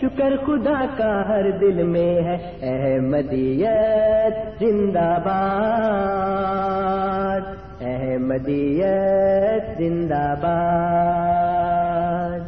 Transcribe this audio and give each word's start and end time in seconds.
شکر 0.00 0.34
خدا 0.46 0.80
کا 0.96 1.12
ہر 1.28 1.46
دل 1.60 1.78
میں 1.92 2.12
ہے 2.24 2.32
احمدیت 2.70 4.34
زندہ 4.60 5.04
باد 5.26 7.46
احمدیت 7.92 9.70
زندہ 9.78 10.18
باد 10.42 12.40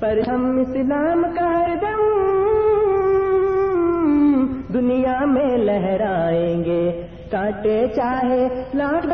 پر 0.00 0.20
ہم 0.28 0.44
اسلام 0.66 1.24
کا 1.38 1.46
ہر 1.58 1.72
دم 1.82 2.02
دنیا 4.74 5.18
میں 5.32 5.52
لہرائیں 5.64 6.56
گے 6.64 6.82
کاٹے 7.30 7.78
چاہے 7.96 8.42
لاکھ 8.78 9.06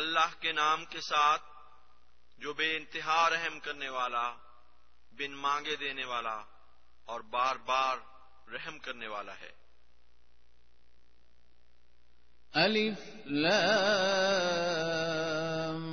اللہ 0.02 0.34
کے 0.42 0.52
نام 0.60 0.86
کے 0.90 1.02
ساتھ 1.10 1.44
جو 2.42 2.50
بے 2.64 2.68
انتہا 2.78 3.22
رحم 3.36 3.56
کرنے 3.68 3.90
والا 4.00 4.26
بن 5.20 5.32
مانگے 5.46 5.76
دینے 5.86 6.06
والا 6.16 6.38
اور 7.14 7.22
بار 7.40 7.56
بار 7.72 7.96
رحم 8.56 8.76
کرنے 8.90 9.08
والا 9.16 9.36
ہے 9.44 9.52
الف 12.66 13.02
لام 13.48 15.93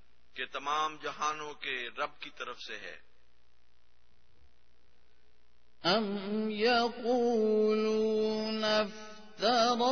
کہ 0.35 0.45
تمام 0.51 0.95
جہانوں 1.03 1.53
کے 1.63 1.73
رب 1.97 2.11
کی 2.23 2.29
طرف 2.39 2.59
سے 2.61 2.73
ہے 2.83 2.95
ام 5.95 6.05
یقولون 6.51 8.63
افترا 8.65 9.85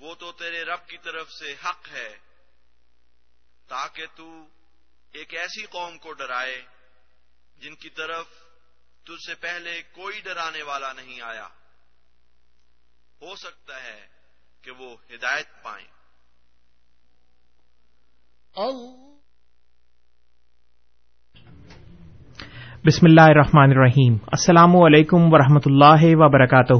وہ 0.00 0.14
تو 0.20 0.30
تیرے 0.40 0.62
رب 0.70 0.86
کی 0.88 0.96
طرف 1.04 1.30
سے 1.32 1.52
حق 1.64 1.88
ہے 1.92 2.08
تاکہ 3.68 4.16
تو 4.16 4.26
ایک 5.20 5.34
ایسی 5.42 5.64
قوم 5.76 5.96
کو 6.06 6.12
ڈرائے 6.22 6.58
جن 7.62 7.74
کی 7.84 7.90
طرف 8.00 8.34
تجھ 9.08 9.22
سے 9.26 9.34
پہلے 9.46 9.80
کوئی 9.96 10.20
ڈرانے 10.24 10.62
والا 10.70 10.92
نہیں 11.00 11.20
آیا 11.30 11.46
ہو 13.22 13.34
سکتا 13.42 13.82
ہے 13.84 13.98
کہ 14.64 14.70
وہ 14.80 14.94
ہدایت 15.14 15.62
پائیں 15.64 15.86
او 18.64 18.70
بسم 22.86 23.06
اللہ 23.06 23.28
الرحمن 23.34 23.72
الرحیم 23.76 24.16
السلام 24.36 24.76
علیکم 24.82 25.32
ورحمۃ 25.32 25.64
اللہ 25.70 26.02
وبرکاتہ 26.24 26.74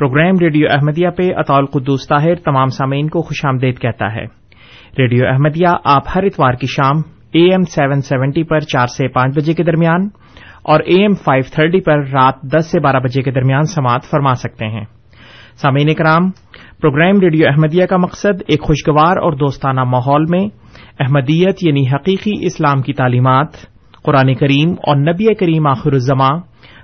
پروگرام 0.00 0.36
ریڈیو 0.40 0.66
احمدیہ 0.72 1.08
پہ 1.16 1.22
اطول 1.40 1.64
قدوس 1.72 2.06
طاہر 2.08 2.34
تمام 2.44 2.68
سامعین 2.76 3.08
کو 3.14 3.22
خوش 3.30 3.44
آمدید 3.46 3.78
کہتا 3.78 4.06
ہے 4.14 4.22
ریڈیو 4.98 5.26
احمدیہ 5.32 5.72
آپ 5.94 6.04
ہر 6.14 6.22
اتوار 6.28 6.54
کی 6.60 6.66
شام 6.76 7.00
اے 7.38 7.42
ایم 7.50 7.62
سیون 7.74 8.00
سیونٹی 8.08 8.42
پر 8.52 8.60
چار 8.72 8.86
سے 8.96 9.08
پانچ 9.16 9.36
بجے 9.38 9.54
کے 9.54 9.64
درمیان 9.70 10.08
اور 10.72 10.80
اے 10.86 11.00
ایم 11.02 11.14
فائیو 11.24 11.42
تھرٹی 11.54 11.80
پر 11.88 12.06
رات 12.12 12.40
دس 12.54 12.70
سے 12.72 12.80
بارہ 12.86 13.00
بجے 13.04 13.22
کے 13.22 13.30
درمیان 13.40 13.66
سماعت 13.74 14.10
فرما 14.10 14.34
سکتے 14.46 14.68
ہیں 14.78 14.84
سامعین 15.62 15.94
کرام 15.94 16.30
پروگرام 16.80 17.20
ریڈیو 17.26 17.46
احمدیہ 17.48 17.86
کا 17.90 17.96
مقصد 18.06 18.42
ایک 18.48 18.62
خوشگوار 18.66 19.22
اور 19.24 19.32
دوستانہ 19.46 19.84
ماحول 19.96 20.24
میں 20.36 20.44
احمدیت 21.04 21.64
یعنی 21.66 21.84
حقیقی 21.94 22.32
اسلام 22.46 22.82
کی 22.88 22.92
تعلیمات 23.02 23.64
قرآن 24.04 24.34
کریم 24.44 24.70
اور 24.88 24.96
نبی 25.10 25.34
کریم 25.44 25.66
آخر 25.76 25.92
الزماں 26.00 26.38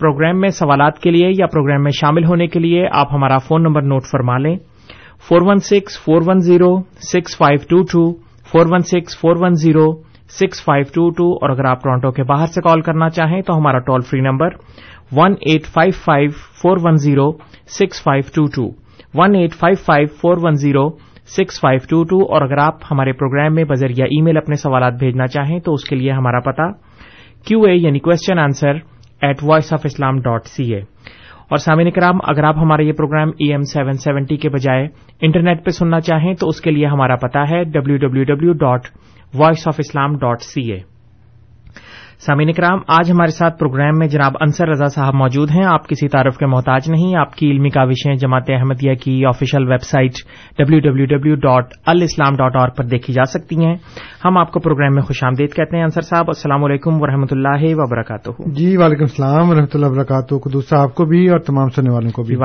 پروگرام 0.00 0.40
میں 0.40 0.48
سوالات 0.58 0.98
کے 1.04 1.10
لیے 1.10 1.28
یا 1.38 1.46
پروگرام 1.52 1.82
میں 1.84 1.90
شامل 2.00 2.24
ہونے 2.24 2.46
کے 2.52 2.58
لیے 2.64 2.86
آپ 3.00 3.12
ہمارا 3.14 3.36
فون 3.48 3.62
نمبر 3.62 3.82
نوٹ 3.92 4.04
فرما 4.10 4.36
لیں 4.42 4.56
four 5.28 5.42
one 5.48 5.58
six 5.68 5.98
four 6.04 6.22
one 6.26 6.38
zero 6.46 6.68
six 7.12 7.36
five 7.38 7.64
two 7.70 7.82
two 7.92 8.04
four 8.52 8.66
one 8.72 8.82
six 8.92 9.18
four 9.20 9.36
one 9.42 9.54
zero 9.64 9.84
six 10.38 10.62
five 10.64 10.84
two 10.94 11.08
two 11.18 11.26
اور 11.40 11.50
اگر 11.54 11.64
آپ 11.70 11.82
ٹورانٹو 11.82 12.10
کے 12.18 12.22
باہر 12.30 12.46
سے 12.54 12.60
کال 12.68 12.80
کرنا 12.86 13.08
چاہیں 13.18 13.40
تو 13.50 13.56
ہمارا 13.58 13.78
toll 13.88 14.02
free 14.10 14.20
number 14.28 14.56
one 15.16 15.34
eight 15.52 15.66
five 15.74 15.92
five 16.04 16.30
four 16.62 16.76
one 16.84 16.96
zero 17.04 17.30
six 17.78 18.02
five 18.02 18.30
two 18.34 18.46
two 18.54 18.68
one 19.20 19.34
eight 19.40 19.54
five 19.60 19.82
five 19.86 20.06
four 20.20 20.42
one 20.44 20.54
zero 20.64 20.88
six 21.36 21.60
five 21.60 21.80
two 21.88 22.02
two 22.10 22.22
اور 22.34 22.42
اگر 22.42 22.58
آپ 22.68 22.90
ہمارے 22.90 23.12
پروگرام 23.22 23.54
میں 23.54 23.64
بذریعہ 23.74 24.06
ای 24.16 24.20
میل 24.28 24.36
اپنے 24.36 24.56
سوالات 24.66 24.94
بھیجنا 25.04 25.26
چاہیں 25.36 25.58
تو 25.64 25.74
اس 25.74 25.84
کے 25.88 25.96
لئے 25.96 26.10
ہمارا 26.20 26.40
پتا 26.50 26.70
کیو 27.48 27.60
اے 27.68 27.74
یعنی 27.74 27.98
question 28.08 28.38
answer 28.38 28.78
at 29.28 29.42
Voice 29.44 29.72
of 29.72 29.80
Islam 29.84 30.20
dot 30.22 30.46
C 30.48 30.64
A 30.74 30.80
اور 31.54 31.58
سامعین 31.64 31.90
کرام 31.94 32.18
اگر 32.32 32.44
آپ 32.48 32.56
ہمارا 32.58 32.82
یہ 32.82 32.92
programme 32.96 33.30
A 33.40 33.50
M 33.52 33.62
seven 33.72 33.96
seventy 34.04 34.36
کے 34.44 34.48
بجائے 34.56 34.86
انٹرنیٹ 35.28 35.64
پہ 35.64 35.70
سننا 35.78 36.00
چاہیں 36.10 36.32
تو 36.40 36.48
اس 36.48 36.60
کے 36.66 36.70
لئے 36.70 36.86
ہمارا 36.92 37.16
پتا 37.26 37.42
ہے 37.50 37.62
W 37.78 37.96
W 38.06 38.24
W 38.34 38.52
dot 38.66 38.86
Voice 39.40 39.66
of 39.68 39.74
Islam 39.80 40.16
dot 40.18 40.42
C 40.52 40.70
A 40.72 40.78
سامعین 42.24 42.48
اکرام 42.48 42.78
آج 42.94 43.10
ہمارے 43.10 43.30
ساتھ 43.32 43.56
پروگرام 43.58 43.98
میں 43.98 44.06
جناب 44.14 44.32
انصر 44.44 44.68
رضا 44.68 44.86
صاحب 44.94 45.14
موجود 45.16 45.50
ہیں 45.50 45.64
آپ 45.66 45.86
کسی 45.88 46.08
تعارف 46.14 46.36
کے 46.38 46.46
محتاج 46.54 46.88
نہیں 46.90 47.14
آپ 47.18 47.32
کی 47.34 47.50
علمی 47.50 47.68
کاوشیں 47.76 48.12
جماعت 48.24 48.48
احمدیہ 48.56 48.94
کی 49.04 49.14
official 49.26 49.66
website 49.90 50.18
W 50.58 50.80
W 50.88 51.04
W 51.14 51.34
dot 51.46 51.72
al 51.92 52.02
Islam 52.08 52.36
dot 52.40 52.56
اور 52.62 52.68
پر 52.76 52.84
دیکھی 52.90 53.14
جا 53.14 53.24
سکتی 53.34 53.56
ہیں 53.64 53.74
ہم 54.24 54.38
آپ 54.38 54.50
کو 54.52 54.60
پروگرام 54.66 54.94
میں 54.94 55.02
خوش 55.02 55.22
آمدید 55.28 55.54
کہتے 55.54 55.76
ہیں 55.76 55.84
انصر 55.84 56.02
صاحب 56.10 56.28
السلام 56.34 56.64
علیکم 56.64 57.00
و 57.02 57.06
رحمۃ 57.12 57.32
اللہ 57.36 57.64
وبرکاتہ 57.80 58.30
جی، 58.60 58.66
وعلیکم 58.82 59.06
السلام 59.08 60.18
کو 60.28 60.36
کو 60.48 61.04
بھی 61.04 61.08
بھی 61.18 61.28
اور 61.30 61.38
تمام 61.46 61.68
سننے 61.76 61.94
والوں 61.94 62.22
جی، 62.28 62.36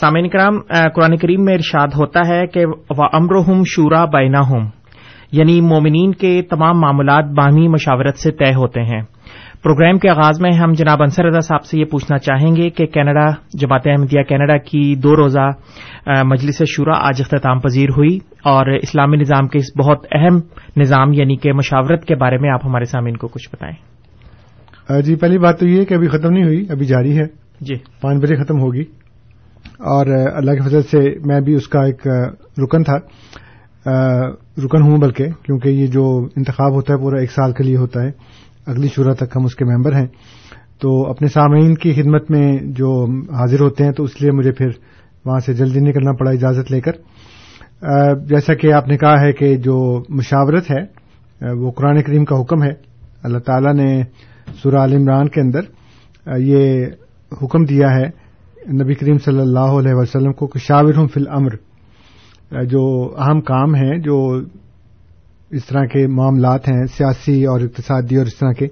سامعین 0.00 0.28
کرام 0.30 0.58
قرآن 0.94 1.16
کریم 1.22 1.44
میں 1.44 1.54
ارشاد 1.54 1.96
ہوتا 1.98 2.26
ہے 2.32 2.44
کہ 2.54 2.64
امر 3.12 3.42
شورا 3.76 4.04
بینا 4.16 4.40
ہوں 4.50 4.68
یعنی 5.38 5.60
مومنین 5.60 6.12
کے 6.20 6.40
تمام 6.50 6.80
معاملات 6.80 7.24
باہمی 7.36 7.66
مشاورت 7.74 8.16
سے 8.18 8.30
طے 8.38 8.50
ہوتے 8.54 8.82
ہیں 8.92 9.00
پروگرام 9.62 9.98
کے 9.98 10.08
آغاز 10.10 10.40
میں 10.40 10.50
ہم 10.58 10.72
جناب 10.78 11.02
انصر 11.02 11.24
رضا 11.24 11.40
صاحب 11.48 11.64
سے 11.64 11.78
یہ 11.78 11.84
پوچھنا 11.90 12.18
چاہیں 12.28 12.54
گے 12.56 12.68
کہ 12.78 12.86
کینیڈا 12.94 13.26
جماعت 13.62 13.86
احمدیہ 13.92 14.22
کینیڈا 14.28 14.56
کی 14.70 14.80
دو 15.02 15.14
روزہ 15.16 15.48
مجلس 16.26 16.62
شورا 16.74 16.96
آج 17.08 17.20
اختتام 17.24 17.60
پذیر 17.60 17.88
ہوئی 17.96 18.18
اور 18.52 18.72
اسلامی 18.80 19.16
نظام 19.16 19.48
کے 19.48 19.58
اس 19.58 19.70
بہت 19.80 20.06
اہم 20.20 20.40
نظام 20.80 21.12
یعنی 21.18 21.36
کہ 21.44 21.52
مشاورت 21.62 22.04
کے 22.08 22.14
بارے 22.24 22.38
میں 22.44 22.50
آپ 22.52 22.66
ہمارے 22.66 22.84
سامعین 22.94 23.16
کو 23.24 23.28
کچھ 23.34 23.48
بتائیں 23.52 24.98
جی 25.06 25.14
پہلی 25.20 25.38
بات 25.38 25.58
تو 25.60 25.66
یہ 25.66 25.84
کہ 25.88 25.94
ابھی 25.94 26.08
ختم 26.16 26.32
نہیں 26.32 26.44
ہوئی 26.44 26.64
ابھی 26.76 26.86
جاری 26.86 27.16
ہے 27.18 27.24
جی 27.68 27.74
پانچ 28.00 28.22
بجے 28.22 28.36
ختم 28.44 28.60
ہوگی 28.60 28.82
اور 29.96 30.06
اللہ 30.32 30.54
کے 30.60 30.68
فضل 30.68 30.82
سے 30.90 30.98
میں 31.28 31.40
بھی 31.48 31.54
اس 31.56 31.68
کا 31.74 31.84
ایک 31.90 32.06
رکن 32.62 32.82
تھا 32.84 32.96
رکن 34.64 34.82
ہوں 34.82 34.96
بلکہ 35.00 35.28
کیونکہ 35.44 35.68
یہ 35.68 35.86
جو 35.96 36.04
انتخاب 36.36 36.72
ہوتا 36.74 36.92
ہے 36.92 36.98
پورا 36.98 37.18
ایک 37.20 37.30
سال 37.32 37.52
کے 37.58 37.64
لئے 37.64 37.76
ہوتا 37.76 38.02
ہے 38.02 38.10
اگلی 38.72 38.88
شورا 38.94 39.12
تک 39.24 39.36
ہم 39.36 39.44
اس 39.44 39.54
کے 39.56 39.64
ممبر 39.64 39.94
ہیں 39.96 40.06
تو 40.80 40.90
اپنے 41.10 41.28
سامعین 41.34 41.74
کی 41.82 41.92
خدمت 41.94 42.30
میں 42.30 42.44
جو 42.80 42.92
حاضر 43.38 43.60
ہوتے 43.60 43.84
ہیں 43.84 43.92
تو 43.96 44.04
اس 44.04 44.20
لیے 44.20 44.30
مجھے 44.36 44.52
پھر 44.60 44.68
وہاں 45.24 45.38
سے 45.46 45.54
جلدی 45.54 45.80
نکلنا 45.88 46.12
پڑا 46.18 46.30
اجازت 46.30 46.70
لے 46.72 46.80
کر 46.80 46.92
جیسا 48.32 48.54
کہ 48.62 48.72
آپ 48.72 48.88
نے 48.88 48.96
کہا 48.98 49.20
ہے 49.24 49.32
کہ 49.40 49.54
جو 49.66 49.76
مشاورت 50.20 50.70
ہے 50.70 51.52
وہ 51.60 51.70
قرآن 51.76 52.02
کریم 52.06 52.24
کا 52.30 52.40
حکم 52.40 52.62
ہے 52.64 52.72
اللہ 53.28 53.38
تعالی 53.46 53.72
نے 53.82 53.90
سورا 54.62 54.84
عمران 55.00 55.28
کے 55.34 55.40
اندر 55.40 56.38
یہ 56.44 56.86
حکم 57.42 57.64
دیا 57.72 57.94
ہے 57.96 58.08
نبی 58.82 58.94
کریم 59.00 59.18
صلی 59.24 59.40
اللہ 59.40 59.74
علیہ 59.80 59.94
وسلم 59.98 60.32
کو 60.40 60.46
کشاور 60.54 60.94
ہوں 60.96 61.06
فل 61.14 61.26
الامر 61.28 61.54
جو 62.70 62.82
اہم 63.18 63.40
کام 63.48 63.74
ہیں 63.74 63.96
جو 64.04 64.16
اس 65.58 65.66
طرح 65.66 65.84
کے 65.92 66.06
معاملات 66.14 66.68
ہیں 66.68 66.84
سیاسی 66.96 67.44
اور 67.52 67.60
اقتصادی 67.60 68.16
اور 68.16 68.26
اس 68.26 68.34
طرح 68.38 68.52
کے 68.58 68.66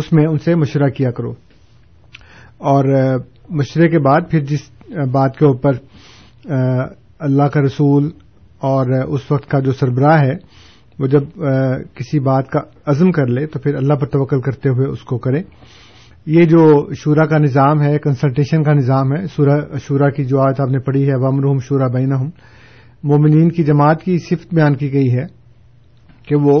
اس 0.00 0.12
میں 0.12 0.24
ان 0.26 0.38
سے 0.44 0.54
مشورہ 0.54 0.88
کیا 0.96 1.10
کرو 1.18 1.32
اور 2.74 2.84
مشورے 3.58 3.88
کے 3.90 3.98
بعد 4.08 4.30
پھر 4.30 4.44
جس 4.50 4.68
بات 5.12 5.36
کے 5.38 5.44
اوپر 5.46 5.76
اللہ 7.28 7.48
کا 7.52 7.60
رسول 7.66 8.10
اور 8.72 8.90
اس 9.02 9.30
وقت 9.30 9.50
کا 9.50 9.58
جو 9.64 9.72
سربراہ 9.80 10.18
ہے 10.24 10.34
وہ 10.98 11.06
جب 11.12 11.24
کسی 11.98 12.18
بات 12.30 12.48
کا 12.50 12.60
عزم 12.90 13.10
کر 13.12 13.26
لے 13.36 13.46
تو 13.54 13.58
پھر 13.58 13.74
اللہ 13.74 13.94
پر 14.00 14.06
توکل 14.08 14.40
کرتے 14.40 14.68
ہوئے 14.74 14.86
اس 14.88 15.02
کو 15.04 15.18
کرے 15.18 15.40
یہ 16.34 16.44
جو 16.50 16.60
شورا 16.98 17.26
کا 17.30 17.38
نظام 17.38 17.82
ہے 17.82 17.98
کنسلٹیشن 18.04 18.62
کا 18.64 18.72
نظام 18.74 19.12
ہے 19.14 19.24
شورا 19.88 20.10
کی 20.16 20.24
جو 20.26 20.40
آج 20.40 20.60
آپ 20.66 20.70
نے 20.72 20.78
پڑھی 20.86 21.08
ہے 21.08 21.14
ومر 21.24 21.44
ہوں 21.44 21.58
شعرا 21.68 21.86
بینا 21.94 22.16
ہوں 22.20 22.30
مومنین 23.08 23.48
کی 23.56 23.64
جماعت 23.64 24.02
کی 24.02 24.18
صفت 24.28 24.54
بیان 24.54 24.74
کی 24.76 24.92
گئی 24.92 25.10
ہے 25.16 25.24
کہ 26.28 26.36
وہ 26.44 26.58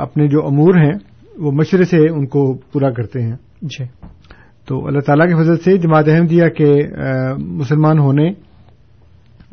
اپنے 0.00 0.26
جو 0.32 0.46
امور 0.46 0.74
ہیں 0.82 0.92
وہ 1.44 1.52
مشورے 1.60 1.84
سے 1.90 2.00
ان 2.08 2.26
کو 2.34 2.42
پورا 2.72 2.90
کرتے 2.96 3.22
ہیں 3.22 3.36
جی 3.76 3.84
تو 4.68 4.86
اللہ 4.86 5.00
تعالیٰ 5.06 5.26
کے 5.28 5.34
فضل 5.42 5.56
سے 5.64 5.76
جماعت 5.78 6.08
اہم 6.08 6.26
دیا 6.26 6.48
کہ 6.58 6.66
مسلمان 7.38 7.98
ہونے 7.98 8.28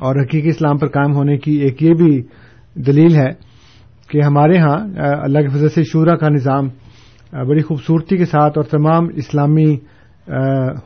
اور 0.09 0.15
حقیقی 0.21 0.49
اسلام 0.49 0.77
پر 0.83 0.87
قائم 0.97 1.13
ہونے 1.15 1.37
کی 1.45 1.55
ایک 1.65 1.81
یہ 1.83 1.93
بھی 2.01 2.11
دلیل 2.87 3.15
ہے 3.15 3.29
کہ 4.11 4.21
ہمارے 4.25 4.57
ہاں 4.59 4.77
اللہ 5.07 5.41
کے 5.41 5.49
فضل 5.57 5.69
سے 5.75 5.83
شعرا 5.91 6.15
کا 6.21 6.29
نظام 6.35 6.69
بڑی 7.49 7.61
خوبصورتی 7.71 8.17
کے 8.17 8.25
ساتھ 8.35 8.57
اور 8.57 8.65
تمام 8.77 9.07
اسلامی 9.23 9.69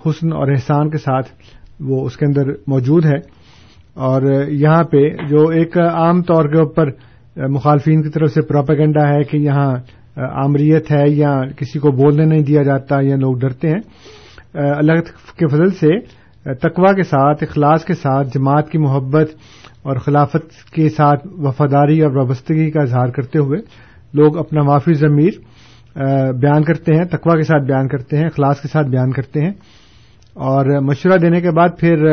حسن 0.05 0.34
اور 0.39 0.51
احسان 0.55 0.89
کے 0.89 0.98
ساتھ 1.05 1.32
وہ 1.88 2.05
اس 2.05 2.17
کے 2.17 2.25
اندر 2.25 2.50
موجود 2.74 3.05
ہے 3.05 3.20
اور 4.04 4.22
یہاں 4.52 4.84
پہ 4.92 5.08
جو 5.30 5.44
ایک 5.58 5.78
عام 5.78 6.22
طور 6.30 6.46
کے 6.54 6.58
اوپر 6.60 6.90
مخالفین 7.50 8.02
کی 8.04 8.10
طرف 8.10 8.32
سے 8.34 8.42
پراپیگنڈا 8.48 9.08
ہے 9.10 9.24
کہ 9.30 9.38
یہاں 9.44 9.70
آمریت 10.44 10.92
ہے 10.92 11.04
یا 11.10 11.32
کسی 11.60 11.80
کو 11.80 11.92
بولنے 12.02 12.25
نہیں 12.25 12.44
دیا 12.50 12.64
جاتا 12.64 13.00
یا 13.04 13.16
لوگ 13.22 13.38
ڈرتے 13.40 13.70
ہیں 13.72 14.68
اللہ 14.78 15.00
کے 15.40 15.48
فضل 15.56 15.70
سے 15.80 16.00
تقوا 16.68 16.92
کے 16.96 17.04
ساتھ 17.10 17.44
اخلاص 17.44 17.86
کے 17.86 17.94
ساتھ 18.02 18.28
جماعت 18.38 18.70
کی 18.70 18.78
محبت 18.78 19.30
اور 19.92 19.96
خلافت 20.06 20.72
کے 20.74 20.90
ساتھ 20.98 21.25
وفاداری 21.48 22.00
اور 22.04 22.12
وابستگی 22.16 22.70
کا 22.72 22.82
اظہار 22.82 23.10
کرتے 23.16 23.40
ہوئے 23.40 23.60
لوگ 24.20 24.38
اپنا 24.38 24.62
معافی 24.64 24.94
ضمیر 25.08 25.34
بیان 26.42 26.64
کرتے 26.64 26.96
ہیں 26.98 27.04
تقوا 27.16 27.36
کے 27.38 27.44
ساتھ 27.52 27.64
بیان 27.68 27.88
کرتے 27.88 28.18
ہیں 28.18 28.25
اخلاص 28.25 28.62
کے 28.62 28.68
ساتھ 28.72 28.88
بیان 28.88 29.12
کرتے 29.12 29.42
ہیں 29.44 29.52
اور 30.54 30.66
مشورہ 30.88 31.18
دینے 31.22 31.42
کے 31.42 31.52
بعد 31.60 31.80
پھر 31.80 32.06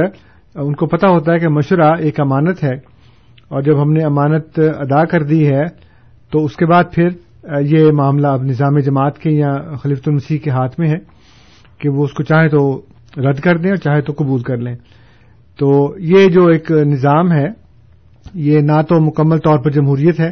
ان 0.61 0.75
کو 0.77 0.87
پتا 0.87 1.09
ہوتا 1.09 1.33
ہے 1.33 1.39
کہ 1.41 1.49
مشورہ 1.49 1.91
ایک 2.05 2.19
امانت 2.21 2.63
ہے 2.65 2.73
اور 3.55 3.63
جب 3.63 3.83
ہم 3.83 3.93
نے 3.93 4.05
امانت 4.05 4.59
ادا 4.59 5.05
کر 5.13 5.23
دی 5.27 5.47
ہے 5.53 5.65
تو 6.33 6.45
اس 6.45 6.57
کے 6.57 6.67
بعد 6.67 6.85
پھر 6.95 7.61
یہ 7.71 7.91
معاملہ 7.97 8.27
اب 8.37 8.43
نظام 8.45 8.79
جماعت 8.87 9.19
کے 9.19 9.31
یا 9.31 9.53
خلیف 9.83 9.99
المسیح 10.09 10.39
کے 10.45 10.51
ہاتھ 10.51 10.79
میں 10.81 10.89
ہے 10.91 10.97
کہ 11.81 11.89
وہ 11.95 12.05
اس 12.05 12.13
کو 12.15 12.23
چاہے 12.23 12.49
تو 12.49 12.59
رد 13.29 13.41
کر 13.45 13.57
دیں 13.59 13.71
اور 13.71 13.77
چاہے 13.85 14.01
تو 14.03 14.13
قبول 14.19 14.43
کر 14.43 14.57
لیں 14.67 14.75
تو 15.59 15.71
یہ 16.11 16.29
جو 16.35 16.47
ایک 16.49 16.71
نظام 16.93 17.33
ہے 17.33 17.47
یہ 18.49 18.61
نہ 18.67 18.81
تو 18.89 19.01
مکمل 19.07 19.39
طور 19.45 19.59
پر 19.65 19.71
جمہوریت 19.71 20.21
ہے 20.21 20.31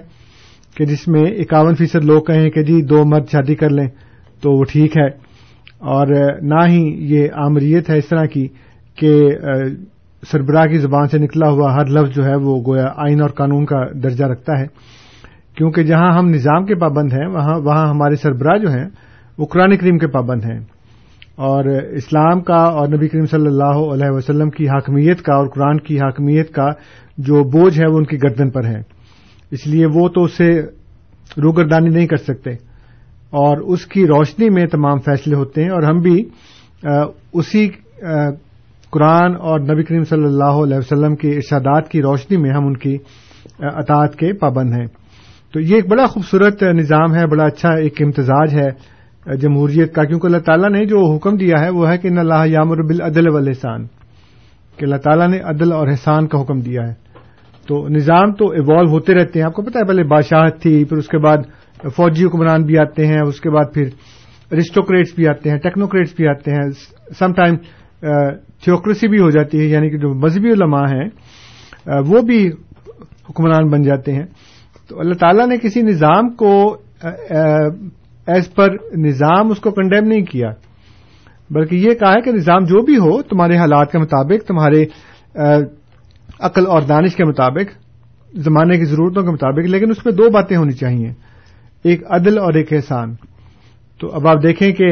کہ 0.76 0.84
جس 0.86 1.06
میں 1.14 1.24
اکاون 1.40 1.74
فیصد 1.76 2.04
لوگ 2.12 2.20
کہیں 2.26 2.48
کہ 2.50 2.62
جی 2.64 2.80
دو 2.92 3.04
مرد 3.08 3.30
شادی 3.32 3.54
کر 3.62 3.70
لیں 3.80 3.86
تو 4.42 4.52
وہ 4.58 4.64
ٹھیک 4.70 4.96
ہے 4.96 5.06
اور 5.96 6.06
نہ 6.54 6.64
ہی 6.68 6.82
یہ 7.14 7.28
عامریت 7.42 7.90
ہے 7.90 7.98
اس 7.98 8.08
طرح 8.08 8.24
کی 8.34 8.46
کہ 9.00 9.12
سربراہ 10.30 10.66
کی 10.68 10.78
زبان 10.78 11.08
سے 11.08 11.18
نکلا 11.18 11.48
ہوا 11.50 11.72
ہر 11.74 11.86
لفظ 11.96 12.14
جو 12.16 12.24
ہے 12.24 12.34
وہ 12.46 12.58
گویا 12.66 12.86
آئین 13.04 13.20
اور 13.22 13.30
قانون 13.36 13.64
کا 13.66 13.76
درجہ 14.02 14.24
رکھتا 14.32 14.58
ہے 14.60 14.66
کیونکہ 15.56 15.82
جہاں 15.84 16.10
ہم 16.18 16.28
نظام 16.30 16.66
کے 16.66 16.74
پابند 16.80 17.12
ہیں 17.12 17.26
وہاں 17.34 17.58
وہاں 17.64 17.86
ہمارے 17.88 18.16
سربراہ 18.22 18.56
جو 18.64 18.70
ہیں 18.72 18.84
وہ 19.38 19.46
قرآن 19.52 19.76
کریم 19.76 19.98
کے 19.98 20.06
پابند 20.16 20.44
ہیں 20.44 20.58
اور 21.48 21.64
اسلام 21.98 22.40
کا 22.48 22.56
اور 22.80 22.88
نبی 22.94 23.08
کریم 23.08 23.26
صلی 23.30 23.46
اللہ 23.46 23.78
علیہ 23.94 24.10
وسلم 24.16 24.50
کی 24.56 24.68
حاکمیت 24.68 25.22
کا 25.24 25.34
اور 25.34 25.46
قرآن 25.54 25.78
کی 25.86 25.98
حاکمیت 26.00 26.52
کا 26.54 26.68
جو 27.28 27.42
بوجھ 27.52 27.78
ہے 27.80 27.86
وہ 27.92 27.98
ان 27.98 28.04
کی 28.06 28.16
گردن 28.22 28.50
پر 28.50 28.64
ہے 28.68 28.80
اس 29.58 29.66
لیے 29.66 29.86
وہ 29.94 30.08
تو 30.16 30.24
اسے 30.24 30.50
روگردانی 31.42 31.90
نہیں 31.94 32.06
کر 32.06 32.16
سکتے 32.26 32.50
اور 33.44 33.58
اس 33.74 33.86
کی 33.86 34.06
روشنی 34.06 34.48
میں 34.50 34.66
تمام 34.70 34.98
فیصلے 35.06 35.34
ہوتے 35.36 35.62
ہیں 35.62 35.70
اور 35.70 35.82
ہم 35.82 35.98
بھی 36.02 36.16
اسی 37.42 37.66
قرآن 38.92 39.34
اور 39.50 39.60
نبی 39.72 39.82
کریم 39.88 40.04
صلی 40.10 40.24
اللہ 40.24 40.62
علیہ 40.62 40.76
وسلم 40.76 41.14
کے 41.16 41.30
ارشادات 41.36 41.88
کی 41.90 42.00
روشنی 42.02 42.36
میں 42.44 42.50
ہم 42.50 42.66
ان 42.66 42.76
کی 42.84 42.96
اطاعت 43.74 44.16
کے 44.18 44.32
پابند 44.40 44.72
ہیں 44.78 44.86
تو 45.52 45.60
یہ 45.60 45.74
ایک 45.74 45.86
بڑا 45.88 46.06
خوبصورت 46.06 46.62
نظام 46.78 47.14
ہے 47.14 47.26
بڑا 47.30 47.44
اچھا 47.44 47.68
ایک 47.84 48.02
امتزاج 48.02 48.54
ہے 48.58 49.36
جمہوریت 49.40 49.94
کا 49.94 50.04
کیونکہ 50.04 50.26
اللہ 50.26 50.38
تعالیٰ 50.46 50.70
نے 50.70 50.84
جو 50.92 51.04
حکم 51.14 51.36
دیا 51.36 51.60
ہے 51.64 51.68
وہ 51.78 51.88
ہے 51.90 51.96
کہ 51.98 52.08
ان 52.08 52.18
اللہ 52.18 52.46
یامر 52.50 52.82
بالعدل 52.88 53.28
عدل 53.36 53.48
و 53.50 53.78
کہ 54.78 54.84
اللہ 54.84 54.96
تعالیٰ 55.04 55.28
نے 55.30 55.38
عدل 55.52 55.72
اور 55.78 55.88
احسان 55.94 56.26
کا 56.34 56.40
حکم 56.40 56.60
دیا 56.68 56.86
ہے 56.88 56.92
تو 57.68 57.86
نظام 57.96 58.32
تو 58.38 58.48
ایوالو 58.60 58.90
ہوتے 58.90 59.14
رہتے 59.14 59.38
ہیں 59.38 59.46
آپ 59.46 59.54
کو 59.54 59.62
پتا 59.62 59.78
ہے 59.80 59.84
پہلے 59.88 60.02
بادشاہت 60.12 60.60
تھی 60.62 60.82
پھر 60.84 60.96
اس 60.98 61.08
کے 61.08 61.18
بعد 61.26 61.42
فوجی 61.96 62.24
حکمران 62.24 62.62
بھی 62.70 62.78
آتے 62.78 63.06
ہیں 63.06 63.20
اس 63.22 63.40
کے 63.40 63.50
بعد 63.50 63.74
پھر 63.74 63.88
ارسٹوکریٹس 64.58 65.14
بھی 65.16 65.28
آتے 65.28 65.50
ہیں 65.50 65.58
ٹیکنوکریٹس 65.66 66.14
بھی 66.16 66.26
آتے 66.28 66.50
ہیں 66.54 66.68
سم 67.18 67.32
ٹائم 67.34 67.56
تھیوکریسی 68.00 69.08
بھی 69.08 69.18
ہو 69.20 69.30
جاتی 69.30 69.58
ہے 69.60 69.64
یعنی 69.74 69.90
کہ 69.90 69.98
جو 69.98 70.12
مذہبی 70.24 70.50
علماء 70.50 70.84
ہیں 70.92 71.08
وہ 72.06 72.20
بھی 72.30 72.46
حکمران 73.28 73.68
بن 73.70 73.82
جاتے 73.82 74.12
ہیں 74.14 74.24
تو 74.88 75.00
اللہ 75.00 75.14
تعالیٰ 75.20 75.46
نے 75.48 75.56
کسی 75.62 75.82
نظام 75.82 76.30
کو 76.42 76.52
ایز 78.26 78.52
پر 78.54 78.76
نظام 79.06 79.50
اس 79.50 79.60
کو 79.60 79.70
کنڈیم 79.80 80.08
نہیں 80.08 80.24
کیا 80.30 80.50
بلکہ 81.54 81.74
یہ 81.74 81.94
کہا 82.00 82.12
ہے 82.12 82.20
کہ 82.24 82.32
نظام 82.32 82.64
جو 82.68 82.82
بھی 82.86 82.96
ہو 83.04 83.20
تمہارے 83.30 83.56
حالات 83.58 83.92
کے 83.92 83.98
مطابق 83.98 84.46
تمہارے 84.48 84.84
عقل 86.48 86.66
اور 86.74 86.82
دانش 86.88 87.16
کے 87.16 87.24
مطابق 87.24 87.72
زمانے 88.44 88.78
کی 88.78 88.84
ضرورتوں 88.90 89.22
کے 89.24 89.30
مطابق 89.30 89.68
لیکن 89.70 89.90
اس 89.90 90.04
میں 90.04 90.12
دو 90.14 90.30
باتیں 90.34 90.56
ہونی 90.56 90.72
چاہیے 90.82 91.12
ایک 91.90 92.02
عدل 92.18 92.38
اور 92.38 92.54
ایک 92.54 92.72
احسان 92.72 93.14
تو 94.00 94.08
اب 94.16 94.26
آپ 94.28 94.42
دیکھیں 94.42 94.70
کہ 94.72 94.86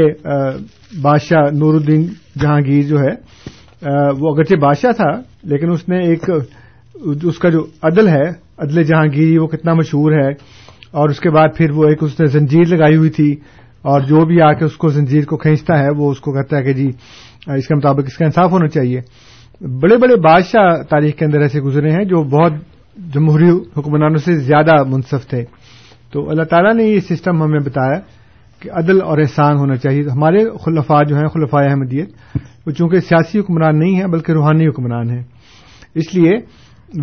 بادشاہ 1.03 1.51
نور 1.59 1.75
الدین 1.75 2.03
جہانگیر 2.41 2.83
جو 2.89 2.99
ہے 3.01 4.09
وہ 4.19 4.33
اگرچہ 4.35 4.55
بادشاہ 4.65 4.93
تھا 4.97 5.07
لیکن 5.53 5.71
اس 5.73 5.89
نے 5.89 5.99
ایک 6.09 6.25
اس 7.31 7.39
کا 7.43 7.49
جو 7.55 7.65
عدل 7.89 8.09
ہے 8.09 8.27
عدل 8.65 8.83
جہانگیری 8.83 9.39
وہ 9.39 9.47
کتنا 9.55 9.75
مشہور 9.81 10.13
ہے 10.19 10.29
اور 11.01 11.09
اس 11.11 11.21
کے 11.21 11.31
بعد 11.37 11.57
پھر 11.57 11.71
وہ 11.79 11.85
ایک 11.89 12.03
اس 12.03 12.19
نے 12.21 12.27
زنجیر 12.37 12.67
لگائی 12.75 12.97
ہوئی 12.97 13.11
تھی 13.21 13.31
اور 13.91 14.01
جو 14.09 14.25
بھی 14.27 14.41
آ 14.43 14.53
کے 14.61 14.65
اس 14.65 14.77
کو 14.83 14.89
زنجیر 14.99 15.25
کو 15.33 15.37
کھینچتا 15.47 15.79
ہے 15.83 15.89
وہ 15.99 16.11
اس 16.11 16.21
کو 16.21 16.33
کہتا 16.33 16.57
ہے 16.57 16.63
کہ 16.65 16.73
جی 16.83 16.87
اس 17.57 17.69
کے 17.69 17.75
مطابق 17.75 18.09
اس 18.13 18.17
کا 18.19 18.25
انصاف 18.25 18.51
ہونا 18.53 18.69
چاہیے 18.77 19.01
بڑے 19.83 19.97
بڑے 20.05 20.17
بادشاہ 20.29 20.71
تاریخ 20.91 21.17
کے 21.19 21.25
اندر 21.25 21.41
ایسے 21.47 21.61
گزرے 21.61 21.91
ہیں 21.93 22.05
جو 22.15 22.23
بہت 22.37 22.61
جمہوری 23.15 23.49
حکمرانوں 23.77 24.19
سے 24.25 24.37
زیادہ 24.53 24.77
منصف 24.93 25.27
تھے 25.31 25.43
تو 26.13 26.29
اللہ 26.31 26.43
تعالیٰ 26.51 26.75
نے 26.75 26.85
یہ 26.91 27.01
سسٹم 27.09 27.43
ہمیں 27.43 27.61
بتایا 27.65 27.99
کہ 28.61 28.71
عدل 28.79 29.01
اور 29.03 29.19
احسان 29.23 29.57
ہونا 29.59 29.77
چاہیے 29.83 30.03
ہمارے 30.13 30.45
خلفاء 30.65 31.03
جو 31.09 31.17
ہیں 31.17 31.27
خلفاء 31.35 31.63
احمدیت 31.67 32.37
وہ 32.67 32.73
چونکہ 32.79 33.01
سیاسی 33.09 33.39
حکمران 33.41 33.79
نہیں 33.79 33.97
ہیں 34.01 34.07
بلکہ 34.13 34.33
روحانی 34.39 34.67
حکمران 34.69 35.11
ہیں 35.11 35.23
اس 36.03 36.15
لیے 36.15 36.33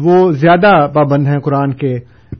وہ 0.03 0.15
زیادہ 0.41 0.71
پابند 0.93 1.27
ہیں 1.27 1.39
قرآن 1.47 1.73
کے 1.83 1.93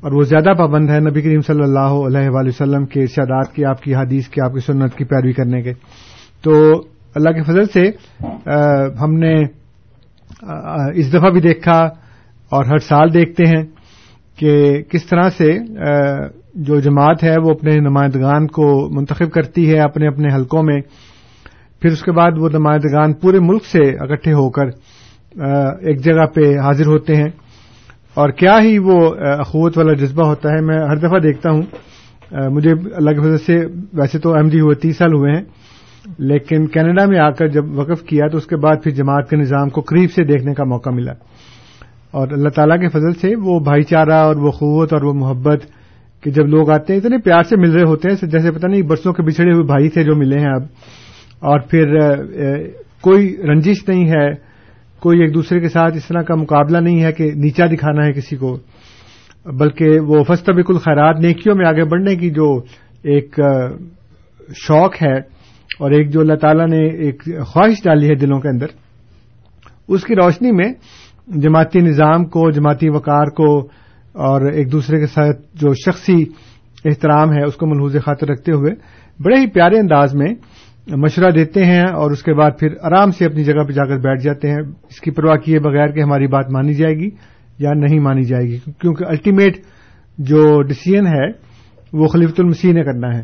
اور 0.03 0.11
وہ 0.19 0.23
زیادہ 0.29 0.53
پابند 0.57 0.89
ہیں 0.89 0.99
نبی 1.09 1.21
کریم 1.21 1.41
صلی 1.47 1.63
اللہ 1.63 1.93
علیہ 2.07 2.29
وسلم 2.35 2.85
کے 2.93 3.01
ارشادات 3.01 3.53
کی 3.55 3.65
آپ 3.65 3.81
کی 3.83 3.95
حدیث 3.95 4.27
کی 4.33 4.41
آپ 4.45 4.53
کی 4.53 4.59
سنت 4.65 4.95
کی 4.97 5.03
پیروی 5.11 5.33
کرنے 5.33 5.61
کے 5.63 5.73
تو 6.43 6.55
اللہ 7.19 7.29
کے 7.37 7.43
فضل 7.51 7.65
سے 7.73 7.83
ہم 9.01 9.13
نے 9.19 9.33
اس 11.01 11.13
دفعہ 11.13 11.29
بھی 11.37 11.41
دیکھا 11.41 11.79
اور 12.55 12.65
ہر 12.71 12.77
سال 12.87 13.13
دیکھتے 13.13 13.45
ہیں 13.55 13.63
کہ 14.39 14.53
کس 14.91 15.05
طرح 15.09 15.29
سے 15.37 15.51
جو 16.67 16.79
جماعت 16.79 17.23
ہے 17.23 17.35
وہ 17.43 17.49
اپنے 17.51 17.75
نمائندگان 17.89 18.47
کو 18.57 18.67
منتخب 18.95 19.31
کرتی 19.31 19.69
ہے 19.71 19.79
اپنے 19.83 20.07
اپنے 20.07 20.33
حلقوں 20.35 20.61
میں 20.63 20.79
پھر 21.81 21.91
اس 21.91 22.01
کے 22.03 22.11
بعد 22.19 22.37
وہ 22.41 22.49
نمائندگان 22.53 23.13
پورے 23.21 23.39
ملک 23.47 23.65
سے 23.71 23.79
اکٹھے 24.03 24.33
ہو 24.33 24.49
کر 24.57 24.67
ایک 25.87 26.03
جگہ 26.03 26.25
پہ 26.35 26.53
حاضر 26.65 26.85
ہوتے 26.87 27.15
ہیں 27.15 27.29
اور 28.23 28.29
کیا 28.39 28.55
ہی 28.63 28.77
وہ 28.83 28.99
اخوت 29.37 29.77
والا 29.77 29.93
جذبہ 30.03 30.27
ہوتا 30.27 30.49
ہے 30.55 30.61
میں 30.65 30.77
ہر 30.89 30.97
دفعہ 31.07 31.19
دیکھتا 31.23 31.51
ہوں 31.55 32.47
مجھے 32.53 32.71
الگ 32.97 33.21
وجہ 33.23 33.37
سے 33.45 33.55
ویسے 34.01 34.19
تو 34.19 34.33
ایم 34.35 34.49
ڈی 34.49 34.59
ہوئے 34.59 34.75
تیس 34.85 34.97
سال 34.97 35.13
ہوئے 35.13 35.31
ہیں 35.35 35.41
لیکن 36.29 36.67
کینیڈا 36.73 37.05
میں 37.09 37.19
آ 37.19 37.29
کر 37.39 37.47
جب 37.57 37.77
وقف 37.79 38.03
کیا 38.07 38.27
تو 38.31 38.37
اس 38.37 38.45
کے 38.47 38.55
بعد 38.65 38.83
پھر 38.83 38.91
جماعت 39.01 39.29
کے 39.29 39.35
نظام 39.35 39.69
کو 39.77 39.81
قریب 39.91 40.11
سے 40.15 40.23
دیکھنے 40.31 40.53
کا 40.53 40.63
موقع 40.73 40.89
ملا 40.95 41.11
اور 42.19 42.31
اللہ 42.33 42.49
تعالی 42.55 42.77
کے 42.81 42.89
فضل 42.97 43.13
سے 43.21 43.35
وہ 43.45 43.59
بھائی 43.63 43.83
چارہ 43.91 44.21
اور 44.25 44.35
وہ 44.43 44.51
قوت 44.59 44.93
اور 44.93 45.01
وہ 45.05 45.13
محبت 45.19 45.63
کہ 46.25 46.31
جب 46.35 46.47
لوگ 46.49 46.69
آتے 46.71 46.93
ہیں 46.93 46.99
اتنے 46.99 47.17
پیار 47.23 47.43
سے 47.49 47.55
مل 47.61 47.71
رہے 47.71 47.83
ہوتے 47.87 48.09
ہیں 48.09 48.27
جیسے 48.31 48.51
پتا 48.51 48.67
نہیں 48.67 48.81
برسوں 48.89 49.11
کے 49.13 49.23
بچڑے 49.23 49.51
ہوئے 49.51 49.63
بھائی 49.71 49.89
تھے 49.95 50.03
جو 50.03 50.15
ملے 50.19 50.37
ہیں 50.39 50.53
اب 50.53 50.63
اور 51.51 51.59
پھر 51.71 51.85
کوئی 53.07 53.27
رنجش 53.51 53.87
نہیں 53.87 54.07
ہے 54.11 54.25
کوئی 55.05 55.19
ایک 55.21 55.33
دوسرے 55.33 55.59
کے 55.61 55.69
ساتھ 55.69 55.97
اس 55.97 56.07
طرح 56.07 56.21
کا 56.29 56.35
مقابلہ 56.41 56.77
نہیں 56.87 57.03
ہے 57.03 57.11
کہ 57.19 57.29
نیچا 57.43 57.65
دکھانا 57.73 58.05
ہے 58.07 58.13
کسی 58.13 58.35
کو 58.43 58.55
بلکہ 59.59 59.99
وہ 60.07 60.23
فستا 60.27 60.51
بالکل 60.59 60.77
خیرات 60.85 61.19
نیکیوں 61.25 61.55
میں 61.55 61.67
آگے 61.73 61.83
بڑھنے 61.91 62.15
کی 62.23 62.29
جو 62.39 62.49
ایک 63.15 63.39
شوق 64.67 65.01
ہے 65.03 65.15
اور 65.79 65.91
ایک 65.97 66.11
جو 66.13 66.19
اللہ 66.21 66.35
تعالی 66.41 66.65
نے 66.75 66.81
ایک 67.05 67.23
خواہش 67.53 67.83
ڈالی 67.83 68.09
ہے 68.09 68.15
دلوں 68.25 68.39
کے 68.39 68.49
اندر 68.53 68.73
اس 69.95 70.03
کی 70.03 70.15
روشنی 70.23 70.51
میں 70.61 70.71
جماعتی 71.45 71.79
نظام 71.91 72.25
کو 72.37 72.49
جماعتی 72.57 72.89
وقار 72.97 73.33
کو 73.41 73.49
اور 74.23 74.41
ایک 74.51 74.71
دوسرے 74.71 74.99
کے 74.99 75.07
ساتھ 75.13 75.39
جو 75.61 75.73
شخصی 75.85 76.13
احترام 76.89 77.31
ہے 77.33 77.43
اس 77.45 77.55
کو 77.59 77.65
ملحوظ 77.67 77.95
خاطر 78.05 78.27
رکھتے 78.29 78.51
ہوئے 78.51 78.71
بڑے 79.23 79.35
ہی 79.39 79.47
پیارے 79.53 79.79
انداز 79.79 80.13
میں 80.21 80.27
مشورہ 81.03 81.31
دیتے 81.35 81.65
ہیں 81.65 81.83
اور 82.01 82.11
اس 82.11 82.23
کے 82.23 82.33
بعد 82.39 82.51
پھر 82.59 82.73
آرام 82.89 83.11
سے 83.17 83.25
اپنی 83.25 83.43
جگہ 83.43 83.63
پہ 83.67 83.73
جا 83.73 83.85
کر 83.87 83.97
بیٹھ 84.05 84.21
جاتے 84.23 84.51
ہیں 84.51 84.59
اس 84.89 84.99
کی 85.01 85.11
پرواہ 85.19 85.35
کیے 85.45 85.59
بغیر 85.67 85.91
کہ 85.91 86.01
ہماری 86.03 86.27
بات 86.35 86.49
مانی 86.55 86.73
جائے 86.75 86.95
گی 86.99 87.09
یا 87.63 87.73
نہیں 87.79 87.99
مانی 88.07 88.23
جائے 88.31 88.45
گی 88.49 88.57
کیونکہ 88.81 89.03
الٹیمیٹ 89.09 89.57
جو 90.31 90.45
ڈسیزن 90.69 91.07
ہے 91.07 91.27
وہ 92.01 92.07
خلیفۃ 92.13 92.39
المسیح 92.43 92.73
نے 92.73 92.83
کرنا 92.83 93.07
ہے 93.17 93.21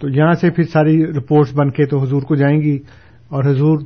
تو 0.00 0.08
یہاں 0.16 0.32
سے 0.40 0.50
پھر 0.56 0.64
ساری 0.72 1.00
رپورٹس 1.16 1.52
بن 1.58 1.70
کے 1.78 1.86
تو 1.92 2.00
حضور 2.02 2.22
کو 2.28 2.34
جائیں 2.42 2.56
گی 2.62 2.76
اور 3.34 3.44
حضور 3.50 3.78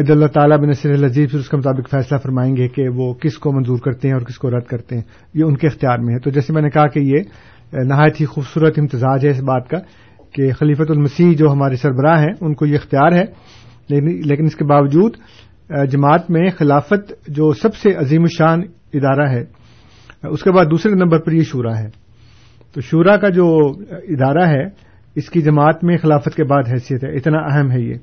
اج 0.00 0.10
اللہ 0.10 0.26
تعالیٰ 0.34 0.56
نصر 0.66 0.90
العزیز 0.90 1.30
پھر 1.30 1.38
اس 1.38 1.48
کے 1.48 1.56
مطابق 1.56 1.88
فیصلہ 1.90 2.18
فرمائیں 2.22 2.54
گے 2.56 2.66
کہ 2.74 2.88
وہ 2.96 3.12
کس 3.22 3.36
کو 3.38 3.50
منظور 3.52 3.78
کرتے 3.84 4.08
ہیں 4.08 4.14
اور 4.14 4.22
کس 4.28 4.38
کو 4.38 4.50
رد 4.50 4.66
کرتے 4.66 4.96
ہیں 4.96 5.02
یہ 5.38 5.44
ان 5.44 5.56
کے 5.56 5.66
اختیار 5.66 5.98
میں 6.04 6.14
ہے 6.14 6.18
تو 6.24 6.30
جیسے 6.36 6.52
میں 6.52 6.62
نے 6.62 6.68
کہا 6.76 6.86
کہ 6.94 7.00
یہ 7.00 7.82
نہایت 7.88 8.20
ہی 8.20 8.26
خوبصورت 8.26 8.78
امتزاج 8.78 9.24
ہے 9.26 9.30
اس 9.30 9.40
بات 9.50 9.68
کا 9.70 9.78
کہ 10.34 10.50
خلیفت 10.58 10.90
المسیح 10.90 11.34
جو 11.38 11.50
ہمارے 11.52 11.76
سربراہ 11.82 12.20
ہیں 12.22 12.32
ان 12.40 12.54
کو 12.62 12.66
یہ 12.66 12.76
اختیار 12.78 13.16
ہے 13.18 13.24
لیکن 14.28 14.44
اس 14.46 14.56
کے 14.56 14.64
باوجود 14.72 15.16
جماعت 15.92 16.30
میں 16.36 16.48
خلافت 16.58 17.12
جو 17.36 17.52
سب 17.62 17.76
سے 17.82 17.92
عظیم 18.04 18.22
الشان 18.28 18.60
ادارہ 18.94 19.28
ہے 19.32 19.42
اس 20.28 20.42
کے 20.44 20.52
بعد 20.56 20.70
دوسرے 20.70 20.92
نمبر 21.02 21.18
پر 21.24 21.32
یہ 21.32 21.42
شورا 21.50 21.78
ہے 21.78 21.88
تو 22.74 22.80
شورا 22.90 23.16
کا 23.24 23.28
جو 23.40 23.46
ادارہ 24.16 24.46
ہے 24.50 24.64
اس 25.20 25.30
کی 25.30 25.42
جماعت 25.50 25.84
میں 25.84 25.96
خلافت 26.02 26.34
کے 26.36 26.44
بعد 26.54 26.72
حیثیت 26.72 27.04
ہے 27.04 27.14
اتنا 27.16 27.38
اہم 27.52 27.70
ہے 27.72 27.80
یہ 27.80 27.94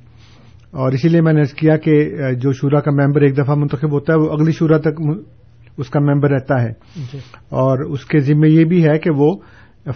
اور 0.82 0.92
اسی 0.94 1.10
لیے 1.10 1.22
میں 1.22 1.32
نے 1.34 1.44
کیا 1.60 1.76
کہ 1.84 1.94
جو 2.42 2.52
شورا 2.60 2.80
کا 2.88 2.92
ممبر 2.98 3.22
ایک 3.28 3.38
دفعہ 3.38 3.56
منتخب 3.60 3.92
ہوتا 3.92 4.14
ہے 4.14 4.18
وہ 4.20 4.30
اگلی 4.34 4.52
شورا 4.58 4.78
تک 4.88 5.00
اس 5.82 5.90
کا 5.90 6.00
ممبر 6.10 6.30
رہتا 6.32 6.62
ہے 6.62 6.72
جی۔ 7.12 7.20
اور 7.62 7.80
اس 7.96 8.06
کے 8.06 8.20
ذمہ 8.28 8.48
یہ 8.48 8.66
بھی 8.74 8.84
ہے 8.88 8.98
کہ 9.04 9.10
وہ 9.22 9.32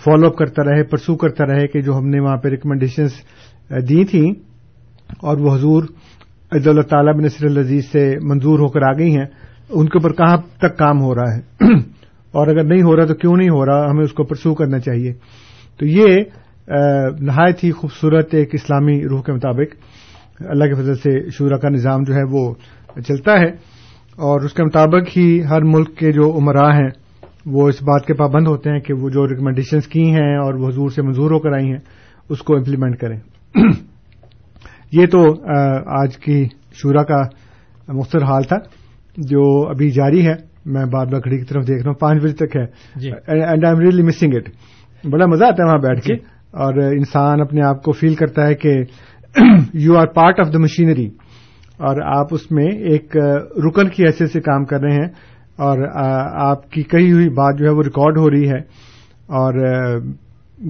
فالو 0.04 0.28
اپ 0.28 0.36
کرتا 0.38 0.64
رہے 0.70 0.84
پرسو 0.92 1.16
کرتا 1.24 1.46
رہے 1.48 1.68
کہ 1.74 1.82
جو 1.88 1.98
ہم 1.98 2.08
نے 2.10 2.20
وہاں 2.26 2.38
پہ 2.44 2.50
ریکمنڈیشنز 2.50 3.14
دی 3.90 4.04
تھیں 4.12 4.30
اور 5.28 5.38
وہ 5.46 5.56
حضور 5.56 5.84
تعالیٰ 6.90 7.14
بن 7.14 7.24
نصر 7.24 7.46
العزیز 7.46 7.86
سے 7.92 8.06
منظور 8.30 8.60
ہو 8.60 8.68
کر 8.72 8.82
آ 8.90 8.92
گئی 8.98 9.16
ہیں 9.18 9.26
ان 9.70 9.88
کے 9.90 9.98
اوپر 9.98 10.14
کہاں 10.14 10.38
تک 10.62 10.78
کام 10.78 11.02
ہو 11.02 11.14
رہا 11.16 11.36
ہے 11.36 11.74
اور 12.38 12.48
اگر 12.48 12.64
نہیں 12.64 12.82
ہو 12.84 12.96
رہا 12.96 13.06
تو 13.06 13.14
کیوں 13.24 13.36
نہیں 13.38 13.50
ہو 13.50 13.66
رہا 13.66 13.90
ہمیں 13.90 14.04
اس 14.04 14.12
کو 14.18 14.24
پرسو 14.32 14.54
کرنا 14.56 14.80
چاہیے 14.88 15.12
تو 15.80 15.86
یہ 15.86 16.24
نہایت 17.30 17.64
ہی 17.64 17.72
خوبصورت 17.80 18.34
ایک 18.42 18.50
اسلامی 18.56 19.02
روح 19.10 19.22
کے 19.26 19.32
مطابق 19.34 19.76
اللہ 20.50 20.68
کے 20.68 20.76
فضل 20.82 20.96
سے 21.02 21.12
شعرا 21.38 21.58
کا 21.64 21.70
نظام 21.70 22.04
جو 22.04 22.14
ہے 22.16 22.24
وہ 22.30 22.40
چلتا 23.08 23.40
ہے 23.40 23.48
اور 24.30 24.42
اس 24.46 24.54
کے 24.54 24.64
مطابق 24.64 25.18
ہی 25.18 25.26
ہر 25.50 25.64
ملک 25.74 25.96
کے 25.98 26.12
جو 26.14 26.32
عمرا 26.38 26.68
ہیں 26.78 26.90
وہ 27.54 27.68
اس 27.70 27.82
بات 27.88 28.06
کے 28.08 28.14
پابند 28.14 28.48
ہوتے 28.48 28.72
ہیں 28.72 28.80
کہ 28.88 28.94
وہ 29.02 29.10
جو 29.14 29.28
ریکمنڈیشنز 29.28 29.88
کی 29.94 30.04
ہیں 30.16 30.36
اور 30.44 30.54
وہ 30.60 30.68
حضور 30.70 30.90
سے 30.96 31.02
منظور 31.02 31.32
ہو 31.32 31.40
کر 31.46 31.54
آئی 31.56 31.70
ہیں 31.72 31.80
اس 32.34 32.42
کو 32.50 32.56
امپلیمنٹ 32.56 33.00
کریں 33.00 33.18
یہ 35.00 35.06
تو 35.12 35.22
آج 36.02 36.18
کی 36.26 36.44
شورا 36.82 37.04
کا 37.12 37.22
مختصر 37.94 38.24
حال 38.24 38.44
تھا 38.48 38.58
جو 39.32 39.44
ابھی 39.70 39.90
جاری 39.92 40.26
ہے 40.28 40.36
میں 40.74 40.86
بار 40.92 41.06
بار 41.08 41.20
گھڑی 41.26 41.38
کی 41.38 41.46
طرف 41.46 41.68
دیکھ 41.68 41.82
رہا 41.84 41.92
ہوں 41.92 41.98
پانچ 42.00 42.22
بجے 42.24 42.46
تک 42.46 42.56
ہے 42.58 42.64
and 43.32 43.66
I 43.66 43.74
am 43.74 43.80
really 43.82 44.04
missing 44.08 44.36
it 44.36 44.50
بڑا 45.14 45.26
مزہ 45.32 45.46
آتا 45.46 45.64
ہے 45.64 45.68
وہاں 45.68 45.78
بیٹھ 45.88 46.04
کے 46.06 46.14
جی۔ 46.16 46.20
اور 46.64 46.74
انسان 46.84 47.42
اپنے 47.42 47.62
آپ 47.68 47.82
کو 47.84 47.92
فیل 48.00 48.16
کرتا 48.16 48.48
ہے 48.48 48.56
کہ 48.64 48.78
you 49.84 49.98
are 49.98 50.06
part 50.16 50.40
of 50.40 50.52
the 50.54 50.60
machinery 50.64 51.06
اور 51.88 52.02
آپ 52.16 52.34
اس 52.34 52.52
میں 52.52 52.66
ایک 52.92 53.16
رکن 53.68 53.90
کی 53.94 54.06
حیثیت 54.06 54.32
سے 54.32 54.40
کام 54.42 54.66
کر 54.66 54.80
رہے 54.82 54.96
ہیں 54.96 55.08
اور 55.68 55.78
آپ 56.46 56.70
کی 56.72 56.84
کہی 56.92 57.12
ہوئی 57.12 57.30
بات 57.40 57.58
جو 57.60 57.66
ہے 57.66 57.70
وہ 57.78 57.84
ریکارڈ 57.84 58.18
ہو 58.18 58.30
رہی 58.32 58.50
ہے 58.50 58.58
اور 59.40 59.54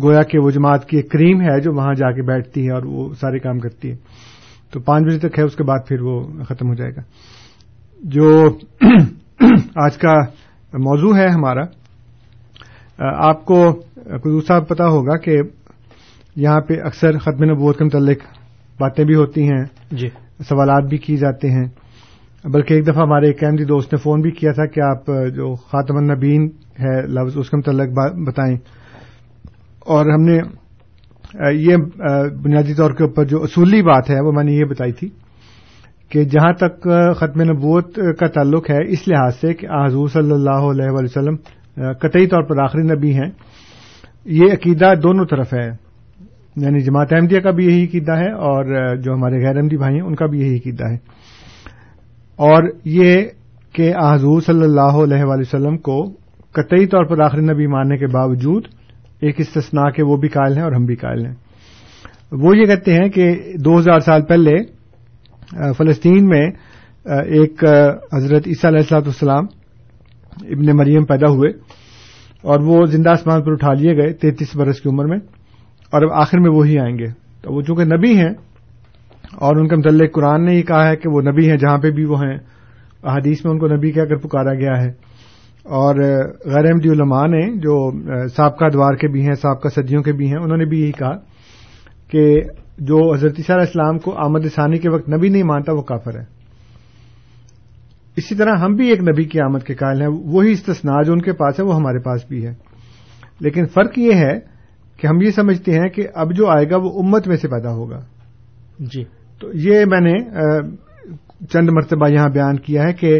گویا 0.03 0.21
کے 0.31 0.39
وہ 0.43 0.51
جماعت 0.51 0.87
کی 0.89 0.97
ایک 0.97 1.09
کریم 1.11 1.41
ہے 1.41 1.59
جو 1.61 1.73
وہاں 1.75 1.93
جا 1.97 2.11
کے 2.15 2.21
بیٹھتی 2.27 2.65
ہے 2.65 2.71
اور 2.73 2.83
وہ 2.91 3.07
سارے 3.21 3.39
کام 3.39 3.59
کرتی 3.59 3.91
ہے 3.91 3.95
تو 4.73 4.79
پانچ 4.85 5.05
بجے 5.07 5.17
تک 5.27 5.37
ہے 5.39 5.43
اس 5.43 5.55
کے 5.55 5.63
بعد 5.69 5.87
پھر 5.87 6.01
وہ 6.01 6.19
ختم 6.49 6.69
ہو 6.69 6.73
جائے 6.75 6.91
گا 6.95 7.01
جو 8.13 8.45
آج 9.85 9.97
کا 10.01 10.15
موضوع 10.89 11.15
ہے 11.17 11.27
ہمارا 11.33 11.63
آپ 13.27 13.43
کو 13.45 13.59
دوسرا 14.23 14.59
پتا 14.73 14.87
ہوگا 14.95 15.15
کہ 15.25 15.37
یہاں 16.45 16.59
پہ 16.67 16.79
اکثر 16.85 17.17
ختم 17.25 17.43
نبوت 17.49 17.77
کے 17.77 17.83
متعلق 17.85 18.21
باتیں 18.79 19.03
بھی 19.05 19.15
ہوتی 19.15 19.43
ہیں 19.49 19.63
جی 19.99 20.09
سوالات 20.49 20.89
بھی 20.89 20.97
کیے 20.97 21.17
جاتے 21.17 21.49
ہیں 21.51 21.65
بلکہ 22.53 22.73
ایک 22.73 22.87
دفعہ 22.87 23.01
ہمارے 23.03 23.27
ایک 23.27 23.43
احمدی 23.43 23.65
دوست 23.65 23.93
نے 23.93 23.97
فون 24.03 24.21
بھی 24.21 24.31
کیا 24.39 24.51
تھا 24.53 24.65
کہ 24.73 24.79
آپ 24.89 25.05
جو 25.35 25.53
خاتم 25.71 25.97
النبین 25.97 26.47
ہے 26.83 26.95
لفظ 27.15 27.37
اس 27.37 27.49
کے 27.49 27.57
متعلق 27.57 27.97
بتائیں 28.27 28.55
اور 29.97 30.09
ہم 30.13 30.21
نے 30.29 30.37
یہ 31.55 31.75
بنیادی 32.43 32.73
طور 32.75 32.91
کے 32.97 33.03
اوپر 33.03 33.25
جو 33.33 33.41
اصولی 33.43 33.81
بات 33.83 34.09
ہے 34.09 34.19
وہ 34.27 34.31
میں 34.37 34.43
نے 34.43 34.51
یہ 34.53 34.65
بتائی 34.69 34.91
تھی 34.99 35.07
کہ 36.11 36.23
جہاں 36.33 36.51
تک 36.63 36.83
ختم 37.19 37.41
نبوت 37.51 37.99
کا 38.19 38.27
تعلق 38.33 38.69
ہے 38.69 38.77
اس 38.97 39.07
لحاظ 39.07 39.35
سے 39.41 39.53
کہ 39.61 39.67
حضور 39.85 40.09
صلی 40.13 40.31
اللہ 40.31 40.69
علیہ 40.71 40.89
وسلم 41.03 41.35
قطعی 42.01 42.27
طور 42.33 42.43
پر 42.49 42.61
آخری 42.63 42.81
نبی 42.93 43.13
ہیں 43.13 43.29
یہ 44.39 44.53
عقیدہ 44.53 44.93
دونوں 45.03 45.25
طرف 45.31 45.53
ہے 45.53 45.69
یعنی 46.61 46.81
جماعت 46.83 47.13
احمدیہ 47.13 47.39
کا 47.43 47.51
بھی 47.57 47.65
یہی 47.65 47.85
قیدا 47.91 48.17
ہے 48.17 48.29
اور 48.47 48.95
جو 49.03 49.13
ہمارے 49.13 49.35
غیر 49.45 49.55
احمدی 49.57 49.77
بھائی 49.77 49.93
ہیں 49.95 50.01
ان 50.07 50.15
کا 50.15 50.25
بھی 50.31 50.39
یہی 50.39 50.57
قیدا 50.63 50.89
ہے 50.89 50.97
اور 52.47 52.63
یہ 52.95 53.23
کہ 53.75 53.93
آزور 54.03 54.41
صلی 54.45 54.63
اللہ 54.63 54.97
علیہ 55.03 55.23
وسلم 55.39 55.77
کو 55.87 55.97
قطعی 56.55 56.87
طور 56.87 57.03
پر 57.09 57.19
آخری 57.25 57.41
نبی 57.45 57.67
ماننے 57.75 57.97
کے 57.97 58.07
باوجود 58.13 58.67
ایک 59.27 59.39
کے 59.95 60.03
وہ 60.03 60.17
بھی 60.25 60.29
قائل 60.29 60.55
ہیں 60.57 60.63
اور 60.63 60.71
ہم 60.71 60.85
بھی 60.85 60.95
قائل 61.05 61.25
ہیں 61.25 61.33
وہ 62.41 62.55
یہ 62.57 62.65
کہتے 62.65 62.93
ہیں 62.93 63.09
کہ 63.15 63.31
دو 63.65 63.77
ہزار 63.77 63.99
سال 64.05 64.21
پہلے 64.29 64.53
فلسطین 65.77 66.27
میں 66.27 66.45
ایک 67.39 67.63
حضرت 68.13 68.47
عیسیٰ 68.47 68.69
علیہ 68.69 68.79
السلاۃ 68.81 69.01
والسلام 69.05 69.45
ابن 70.53 70.75
مریم 70.77 71.05
پیدا 71.05 71.27
ہوئے 71.33 71.49
اور 72.53 72.59
وہ 72.67 72.85
زندہ 72.91 73.09
آسمان 73.09 73.41
پر 73.43 73.51
اٹھا 73.51 73.73
لیے 73.81 73.95
گئے 73.97 74.13
تینتیس 74.21 74.55
برس 74.57 74.81
کی 74.81 74.89
عمر 74.89 75.05
میں 75.09 75.17
اور 75.95 76.01
اب 76.01 76.13
آخر 76.19 76.37
میں 76.43 76.49
وہی 76.51 76.77
آئیں 76.79 76.97
گے 76.97 77.07
تو 77.41 77.53
وہ 77.53 77.61
چونکہ 77.65 77.83
نبی 77.93 78.13
ہیں 78.17 78.29
اور 79.47 79.55
ان 79.61 79.67
کے 79.69 79.75
متعلق 79.75 80.13
قرآن 80.13 80.45
نے 80.45 80.51
ہی 80.55 80.61
کہا 80.69 80.87
ہے 80.87 80.95
کہ 81.01 81.09
وہ 81.15 81.19
نبی 81.21 81.49
ہیں 81.49 81.57
جہاں 81.63 81.77
پہ 81.83 81.89
بھی 81.97 82.03
وہ 82.11 82.19
ہیں 82.21 82.33
احادیث 82.37 83.43
میں 83.45 83.51
ان 83.53 83.57
کو 83.59 83.67
نبی 83.75 83.91
کہہ 83.97 84.05
کر 84.09 84.15
پکارا 84.23 84.53
گیا 84.61 84.77
ہے 84.81 84.87
اور 85.79 85.99
غیر 86.53 86.65
احمدی 86.69 86.89
علماء 86.91 87.25
نے 87.33 87.41
جو 87.65 87.75
سابقہ 88.35 88.69
دوار 88.73 88.95
کے 89.03 89.07
بھی 89.13 89.21
ہیں 89.27 89.35
سابقہ 89.41 89.67
صدیوں 89.75 90.01
کے 90.07 90.11
بھی 90.21 90.27
ہیں 90.29 90.37
انہوں 90.37 90.57
نے 90.57 90.65
بھی 90.73 90.81
یہی 90.81 90.91
کہا 91.01 91.11
کہ 92.11 92.23
جو 92.89 93.01
حضرت 93.13 93.39
علیہ 93.49 93.67
اسلام 93.69 93.99
کو 94.07 94.15
آمد 94.25 94.47
ثانی 94.55 94.77
کے 94.85 94.89
وقت 94.95 95.09
نبی 95.15 95.29
نہیں 95.35 95.43
مانتا 95.53 95.71
وہ 95.73 95.81
کافر 95.93 96.17
ہے 96.19 96.23
اسی 98.21 98.35
طرح 98.39 98.57
ہم 98.63 98.75
بھی 98.79 98.89
ایک 98.91 99.01
نبی 99.09 99.23
کی 99.33 99.39
آمد 99.45 99.63
کے 99.67 99.73
قائل 99.83 100.01
ہیں 100.01 100.09
وہی 100.37 100.51
استثنا 100.57 101.01
جو 101.05 101.13
ان 101.13 101.21
کے 101.29 101.33
پاس 101.43 101.59
ہے 101.59 101.63
وہ 101.71 101.75
ہمارے 101.75 101.99
پاس 102.09 102.25
بھی 102.29 102.45
ہے 102.45 102.53
لیکن 103.47 103.65
فرق 103.75 103.97
یہ 103.99 104.23
ہے 104.25 104.33
کہ 105.03 105.07
ہم 105.07 105.21
یہ 105.21 105.31
سمجھتے 105.35 105.71
ہیں 105.79 105.87
کہ 105.95 106.03
اب 106.21 106.31
جو 106.35 106.47
آئے 106.49 106.69
گا 106.69 106.77
وہ 106.83 106.89
امت 107.01 107.27
میں 107.27 107.35
سے 107.37 107.47
پیدا 107.53 107.71
ہوگا 107.77 107.99
جی 108.93 109.03
تو 109.39 109.49
یہ 109.63 109.83
میں 109.93 109.99
نے 110.01 110.13
چند 111.53 111.69
مرتبہ 111.77 112.07
یہاں 112.09 112.27
بیان 112.35 112.59
کیا 112.67 112.83
ہے 112.87 112.93
کہ 113.01 113.19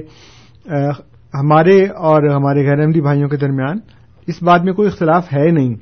ہمارے 1.40 1.76
اور 2.12 2.30
ہمارے 2.36 2.66
غیر 2.68 2.80
احمدی 2.82 3.02
بھائیوں 3.10 3.30
کے 3.30 3.38
درمیان 3.38 3.80
اس 4.34 4.42
بات 4.50 4.64
میں 4.66 4.74
کوئی 4.74 4.88
اختلاف 4.92 5.34
ہے 5.34 5.44
نہیں 5.60 5.74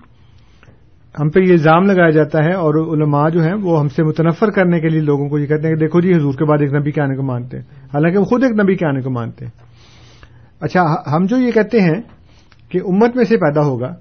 ہم 1.19 1.29
پہ 1.35 1.39
یہ 1.47 1.51
الزام 1.53 1.85
لگایا 1.91 2.09
جاتا 2.19 2.43
ہے 2.49 2.53
اور 2.65 2.75
علماء 2.93 3.27
جو 3.35 3.43
ہیں 3.43 3.53
وہ 3.63 3.79
ہم 3.79 3.87
سے 3.95 4.03
متنفر 4.09 4.51
کرنے 4.57 4.79
کے 4.81 4.89
لیے 4.89 5.01
لوگوں 5.11 5.27
کو 5.29 5.39
یہ 5.39 5.45
کہتے 5.47 5.67
ہیں 5.67 5.75
کہ 5.75 5.79
دیکھو 5.85 6.01
جی 6.05 6.13
حضور 6.17 6.33
کے 6.41 6.45
بعد 6.51 6.61
ایک 6.65 6.73
نبی 6.79 6.91
کے 6.97 7.01
آنے 7.01 7.15
کو 7.15 7.23
مانتے 7.33 7.57
ہیں 7.57 7.63
حالانکہ 7.93 8.17
وہ 8.17 8.25
خود 8.33 8.43
ایک 8.43 8.59
نبی 8.63 8.75
کے 8.81 8.85
آنے 8.89 9.01
کو 9.07 9.19
مانتے 9.19 9.45
ہیں 9.45 10.29
اچھا 10.69 10.85
ہم 11.15 11.25
جو 11.33 11.37
یہ 11.45 11.51
کہتے 11.59 11.81
ہیں 11.91 11.99
کہ 12.71 12.79
امت 12.93 13.15
میں 13.15 13.23
سے 13.33 13.37
پیدا 13.49 13.61
ہوگا 13.71 13.93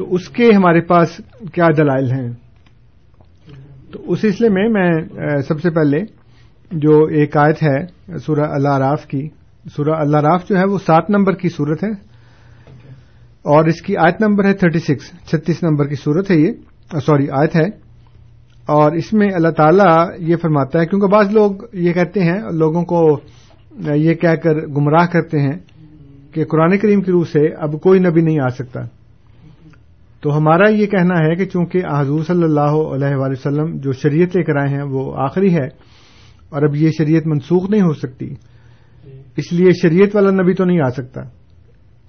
تو 0.00 0.04
اس 0.14 0.28
کے 0.36 0.44
ہمارے 0.56 0.80
پاس 0.90 1.16
کیا 1.54 1.66
دلائل 1.76 2.10
ہیں 2.10 2.28
تو 3.92 3.98
اس 4.12 4.20
سلسلے 4.20 4.48
میں 4.48 4.62
میں 4.76 4.88
سب 5.48 5.60
سے 5.62 5.70
پہلے 5.78 5.98
جو 6.84 6.92
ایک 7.18 7.36
آیت 7.42 7.62
ہے 7.62 8.16
سورہ 8.26 8.46
اللہ 8.58 8.78
راف 8.84 9.04
کی 9.06 9.22
سورہ 9.74 9.96
اللہ 10.04 10.20
راف 10.28 10.46
جو 10.48 10.56
ہے 10.58 10.62
وہ 10.70 10.78
سات 10.86 11.10
نمبر 11.16 11.34
کی 11.42 11.48
صورت 11.56 11.82
ہے 11.84 11.90
اور 13.54 13.64
اس 13.72 13.82
کی 13.88 13.96
آیت 14.04 14.20
نمبر 14.22 14.44
ہے 14.48 14.52
تھرٹی 14.62 14.78
سکس 14.86 15.10
چھتیس 15.30 15.62
نمبر 15.62 15.86
کی 15.88 15.94
صورت 16.04 16.30
ہے 16.30 16.36
یہ 16.38 16.98
سوری 17.06 17.28
آیت 17.40 17.56
ہے 17.56 17.64
اور 18.78 18.96
اس 19.02 19.12
میں 19.20 19.28
اللہ 19.40 19.52
تعالیٰ 19.56 19.90
یہ 20.30 20.36
فرماتا 20.42 20.80
ہے 20.80 20.86
کیونکہ 20.86 21.12
بعض 21.16 21.30
لوگ 21.34 21.62
یہ 21.88 21.92
کہتے 21.98 22.22
ہیں 22.30 22.38
لوگوں 22.64 22.84
کو 22.94 23.02
یہ 24.04 24.14
کہہ 24.24 24.34
کر 24.44 24.62
گمراہ 24.78 25.06
کرتے 25.12 25.40
ہیں 25.48 25.56
کہ 26.34 26.44
قرآن 26.54 26.76
کریم 26.78 27.00
کی 27.02 27.12
روح 27.12 27.24
سے 27.32 27.46
اب 27.68 27.80
کوئی 27.88 28.00
نبی 28.06 28.22
نہیں 28.28 28.40
آ 28.44 28.48
سکتا 28.62 28.80
تو 30.22 30.36
ہمارا 30.36 30.68
یہ 30.70 30.86
کہنا 30.92 31.18
ہے 31.24 31.34
کہ 31.36 31.44
چونکہ 31.52 31.82
حضور 31.98 32.22
صلی 32.26 32.44
اللہ 32.44 32.74
علیہ 32.94 33.16
ول 33.20 33.32
وسلم 33.32 33.76
جو 33.84 33.92
شریعت 34.00 34.36
لے 34.36 34.42
کر 34.44 34.56
آئے 34.60 34.68
ہیں 34.74 34.82
وہ 34.94 35.04
آخری 35.26 35.54
ہے 35.54 35.66
اور 36.56 36.62
اب 36.68 36.74
یہ 36.76 36.90
شریعت 36.98 37.26
منسوخ 37.34 37.68
نہیں 37.70 37.82
ہو 37.82 37.92
سکتی 38.00 38.28
اس 39.42 39.52
لیے 39.52 39.70
شریعت 39.82 40.16
والا 40.16 40.30
نبی 40.42 40.54
تو 40.54 40.64
نہیں 40.64 40.80
آ 40.86 40.88
سکتا 40.96 41.20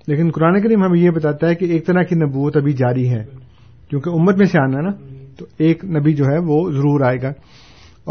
لیکن 0.08 0.32
قرآن 0.36 0.62
کریم 0.62 0.84
ہمیں 0.84 1.00
یہ 1.00 1.10
بتاتا 1.18 1.50
ہے 1.50 1.56
کہ 1.56 1.66
ایک 1.74 1.86
طرح 1.88 2.04
کی 2.10 2.16
نبوت 2.26 2.58
ابھی 2.58 2.74
جاری 2.84 3.10
ہے 3.10 3.24
کیونکہ 3.90 4.20
امت 4.20 4.38
میں 4.38 4.46
سے 4.56 4.60
آنا 4.62 4.82
نا 4.90 4.92
تو 5.38 5.46
ایک 5.68 5.84
نبی 5.98 6.14
جو 6.14 6.26
ہے 6.32 6.38
وہ 6.48 6.60
ضرور 6.72 7.02
آئے 7.08 7.22
گا 7.22 7.32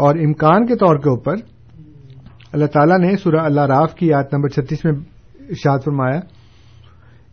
اور 0.07 0.15
امکان 0.25 0.65
کے 0.67 0.75
طور 0.85 0.97
کے 1.03 1.09
اوپر 1.09 1.43
اللہ 2.53 2.65
تعالیٰ 2.73 2.97
نے 2.99 3.15
سورہ 3.23 3.41
اللہ 3.49 3.65
راف 3.71 3.93
کی 3.95 4.07
یاد 4.07 4.33
نمبر 4.33 4.49
چھتیس 4.55 4.83
میں 4.85 4.91
ارشاد 5.47 5.85
فرمایا 5.85 6.19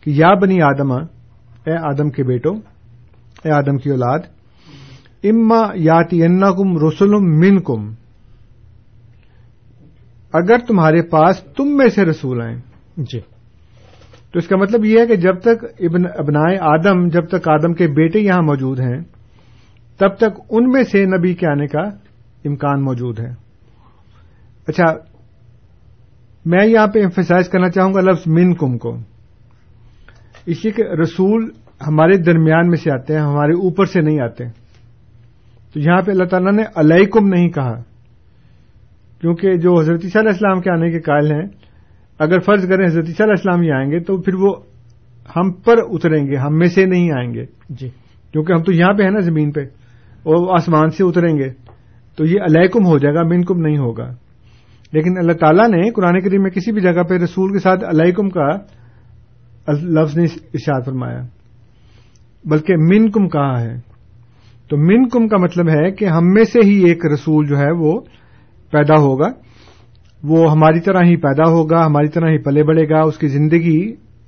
کہ 0.03 0.11
یا 0.15 0.33
بنی 0.41 0.61
آدما 0.71 0.97
اے 1.69 1.77
آدم 1.87 2.09
کے 2.17 2.23
بیٹو 2.27 2.51
اے 3.45 3.51
آدم 3.57 3.77
کی 3.85 3.89
اولاد 3.91 4.19
اما 5.31 5.59
یاتی 5.85 6.19
کم 6.57 6.77
رسولم 6.87 7.29
من 7.39 7.59
کم 7.69 7.89
اگر 10.39 10.65
تمہارے 10.67 11.01
پاس 11.13 11.41
تم 11.57 11.75
میں 11.77 11.87
سے 11.95 12.05
رسول 12.05 12.41
آئیں 12.41 12.55
جی 13.11 13.19
تو 14.33 14.39
اس 14.39 14.47
کا 14.47 14.57
مطلب 14.61 14.85
یہ 14.85 14.99
ہے 14.99 15.05
کہ 15.07 15.15
جب 15.25 15.39
تک 15.47 15.63
ابنائے 16.19 16.57
آدم 16.73 17.07
جب 17.15 17.27
تک 17.29 17.47
آدم 17.55 17.73
کے 17.79 17.87
بیٹے 17.99 18.19
یہاں 18.19 18.41
موجود 18.49 18.79
ہیں 18.79 18.97
تب 19.99 20.17
تک 20.17 20.39
ان 20.57 20.69
میں 20.71 20.83
سے 20.91 21.05
نبی 21.15 21.33
کے 21.39 21.47
آنے 21.51 21.67
کا 21.75 21.81
امکان 22.49 22.83
موجود 22.83 23.19
ہے 23.19 23.29
اچھا 24.67 24.91
میں 26.51 26.65
یہاں 26.65 26.87
پہ 26.93 27.03
امفیسائز 27.03 27.49
کرنا 27.53 27.69
چاہوں 27.77 27.93
گا 27.93 28.01
لفظ 28.11 28.27
من 28.37 28.53
کم 28.61 28.77
کو 28.85 28.95
اس 30.51 30.63
لیے 30.65 30.71
کہ 30.77 30.83
رسول 31.01 31.43
ہمارے 31.87 32.15
درمیان 32.27 32.69
میں 32.69 32.77
سے 32.83 32.91
آتے 32.91 33.13
ہیں 33.13 33.21
ہمارے 33.21 33.53
اوپر 33.65 33.85
سے 33.95 34.01
نہیں 34.05 34.19
آتے 34.27 34.45
ہیں 34.45 34.51
تو 35.73 35.79
یہاں 35.79 36.01
پہ 36.05 36.11
اللہ 36.11 36.27
تعالیٰ 36.31 36.51
نے 36.57 36.63
علیہ 36.83 37.05
کم 37.13 37.27
نہیں 37.33 37.49
کہا 37.57 37.73
کیونکہ 39.21 39.55
جو 39.65 39.73
حضرت 39.79 40.05
السلام 40.21 40.61
کے 40.61 40.69
آنے 40.75 40.89
کے 40.91 40.99
قائل 41.09 41.31
ہیں 41.31 41.45
اگر 42.27 42.39
فرض 42.47 42.65
کریں 42.69 42.85
حضرت 42.85 43.09
صاحب 43.17 43.29
السلام 43.29 43.63
یہ 43.63 43.73
آئیں 43.79 43.89
گے 43.91 43.99
تو 44.09 44.17
پھر 44.21 44.33
وہ 44.45 44.53
ہم 45.35 45.51
پر 45.69 45.81
اتریں 45.95 46.21
گے 46.27 46.35
ہم 46.45 46.57
میں 46.59 46.67
سے 46.79 46.85
نہیں 46.95 47.11
آئیں 47.19 47.29
گے 47.33 47.45
جی 47.81 47.89
کیونکہ 48.31 48.53
ہم 48.53 48.63
تو 48.69 48.73
یہاں 48.79 48.93
پہ 48.97 49.03
ہیں 49.03 49.11
نا 49.11 49.19
زمین 49.29 49.51
پہ 49.57 49.63
اور 50.23 50.41
وہ 50.45 50.51
آسمان 50.55 50.89
سے 50.97 51.03
اتریں 51.03 51.31
گے 51.37 51.49
تو 52.17 52.25
یہ 52.31 52.47
علیہ 52.49 52.67
کم 52.77 52.85
ہو 52.91 52.97
جائے 53.05 53.13
گا 53.15 53.23
منکم 53.35 53.53
کم 53.57 53.65
نہیں 53.67 53.77
ہوگا 53.85 54.09
لیکن 54.97 55.17
اللہ 55.21 55.39
تعالیٰ 55.45 55.67
نے 55.77 55.89
قرآن 55.95 56.19
کریم 56.25 56.41
میں 56.43 56.51
کسی 56.51 56.71
بھی 56.77 56.81
جگہ 56.91 57.03
پہ 57.09 57.17
رسول 57.23 57.53
کے 57.53 57.59
ساتھ 57.67 57.83
علیکم 57.93 58.29
کا 58.37 58.47
لفظ 59.67 60.15
نے 60.17 60.23
اشار 60.53 60.81
فرمایا 60.85 61.21
بلکہ 62.49 62.75
من 62.89 63.09
کم 63.11 63.27
کہا 63.29 63.61
ہے 63.61 63.75
تو 64.69 64.77
من 64.87 65.07
کم 65.09 65.27
کا 65.27 65.37
مطلب 65.43 65.69
ہے 65.69 65.89
کہ 65.95 66.05
ہم 66.05 66.29
میں 66.33 66.43
سے 66.53 66.59
ہی 66.69 66.75
ایک 66.89 67.05
رسول 67.13 67.47
جو 67.47 67.57
ہے 67.57 67.71
وہ 67.77 67.99
پیدا 68.71 68.97
ہوگا 69.05 69.27
وہ 70.31 70.49
ہماری 70.51 70.79
طرح 70.85 71.03
ہی 71.05 71.15
پیدا 71.25 71.47
ہوگا 71.51 71.85
ہماری 71.85 72.07
طرح 72.13 72.29
ہی 72.31 72.37
پلے 72.43 72.63
بڑھے 72.67 72.87
گا 72.89 73.01
اس 73.09 73.17
کی 73.17 73.27
زندگی 73.37 73.77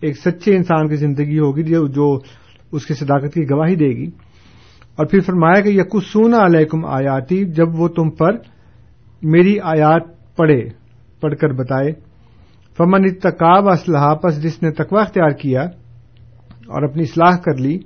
ایک 0.07 0.17
سچے 0.17 0.55
انسان 0.55 0.87
کی 0.89 0.95
زندگی 0.95 1.39
ہوگی 1.39 1.63
جو 1.95 2.11
اس 2.79 2.85
کی 2.85 2.93
صداقت 2.93 3.33
کی 3.33 3.49
گواہی 3.49 3.75
دے 3.75 3.89
گی 3.97 4.09
اور 4.97 5.05
پھر 5.11 5.19
فرمایا 5.25 5.61
کہ 5.61 5.69
یہ 5.69 5.83
کسونا 5.93 6.43
الحکم 6.43 6.85
آیاتی 6.95 7.43
جب 7.59 7.79
وہ 7.79 7.87
تم 7.97 8.09
پر 8.21 8.37
میری 9.35 9.57
آیات 9.73 10.07
پڑھے 10.37 10.57
پڑھ 11.21 11.35
کر 11.41 11.53
بتائے 11.59 11.91
فمن 12.77 13.05
اتقاب 13.05 13.67
اسلحہ 13.69 14.13
پس 14.21 14.41
جس 14.43 14.61
نے 14.63 14.71
تقوا 14.83 15.01
اختیار 15.01 15.31
کیا 15.41 15.61
اور 16.75 16.83
اپنی 16.89 17.03
اصلاح 17.03 17.35
کر 17.45 17.57
لی 17.63 17.77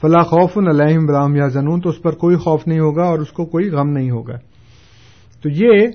فلاں 0.00 0.22
خوف 0.30 0.56
علیہم 0.58 0.80
علیہ 0.80 0.98
بلام 1.06 1.36
یا 1.36 1.46
زنون 1.52 1.80
تو 1.80 1.88
اس 1.90 2.00
پر 2.02 2.14
کوئی 2.24 2.36
خوف 2.44 2.66
نہیں 2.66 2.78
ہوگا 2.80 3.04
اور 3.12 3.18
اس 3.18 3.30
کو 3.38 3.44
کوئی 3.54 3.68
غم 3.70 3.92
نہیں 3.92 4.10
ہوگا 4.10 4.36
تو 5.42 5.48
یہ 5.62 5.86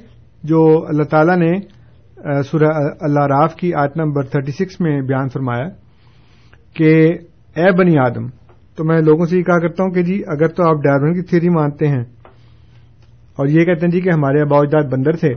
جو 0.51 0.63
اللہ 0.89 1.03
تعالی 1.11 1.35
نے 1.45 1.51
سورہ 2.49 2.71
اللہ 3.09 3.25
راف 3.33 3.55
کی 3.55 3.73
آٹ 3.83 3.97
نمبر 3.97 4.23
تھرٹی 4.33 4.51
سکس 4.63 4.79
میں 4.81 4.99
بیان 5.09 5.29
فرمایا 5.33 5.67
کہ 6.75 6.91
اے 7.61 7.71
بنی 7.77 7.97
آدم 8.07 8.27
تو 8.75 8.83
میں 8.89 8.99
لوگوں 9.01 9.25
سے 9.27 9.37
یہ 9.37 9.43
کہا 9.43 9.57
کرتا 9.67 9.83
ہوں 9.83 9.91
کہ 9.93 10.03
جی 10.09 10.21
اگر 10.35 10.47
تو 10.57 10.67
آپ 10.69 10.81
ڈارون 10.83 11.13
کی 11.13 11.21
تھیری 11.29 11.49
مانتے 11.59 11.87
ہیں 11.95 12.03
اور 13.39 13.47
یہ 13.47 13.65
کہتے 13.65 13.85
ہیں 13.85 13.91
جی 13.93 14.01
کہ 14.01 14.09
ہمارے 14.09 14.41
اجداد 14.57 14.91
بندر 14.91 15.15
تھے 15.23 15.33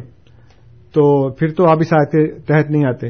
تو 0.95 1.05
پھر 1.39 1.53
تو 1.59 1.69
آپ 1.69 1.79
اس 1.81 1.93
آیت 1.99 2.11
کے 2.13 2.25
تحت 2.49 2.71
نہیں 2.71 2.85
آتے 2.89 3.09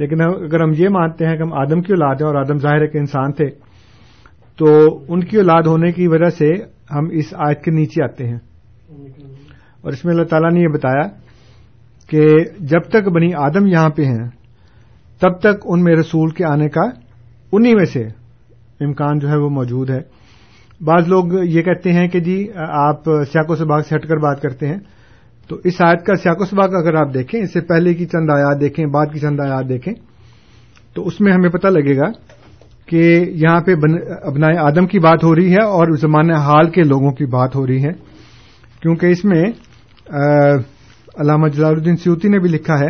لیکن 0.00 0.20
اگر 0.26 0.60
ہم 0.62 0.72
یہ 0.78 0.88
مانتے 0.96 1.26
ہیں 1.26 1.36
کہ 1.36 1.42
ہم 1.42 1.52
آدم 1.60 1.82
کی 1.82 1.92
اولاد 1.92 2.20
ہیں 2.20 2.26
اور 2.28 2.34
آدم 2.40 2.58
ظاہر 2.64 2.86
کہ 2.92 2.98
انسان 2.98 3.32
تھے 3.38 3.48
تو 4.58 4.70
ان 5.12 5.24
کی 5.30 5.36
اولاد 5.36 5.66
ہونے 5.66 5.90
کی 5.92 6.06
وجہ 6.14 6.28
سے 6.38 6.50
ہم 6.94 7.08
اس 7.20 7.32
آیت 7.46 7.62
کے 7.64 7.70
نیچے 7.78 8.02
آتے 8.04 8.26
ہیں 8.28 8.38
اور 9.82 9.92
اس 9.92 10.04
میں 10.04 10.12
اللہ 10.14 10.24
تعالیٰ 10.32 10.50
نے 10.54 10.60
یہ 10.60 10.68
بتایا 10.74 11.06
کہ 12.10 12.26
جب 12.72 12.88
تک 12.96 13.08
بنی 13.16 13.32
آدم 13.48 13.66
یہاں 13.72 13.88
پہ 13.96 14.04
ہیں 14.12 14.28
تب 15.20 15.38
تک 15.40 15.66
ان 15.72 15.84
میں 15.84 15.96
رسول 16.00 16.30
کے 16.40 16.44
آنے 16.52 16.68
کا 16.76 16.84
انہی 17.56 17.74
میں 17.76 17.84
سے 17.92 18.02
امکان 18.86 19.18
جو 19.24 19.28
ہے 19.28 19.36
وہ 19.44 19.48
موجود 19.60 19.90
ہے 19.90 20.00
بعض 20.86 21.08
لوگ 21.08 21.32
یہ 21.42 21.62
کہتے 21.62 21.92
ہیں 21.98 22.06
کہ 22.12 22.20
جی 22.28 22.40
آپ 22.88 23.04
سیاکوں 23.32 23.56
سے 23.56 23.64
باغ 23.72 23.82
سے 23.88 23.94
ہٹ 23.94 24.08
کر 24.08 24.16
بات 24.28 24.42
کرتے 24.42 24.68
ہیں 24.68 24.78
تو 25.52 25.56
اس 25.68 25.80
آیت 25.84 26.04
کا 26.04 26.14
سیاق 26.22 26.40
و 26.40 26.44
سباق 26.50 26.74
اگر 26.78 26.94
آپ 26.96 27.12
دیکھیں 27.14 27.38
اس 27.40 27.52
سے 27.52 27.60
پہلے 27.70 27.92
کی 27.94 28.04
چند 28.12 28.30
آیات 28.34 28.60
دیکھیں 28.60 28.84
بعد 28.92 29.06
کی 29.12 29.18
چند 29.20 29.40
آیات 29.44 29.68
دیکھیں 29.68 29.92
تو 30.94 31.04
اس 31.06 31.20
میں 31.20 31.32
ہمیں 31.32 31.48
پتہ 31.56 31.68
لگے 31.76 31.96
گا 31.96 32.06
کہ 32.90 32.98
یہاں 33.42 33.60
پہ 33.66 33.72
ابن 34.30 34.44
آدم 34.60 34.86
کی 34.92 34.98
بات 35.08 35.24
ہو 35.24 35.34
رہی 35.36 35.50
ہے 35.52 35.64
اور 35.78 35.90
زمانۂ 36.00 36.38
حال 36.46 36.70
کے 36.76 36.82
لوگوں 36.92 37.10
کی 37.18 37.26
بات 37.34 37.54
ہو 37.56 37.66
رہی 37.66 37.84
ہے 37.84 37.90
کیونکہ 38.82 39.06
اس 39.16 39.24
میں 39.32 39.42
علامہ 41.22 41.48
جلال 41.56 41.74
الدین 41.74 41.96
سیوتی 42.04 42.28
نے 42.28 42.38
بھی 42.42 42.48
لکھا 42.50 42.78
ہے 42.80 42.88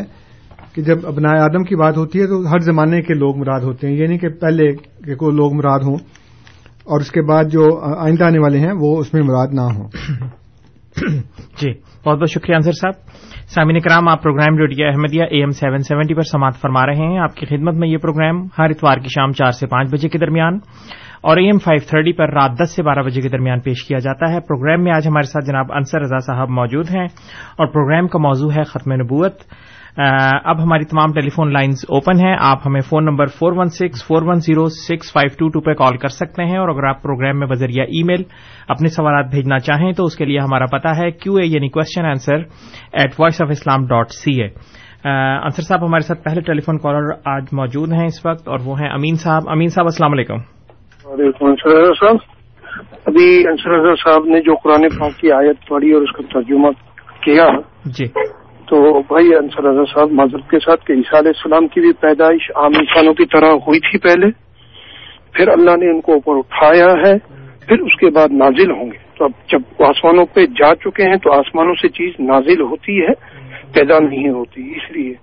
کہ 0.75 0.83
جب 0.89 1.07
ابن 1.13 1.27
آدم 1.37 1.65
کی 1.73 1.77
بات 1.81 1.97
ہوتی 1.97 2.21
ہے 2.21 2.27
تو 2.33 2.41
ہر 2.51 2.61
زمانے 2.71 3.01
کے 3.09 3.15
لوگ 3.25 3.39
مراد 3.39 3.61
ہوتے 3.71 3.89
ہیں 3.89 3.95
یعنی 4.03 4.19
کہ 4.19 4.29
پہلے 4.45 4.71
کے 5.07 5.15
کوئی 5.25 5.37
لوگ 5.37 5.55
مراد 5.63 5.89
ہوں 5.89 5.97
اور 6.93 7.01
اس 7.01 7.11
کے 7.17 7.23
بعد 7.33 7.51
جو 7.57 7.65
آئندہ 7.95 8.25
آنے 8.25 8.39
والے 8.45 8.59
ہیں 8.67 8.73
وہ 8.85 8.97
اس 9.01 9.13
میں 9.15 9.23
مراد 9.33 9.55
نہ 9.61 9.67
ہوں 9.79 9.89
جی 11.01 11.71
بہت 11.79 12.19
بہت 12.19 12.31
شکریہ 12.31 12.55
انصر 12.57 12.73
صاحب 12.81 13.15
سامعین 13.55 13.79
کرام 13.85 14.09
آپ 14.09 14.23
programme 14.23 14.59
radio 14.59 14.87
Ahmadiyya 14.89 15.25
A 15.31 15.39
M 15.41 15.51
seven 15.61 15.83
seventy 15.89 16.15
پر 16.15 16.29
سماعت 16.33 16.61
فرما 16.61 16.85
رہے 16.87 17.07
ہیں 17.13 17.19
آپ 17.29 17.37
کی 17.37 17.47
خدمت 17.51 17.75
میں 17.83 17.89
یہ 17.89 17.99
پروگرام 18.03 18.45
ہر 18.59 18.71
اتوار 18.77 18.99
کی 19.05 19.09
شام 19.15 19.33
چار 19.43 19.51
سے 19.63 19.67
پانچ 19.75 19.91
بجے 19.93 20.09
کے 20.15 20.19
درمیان 20.27 20.59
اور 21.29 21.37
اے 21.37 21.45
ایم 21.47 21.59
فائیو 21.65 21.81
تھرٹی 21.89 22.13
پر 22.19 22.31
رات 22.35 22.55
دس 22.63 22.71
سے 22.77 22.83
بارہ 22.83 23.03
بجے 23.07 23.21
کے 23.23 23.29
درمیان 23.33 23.61
پیش 23.65 23.83
کیا 23.89 23.99
جاتا 24.07 24.31
ہے 24.33 24.39
پروگرام 24.47 24.83
میں 24.85 24.93
آج 24.93 25.07
ہمارے 25.09 25.27
ساتھ 25.33 25.45
جناب 25.47 25.73
انصر 25.73 26.01
رضا 26.03 26.19
صاحب 26.27 26.49
موجود 26.61 26.89
ہیں 26.95 27.05
اور 27.61 27.67
پروگرام 27.75 28.07
کا 28.15 28.19
موضوع 28.25 28.51
ہے 28.53 28.63
ختم 28.71 28.93
نبوت 29.03 29.43
اب 30.53 30.63
ہماری 30.63 30.85
تمام 30.93 31.13
ٹیلی 31.15 31.29
فون 31.35 31.53
لائنز 31.53 31.85
اوپن 31.99 32.21
ہیں 32.25 32.35
آپ 32.51 32.67
ہمیں 32.67 32.81
phone 32.89 33.05
number 33.07 33.27
four 33.39 33.53
one 33.59 33.69
six 33.79 34.05
four 34.07 34.23
one 34.29 34.41
zero 34.47 34.67
six 34.77 35.13
five 35.13 35.37
two 35.39 35.49
two 35.55 35.61
پہ 35.67 35.75
کال 35.83 35.97
کر 36.05 36.15
سکتے 36.17 36.45
ہیں 36.53 36.57
اور 36.59 36.69
اگر 36.75 36.85
آپ 36.89 37.03
پروگرام 37.03 37.39
میں 37.39 37.47
بذریعہ 37.53 37.85
ای 37.97 38.03
میل 38.11 38.23
اپنے 38.77 38.89
سوالات 38.97 39.31
بھیجنا 39.35 39.59
چاہیں 39.69 39.93
تو 40.01 40.05
اس 40.11 40.17
کے 40.17 40.25
لئے 40.31 40.39
ہمارا 40.39 40.67
پتا 40.77 40.97
ہے 41.03 41.11
کیو 41.11 41.35
اے 41.43 41.47
یعنی 41.47 41.69
question 41.77 42.07
answer 42.11 42.43
at 43.03 43.15
voice 43.21 43.41
of 43.43 43.51
Islam 43.57 43.87
dot 43.95 44.13
C 44.23 44.41
A 44.43 44.49
Ansar 45.07 45.63
صاحب 45.69 45.87
ہمارے 45.87 46.07
ساتھ 46.09 46.23
پہلے 46.25 46.41
ٹیلی 46.49 46.61
فون 46.67 46.79
کالر 46.87 47.11
آج 47.37 47.55
موجود 47.63 47.93
ہیں 47.99 48.07
اس 48.07 48.25
وقت 48.27 48.49
اور 48.49 48.61
وہ 48.65 48.81
ہیں 48.81 48.89
امین 48.93 49.17
صاحب 49.27 49.49
امین 49.57 49.69
صاحب 49.77 49.87
السلام 49.91 50.13
علیکم 50.13 50.39
صاحب 51.03 52.17
ابھی 53.09 53.29
انسر 53.49 53.71
رضا 53.71 53.95
صاحب 54.05 54.25
نے 54.33 54.41
جو 54.49 54.55
قرآن 54.63 54.85
پاک 54.99 55.15
کی 55.21 55.31
آیت 55.39 55.67
پڑھی 55.69 55.91
اور 55.95 56.03
اس 56.07 56.13
کا 56.17 56.23
ترجمہ 56.33 56.69
کیا 57.25 57.47
جی 57.97 58.07
تو 58.69 58.77
بھائی 59.09 59.35
انسر 59.37 59.63
رضا 59.69 59.85
صاحب 59.93 60.13
مذہب 60.21 60.45
کے 60.51 60.59
ساتھ 60.67 60.85
کہ 60.87 60.93
عیسیٰ 61.01 61.19
علیہ 61.21 61.33
السلام 61.37 61.67
کی 61.73 61.81
بھی 61.87 61.93
پیدائش 62.07 62.51
عام 62.63 62.79
انسانوں 62.81 63.15
کی 63.21 63.25
طرح 63.35 63.53
ہوئی 63.67 63.81
تھی 63.89 63.99
پہلے 64.07 64.31
پھر 65.39 65.49
اللہ 65.57 65.77
نے 65.83 65.91
ان 65.91 66.01
کو 66.07 66.13
اوپر 66.19 66.39
اٹھایا 66.43 66.89
ہے 67.05 67.15
پھر 67.67 67.83
اس 67.89 67.99
کے 68.01 68.11
بعد 68.21 68.39
نازل 68.45 68.71
ہوں 68.79 68.91
گے 68.93 69.01
تو 69.19 69.25
اب 69.25 69.33
جب 69.53 69.85
آسمانوں 69.91 70.25
پہ 70.35 70.47
جا 70.63 70.75
چکے 70.87 71.09
ہیں 71.11 71.19
تو 71.27 71.33
آسمانوں 71.39 71.75
سے 71.83 71.89
چیز 72.01 72.15
نازل 72.33 72.61
ہوتی 72.71 72.99
ہے 73.09 73.13
پیدا 73.77 73.99
نہیں 74.09 74.29
ہوتی 74.39 74.65
اس 74.79 74.91
لیے 74.97 75.15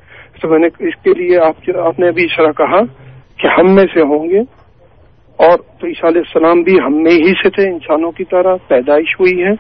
تو 0.42 0.50
میں 0.52 0.60
نے 0.60 0.68
اس 0.92 1.02
کے 1.04 1.14
لیے 1.24 1.40
آپ 1.50 2.00
نے 2.04 2.08
ابھی 2.14 2.26
اس 2.30 2.38
طرح 2.38 2.52
کہا 2.64 2.80
کہ 3.42 3.58
ہم 3.60 3.76
میں 3.76 3.86
سے 3.94 4.02
ہوں 4.14 4.30
گے 4.30 4.42
اور 5.46 5.58
تو 5.82 5.88
عیسیٰ 5.88 6.08
علیہ 6.10 6.22
السلام 6.26 6.62
بھی 6.68 6.74
ہم 6.86 6.96
میں 7.04 7.12
ہی 7.26 7.34
سے 7.42 7.50
تھے 7.58 7.68
انسانوں 7.70 8.12
کی 8.18 8.24
طرح 8.32 8.56
پیدائش 8.72 9.12
ہوئی 9.20 9.36
ہے 9.44 9.52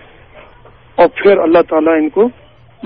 اور 1.01 1.07
پھر 1.21 1.37
اللہ 1.43 1.61
تعالیٰ 1.69 1.93
ان 2.01 2.09
کو 2.17 2.27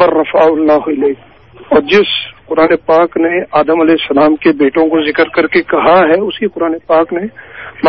بررفاول 0.02 0.60
اللہ 0.60 0.90
علیہ 0.94 1.64
اور 1.74 1.82
جس 1.94 2.12
قرآن 2.52 2.76
پاک 2.92 3.18
نے 3.26 3.32
آدم 3.64 3.82
علیہ 3.86 3.98
السلام 4.02 4.36
کے 4.44 4.52
بیٹوں 4.60 4.86
کو 4.92 5.02
ذکر 5.10 5.28
کر 5.40 5.48
کے 5.56 5.62
کہا 5.74 5.98
ہے 6.12 6.20
اسی 6.28 6.48
قرآن 6.58 6.76
پاک 6.92 7.14
نے 7.20 7.24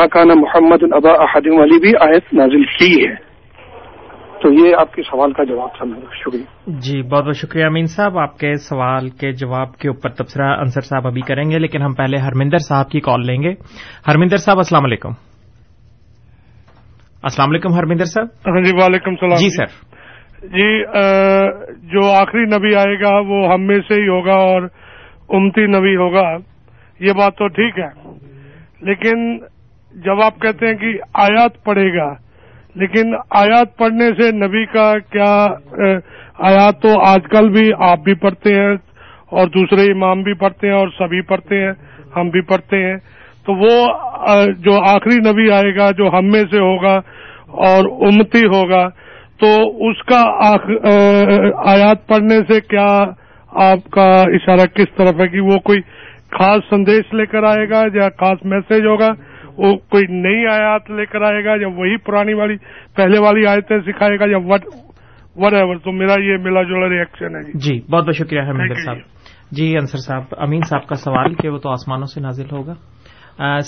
ماکانہ 0.01 0.35
محمد 0.47 0.83
البا 0.89 1.13
احدم 1.27 1.61
علی 1.67 1.79
بھی 1.87 1.93
آیت 2.09 2.33
نازل 2.41 2.65
کی 2.79 2.91
ہے 3.07 3.15
تو 4.45 4.51
یہ 4.53 4.75
آپ 4.79 4.93
کے 4.95 5.03
سوال 5.03 5.33
کا 5.33 5.45
جواب 5.49 5.69
تھا 5.77 5.85
میرا 5.91 6.09
شکریہ 6.23 6.75
جی 6.87 6.97
بہت 7.03 7.25
بہت 7.27 7.37
شکریہ 7.37 7.65
امین 7.65 7.87
صاحب 7.93 8.17
آپ 8.23 8.37
کے 8.39 8.53
سوال 8.65 9.09
کے 9.21 9.31
جواب 9.43 9.77
کے 9.83 9.89
اوپر 9.89 10.11
تبصرہ 10.19 10.49
انصر 10.65 10.87
صاحب 10.89 11.07
ابھی 11.07 11.21
کریں 11.29 11.45
گے 11.51 11.59
لیکن 11.59 11.83
ہم 11.83 11.93
پہلے 12.01 12.19
ہرمندر 12.25 12.65
صاحب 12.67 12.91
کی 12.91 13.01
کال 13.07 13.25
لیں 13.27 13.37
گے 13.43 13.53
ہرمندر 14.09 14.43
صاحب 14.45 14.59
السلام 14.65 14.85
علیکم 14.91 15.13
السلام 17.31 17.51
علیکم 17.51 17.75
ہرمندر 17.79 18.11
صاحب 18.13 18.49
ہاں 18.55 18.63
جی 18.67 18.75
وعلیکم 18.81 19.11
السلام 19.11 19.41
جی 19.45 19.49
سر 19.55 19.79
جی 20.57 20.69
جو 21.95 22.05
آخری 22.17 22.45
نبی 22.57 22.75
آئے 22.85 23.01
گا 23.05 23.13
وہ 23.31 23.41
ہم 23.53 23.65
میں 23.71 23.79
سے 23.89 24.01
ہی 24.03 24.09
ہوگا 24.09 24.35
اور 24.51 24.69
امتی 25.41 25.67
نبی 25.77 25.95
ہوگا 26.03 26.27
یہ 27.07 27.13
بات 27.23 27.37
تو 27.39 27.49
ٹھیک 27.61 27.79
ہے 27.85 27.89
لیکن 28.91 29.25
جب 30.09 30.23
آپ 30.27 30.39
کہتے 30.45 30.67
ہیں 30.67 30.75
کہ 30.85 30.93
آیات 31.29 31.63
پڑے 31.71 31.89
گا 31.97 32.11
لیکن 32.81 33.13
آیات 33.43 33.77
پڑھنے 33.79 34.09
سے 34.21 34.31
نبی 34.37 34.65
کا 34.73 34.87
کیا 35.13 35.35
آیات 36.51 36.81
تو 36.83 36.99
آج 37.09 37.27
کل 37.33 37.49
بھی 37.57 37.71
آپ 37.89 37.99
بھی 38.05 38.15
پڑھتے 38.25 38.55
ہیں 38.55 38.75
اور 39.39 39.47
دوسرے 39.57 39.91
امام 39.93 40.23
بھی 40.29 40.33
پڑھتے 40.41 40.67
ہیں 40.69 40.75
اور 40.79 40.89
سبھی 40.99 41.21
پڑھتے 41.29 41.61
ہیں 41.65 41.73
ہم 42.17 42.29
بھی 42.37 42.41
پڑھتے 42.51 42.83
ہیں 42.85 42.97
تو 43.47 43.55
وہ 43.61 43.71
جو 44.67 44.79
آخری 44.95 45.17
نبی 45.31 45.51
آئے 45.61 45.75
گا 45.77 45.91
جو 45.99 46.09
ہم 46.19 46.27
میں 46.35 46.43
سے 46.51 46.61
ہوگا 46.67 46.95
اور 47.71 47.91
امتی 48.11 48.45
ہوگا 48.55 48.87
تو 49.41 49.49
اس 49.89 50.03
کا 50.11 50.23
آخ... 50.49 50.69
آیات 50.87 52.07
پڑھنے 52.09 52.39
سے 52.49 52.61
کیا 52.69 52.89
آپ 53.71 53.91
کا 53.97 54.07
اشارہ 54.39 54.67
کس 54.75 54.95
طرف 54.97 55.21
ہے 55.21 55.27
کہ 55.35 55.41
وہ 55.51 55.59
کوئی 55.71 55.81
خاص 56.39 56.69
سندیش 56.71 57.13
لے 57.21 57.27
کر 57.33 57.43
آئے 57.53 57.69
گا 57.71 57.83
یا 57.95 58.09
خاص 58.21 58.45
میسج 58.55 58.87
ہوگا 58.87 59.11
وہ 59.63 59.73
کوئی 59.91 60.05
نئی 60.23 60.47
آیات 60.53 60.91
لے 60.91 61.05
کر 61.07 61.23
آئے 61.33 61.45
گا 61.45 61.55
یا 61.61 61.69
وہی 61.77 61.97
پرانی 62.07 62.35
والی 62.35 62.57
پہلے 62.97 63.19
والی 63.27 63.47
آیتیں 63.47 63.79
سکھائے 63.91 64.19
گا 64.21 64.25
یا 64.31 64.39
وٹ 64.53 64.65
وٹ 65.43 65.53
ایور 65.61 65.77
تو 65.85 65.93
میرا 65.99 66.15
یہ 66.23 66.37
ملا 66.45 66.63
جلا 66.71 66.89
ریئیکشن 66.95 67.37
ہے 67.37 67.43
جی 67.67 67.79
بہت 67.91 68.07
بہت 68.07 68.17
شکریہ 68.17 68.41
احمد 68.41 68.77
صاحب 68.85 68.99
جی 69.59 69.77
انصر 69.79 69.99
صاحب 70.07 70.35
امین 70.47 70.61
صاحب 70.71 70.87
کا 70.87 70.95
سوال 71.05 71.35
کہ 71.43 71.49
وہ 71.49 71.59
تو 71.67 71.71
آسمانوں 71.71 72.07
سے 72.15 72.21
نازل 72.21 72.51
ہوگا 72.53 72.75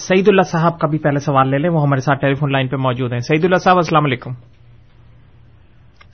سعید 0.07 0.29
اللہ 0.29 0.46
صاحب 0.53 0.79
کا 0.81 0.87
بھی 0.88 0.99
پہلے 1.07 1.18
سوال 1.29 1.51
لے 1.51 1.59
لیں 1.59 1.70
وہ 1.77 1.83
ہمارے 1.83 2.01
ساتھ 2.09 2.20
ٹیلیفون 2.20 2.53
لائن 2.53 2.68
پہ 2.68 2.77
موجود 2.88 3.12
ہیں 3.12 3.20
سعید 3.29 3.44
اللہ 3.44 3.62
صاحب 3.68 3.77
السلام 3.85 4.05
علیکم 4.11 4.33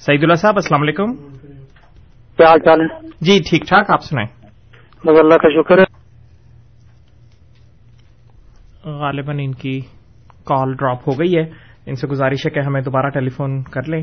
سعید 0.07 0.23
اللہ 0.23 0.41
صاحب 0.45 0.57
السلام 0.63 0.83
علیکم 0.83 1.15
کیا 2.37 2.49
حال 2.49 2.61
چال 2.65 2.81
ہے 2.81 3.09
جی 3.31 3.39
ٹھیک 3.51 3.69
ٹھاک 3.69 3.91
آپ 3.99 4.05
سنائیں 4.11 4.29
اللہ 5.19 5.37
کا 5.43 5.49
شکر 5.59 5.79
ہے 5.79 5.85
غالباً 9.01 9.33
ان 9.43 9.53
کی 9.61 9.79
کال 10.47 10.73
ڈراپ 10.79 11.09
ہو 11.09 11.19
گئی 11.19 11.37
ہے 11.37 11.43
ان 11.91 11.95
سے 11.97 12.07
گزارش 12.09 12.45
ہے 12.47 12.51
کہ 12.55 12.61
ہمیں 12.67 12.81
دوبارہ 12.83 13.09
ٹیلی 13.15 13.29
فون 13.37 13.63
کر 13.75 13.89
لیں 13.89 14.01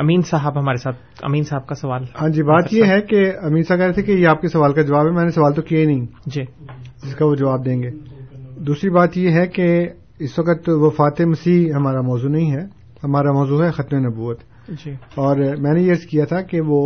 امین 0.00 0.22
صاحب 0.30 0.58
ہمارے 0.58 0.78
ساتھ 0.82 1.22
امین 1.24 1.42
صاحب 1.48 1.66
کا 1.66 1.74
سوال 1.80 2.04
ہاں 2.20 2.28
جی 2.36 2.42
بات 2.42 2.72
یہ 2.72 2.84
ہے 2.92 3.00
کہ 3.10 3.24
امین 3.46 3.62
صاحب 3.62 3.78
کہہ 3.78 3.84
رہے 3.86 3.92
تھے 3.94 4.02
کہ 4.02 4.12
یہ 4.12 4.26
آپ 4.28 4.40
کے 4.42 4.48
سوال 4.48 4.72
کا 4.72 4.82
جواب 4.88 5.06
ہے 5.06 5.10
میں 5.16 5.24
نے 5.24 5.30
سوال 5.34 5.54
تو 5.54 5.62
کیا 5.68 5.80
ہی 5.80 5.84
نہیں 5.86 6.06
جی 6.34 6.42
جس 7.02 7.14
کا 7.18 7.26
وہ 7.26 7.34
جواب 7.34 7.64
دیں 7.64 7.76
گے 7.82 7.90
دوسری 8.66 8.90
بات 8.98 9.16
یہ 9.18 9.34
ہے 9.40 9.46
کہ 9.56 9.68
اس 10.26 10.38
وقت 10.38 10.68
وہ 10.80 10.90
فاتح 10.96 11.26
مسیح 11.28 11.72
ہمارا 11.74 12.00
موضوع 12.08 12.30
نہیں 12.30 12.50
ہے 12.56 12.64
ہمارا 13.04 13.32
موضوع 13.38 13.62
ہے 13.64 13.70
ختم 13.78 14.06
نبوت 14.06 14.40
جی 14.84 14.92
اور 15.22 15.36
میں 15.62 15.72
نے 15.74 15.80
یہ 15.82 16.06
کیا 16.10 16.24
تھا 16.32 16.40
کہ 16.50 16.60
وہ 16.66 16.80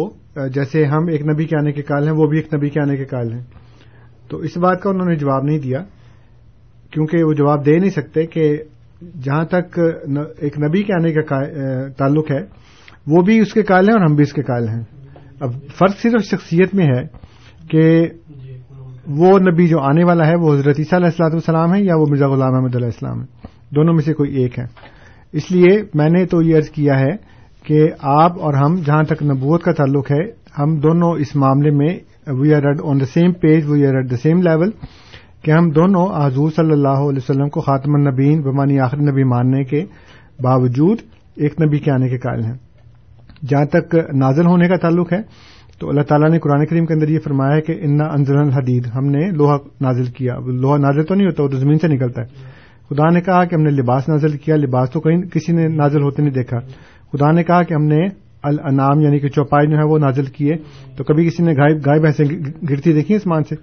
جیسے 0.54 0.84
ہم 0.92 1.08
ایک 1.12 1.26
نبی 1.32 1.44
کے 1.46 1.56
آنے 1.56 1.72
کے 1.72 1.82
کال 1.90 2.06
ہیں 2.08 2.14
وہ 2.20 2.26
بھی 2.28 2.38
ایک 2.38 2.54
نبی 2.54 2.70
کے 2.70 2.80
آنے 2.80 2.96
کے 2.96 3.04
کال 3.10 3.32
ہیں 3.32 3.42
تو 4.30 4.36
اس 4.48 4.56
بات 4.62 4.80
کا 4.82 4.90
انہوں 4.90 5.08
نے 5.08 5.16
جواب 5.16 5.44
نہیں 5.44 5.58
دیا 5.66 5.82
کیونکہ 6.92 7.22
وہ 7.24 7.32
جواب 7.38 7.66
دے 7.66 7.78
نہیں 7.78 7.90
سکتے 7.90 8.26
کہ 8.34 8.52
جہاں 9.22 9.44
تک 9.54 9.78
ایک 10.42 10.58
نبی 10.62 10.82
کے 10.82 10.92
آنے 10.94 11.12
کا 11.30 11.40
تعلق 11.98 12.30
ہے 12.30 12.40
وہ 13.14 13.22
بھی 13.24 13.38
اس 13.40 13.52
کے 13.54 13.62
قائل 13.68 13.88
ہیں 13.88 13.94
اور 13.96 14.04
ہم 14.04 14.14
بھی 14.16 14.22
اس 14.28 14.32
کے 14.32 14.42
قائل 14.42 14.68
ہیں 14.68 14.80
اب 15.46 15.52
فرق 15.78 16.00
صرف 16.02 16.24
شخصیت 16.30 16.74
میں 16.74 16.86
ہے 16.94 17.02
کہ 17.70 17.82
وہ 19.18 19.38
نبی 19.50 19.66
جو 19.68 19.80
آنے 19.88 20.04
والا 20.04 20.26
ہے 20.26 20.34
وہ 20.42 20.52
حضرت 20.54 20.78
عیسیٰ 20.78 20.98
علیہ 20.98 21.08
السلاۃ 21.10 21.32
والسلام 21.32 21.74
ہے 21.74 21.80
یا 21.82 21.96
وہ 21.98 22.06
مرزا 22.10 22.28
غلام 22.28 22.54
احمد 22.54 22.76
علیہ 22.76 22.86
السلام 22.92 23.20
ہے 23.20 23.54
دونوں 23.76 23.94
میں 23.94 24.02
سے 24.04 24.12
کوئی 24.20 24.34
ایک 24.42 24.58
ہے 24.58 24.64
اس 25.40 25.50
لیے 25.50 25.76
میں 26.00 26.08
نے 26.16 26.24
تو 26.32 26.40
یہ 26.42 26.56
عرض 26.56 26.70
کیا 26.74 26.98
ہے 27.00 27.10
کہ 27.66 27.86
آپ 28.16 28.40
اور 28.46 28.54
ہم 28.64 28.76
جہاں 28.86 29.02
تک 29.12 29.22
نبوت 29.30 29.62
کا 29.62 29.72
تعلق 29.82 30.10
ہے 30.12 30.22
ہم 30.58 30.74
دونوں 30.80 31.12
اس 31.24 31.34
معاملے 31.44 31.70
میں 31.80 31.96
we 32.40 32.54
are 32.54 32.66
at 32.66 32.80
on 32.90 33.00
the 33.00 33.04
same 33.14 33.32
page 33.44 33.64
we 33.70 33.86
are 33.86 33.94
at 34.00 34.10
the 34.10 34.16
same 34.22 34.40
level 34.42 34.70
کہ 35.44 35.50
ہم 35.50 35.70
دونوں 35.70 36.06
حضور 36.26 36.50
صلی 36.56 36.72
اللہ 36.72 37.04
علیہ 37.08 37.20
وسلم 37.22 37.48
کو 37.56 37.60
خاتم 37.60 37.94
النبین 37.94 38.40
بمانی 38.42 38.78
آخر 38.80 39.00
نبی 39.10 39.24
ماننے 39.34 39.62
کے 39.72 39.84
باوجود 40.42 41.00
ایک 41.44 41.60
نبی 41.62 41.78
کے 41.86 41.90
آنے 41.92 42.08
کے 42.08 42.18
قائل 42.18 42.44
ہیں 42.44 42.54
جہاں 43.48 43.64
تک 43.72 43.94
نازل 44.24 44.46
ہونے 44.46 44.68
کا 44.68 44.76
تعلق 44.82 45.12
ہے 45.12 45.20
تو 45.78 45.88
اللہ 45.88 46.02
تعالیٰ 46.08 46.28
نے 46.30 46.38
قرآن 46.40 46.64
کریم 46.66 46.84
کے 46.86 46.94
اندر 46.94 47.08
یہ 47.08 47.18
فرمایا 47.24 47.56
ہے 47.56 47.60
کہ 47.62 47.78
انا 47.84 48.04
انضر 48.12 48.36
الحدید 48.42 48.86
ہم 48.94 49.06
نے 49.14 49.30
لوہا 49.36 49.56
نازل 49.80 50.06
کیا 50.18 50.34
لوہا 50.46 50.76
نازل 50.84 51.04
تو 51.06 51.14
نہیں 51.14 51.26
ہوتا 51.26 51.42
وہ 51.42 51.48
تو 51.48 51.58
زمین 51.58 51.78
سے 51.78 51.88
نکلتا 51.88 52.20
ہے 52.22 52.54
خدا 52.90 53.08
نے 53.14 53.20
کہا 53.20 53.44
کہ 53.44 53.54
ہم 53.54 53.62
نے 53.62 53.70
لباس 53.80 54.08
نازل 54.08 54.36
کیا 54.44 54.56
لباس 54.56 54.90
تو 54.90 55.00
کہیں 55.06 55.20
کسی 55.32 55.52
نے 55.52 55.66
نازل 55.68 56.02
ہوتے 56.02 56.22
نہیں 56.22 56.34
دیکھا 56.34 56.60
خدا 57.12 57.30
نے 57.32 57.42
کہا 57.44 57.62
کہ 57.62 57.74
ہم 57.74 57.84
نے 57.92 57.98
الانام 58.50 59.00
یعنی 59.00 59.18
کہ 59.20 59.28
چوپائی 59.36 59.66
جو 59.70 59.76
ہے 59.78 59.84
وہ 59.90 59.98
نازل 59.98 60.26
کیے 60.36 60.56
تو 60.96 61.04
کبھی 61.04 61.26
کسی 61.28 61.42
نے 61.44 61.52
گائے 61.56 61.98
بھینسیں 62.00 62.24
گرتی 62.70 62.92
دیکھی 62.92 63.14
اس 63.14 63.26
مان 63.32 63.44
سے 63.48 63.54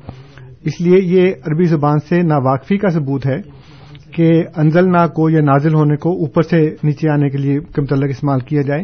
اس 0.67 0.79
لیے 0.81 0.97
یہ 1.03 1.31
عربی 1.47 1.65
زبان 1.71 1.99
سے 2.09 2.21
ناواقفی 2.27 2.77
کا 2.83 2.89
ثبوت 2.97 3.25
ہے 3.25 3.37
کہ 4.15 4.29
انزل 4.61 4.91
نہ 4.91 5.05
کو 5.15 5.29
یا 5.29 5.41
نازل 5.41 5.73
ہونے 5.75 5.95
کو 6.03 6.11
اوپر 6.25 6.41
سے 6.51 6.59
نیچے 6.83 7.09
آنے 7.11 7.29
کے 7.29 7.37
لئے 7.37 7.57
استعمال 7.77 8.39
کیا 8.49 8.61
جائے 8.67 8.83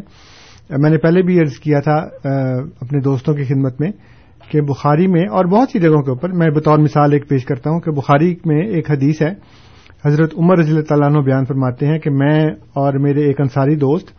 میں 0.80 0.90
نے 0.90 0.98
پہلے 1.04 1.22
بھی 1.28 1.40
عرض 1.40 1.58
کیا 1.60 1.80
تھا 1.86 1.96
اپنے 2.32 3.00
دوستوں 3.04 3.34
کی 3.36 3.44
خدمت 3.54 3.80
میں 3.82 3.92
کہ 4.52 4.62
بخاری 4.70 5.08
میں 5.14 5.26
اور 5.38 5.46
بہت 5.54 5.70
سی 5.74 5.80
جگہوں 5.80 6.02
کے 6.04 6.10
اوپر 6.12 6.32
میں 6.42 6.50
بطور 6.56 6.78
مثال 6.84 7.14
ایک 7.14 7.28
پیش 7.30 7.46
کرتا 7.46 7.70
ہوں 7.70 7.80
کہ 7.88 7.92
بخاری 8.00 8.34
میں 8.52 8.62
ایک 8.76 8.92
حدیث 8.92 9.22
ہے 9.22 9.34
حضرت 10.06 10.34
عمر 10.40 10.58
رضی 10.60 10.72
اللہ 10.72 10.84
تعالیٰ 10.90 11.08
عنہ 11.10 11.22
بیان 11.26 11.46
فرماتے 11.46 11.88
ہیں 11.88 11.98
کہ 12.00 12.10
میں 12.24 12.40
اور 12.84 12.94
میرے 13.08 13.26
ایک 13.28 13.42
انصاری 13.42 13.76
دوست 13.86 14.12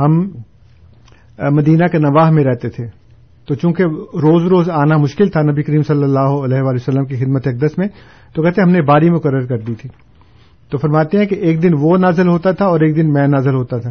ہم 0.00 0.20
مدینہ 1.58 1.86
کے 1.92 1.98
نواح 1.98 2.30
میں 2.30 2.44
رہتے 2.44 2.68
تھے 2.70 2.84
تو 3.48 3.54
چونکہ 3.54 3.84
روز 4.22 4.44
روز 4.50 4.68
آنا 4.74 4.96
مشکل 5.00 5.28
تھا 5.30 5.40
نبی 5.50 5.62
کریم 5.62 5.82
صلی 5.86 6.04
اللہ 6.04 6.28
علیہ 6.44 6.60
وآلہ 6.62 6.76
وسلم 6.80 7.04
کی 7.06 7.16
خدمت 7.24 7.46
اقدس 7.48 7.76
میں 7.78 7.86
تو 8.34 8.42
کہتے 8.42 8.62
ہم 8.62 8.70
نے 8.72 8.80
باری 8.90 9.10
مقرر 9.10 9.44
کر 9.46 9.58
دی 9.66 9.74
تھی 9.80 9.88
تو 10.70 10.78
فرماتے 10.84 11.18
ہیں 11.18 11.26
کہ 11.26 11.34
ایک 11.48 11.62
دن 11.62 11.74
وہ 11.80 11.96
نازل 12.00 12.28
ہوتا 12.28 12.52
تھا 12.60 12.66
اور 12.66 12.80
ایک 12.86 12.94
دن 12.96 13.12
میں 13.12 13.26
نازل 13.28 13.54
ہوتا 13.54 13.78
تھا 13.78 13.90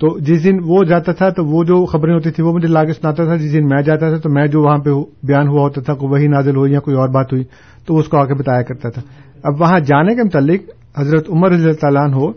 تو 0.00 0.16
جس 0.28 0.42
دن 0.44 0.58
وہ 0.66 0.82
جاتا 0.84 1.12
تھا 1.20 1.28
تو 1.36 1.44
وہ 1.46 1.62
جو 1.64 1.84
خبریں 1.92 2.12
ہوتی 2.14 2.30
تھیں 2.36 2.44
وہ 2.46 2.52
مجھے 2.52 2.68
لا 2.68 2.84
کے 2.84 2.92
سناتا 2.92 3.24
تھا 3.24 3.36
جس 3.44 3.52
دن 3.52 3.68
میں 3.68 3.82
جاتا 3.86 4.08
تھا 4.10 4.18
تو 4.22 4.28
میں 4.38 4.46
جو 4.54 4.62
وہاں 4.62 4.78
پہ 4.84 4.90
بیان 5.26 5.48
ہوا 5.48 5.60
ہوتا 5.62 5.80
تھا 5.90 5.94
وہی 6.00 6.26
نازل 6.28 6.56
ہوئی 6.56 6.72
یا 6.72 6.80
کوئی 6.88 6.96
اور 7.00 7.08
بات 7.18 7.32
ہوئی 7.32 7.44
تو 7.86 7.98
اس 7.98 8.08
کو 8.08 8.18
آ 8.20 8.24
کے 8.26 8.34
بتایا 8.40 8.62
کرتا 8.72 8.90
تھا 8.96 9.02
اب 9.50 9.60
وہاں 9.60 9.78
جانے 9.92 10.14
کے 10.14 10.22
متعلق 10.24 10.70
حضرت 11.00 11.30
عمر 11.34 11.50
رضی 11.52 11.64
اللہ 11.68 11.80
تعالیٰ 11.80 12.02
ہو 12.14 12.30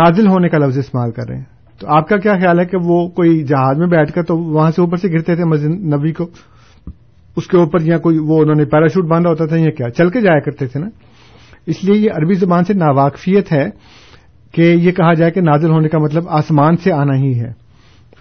نازل 0.00 0.28
ہونے 0.28 0.48
کا 0.48 0.58
لفظ 0.58 0.78
استعمال 0.78 1.10
کر 1.18 1.28
رہے 1.28 1.36
ہیں 1.38 1.52
تو 1.80 1.86
آپ 1.96 2.08
کا 2.08 2.16
کیا 2.24 2.34
خیال 2.40 2.60
ہے 2.60 2.64
کہ 2.64 2.76
وہ 2.84 3.06
کوئی 3.14 3.42
جہاز 3.46 3.78
میں 3.78 3.86
بیٹھ 3.96 4.12
کر 4.14 4.22
تو 4.24 4.36
وہاں 4.38 4.70
سے 4.74 4.80
اوپر 4.82 4.96
سے 5.02 5.08
گرتے 5.12 5.34
تھے 5.36 5.44
مسجد 5.52 5.84
نبی 5.94 6.12
کو 6.18 6.26
اس 7.40 7.46
کے 7.50 7.56
اوپر 7.58 7.80
یا 7.86 7.98
کوئی 8.04 8.18
وہ 8.28 8.40
انہوں 8.42 8.54
نے 8.58 8.64
پیراشوٹ 8.74 9.04
باندھا 9.10 9.30
ہوتا 9.30 9.46
تھا 9.52 9.56
یا 9.56 9.70
کیا 9.78 9.90
چل 9.96 10.10
کے 10.16 10.20
جایا 10.22 10.40
کرتے 10.44 10.66
تھے 10.74 10.80
نا 10.80 10.88
اس 11.72 11.82
لیے 11.84 11.96
یہ 12.00 12.10
عربی 12.18 12.34
زبان 12.40 12.64
سے 12.64 12.74
ناواقفیت 12.78 13.52
ہے 13.52 13.64
کہ 14.54 14.62
یہ 14.62 14.90
کہا 14.96 15.12
جائے 15.20 15.30
کہ 15.32 15.40
نازل 15.40 15.70
ہونے 15.70 15.88
کا 15.88 15.98
مطلب 16.04 16.28
آسمان 16.40 16.76
سے 16.84 16.92
آنا 16.92 17.16
ہی 17.22 17.34
ہے 17.40 17.52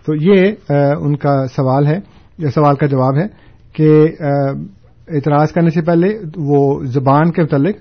تو 0.06 0.16
یہ 0.22 0.70
ان 1.00 1.16
کا 1.26 1.36
سوال 1.56 1.88
ہے 1.88 1.98
یا 2.46 2.52
سوال 2.56 2.76
کا 2.76 2.88
جواب 2.94 3.18
ہے 3.22 3.26
کہ 3.78 3.92
اعتراض 5.16 5.52
کرنے 5.54 5.70
سے 5.74 5.82
پہلے 5.92 6.18
وہ 6.52 6.64
زبان 6.94 7.32
کے 7.32 7.42
متعلق 7.44 7.78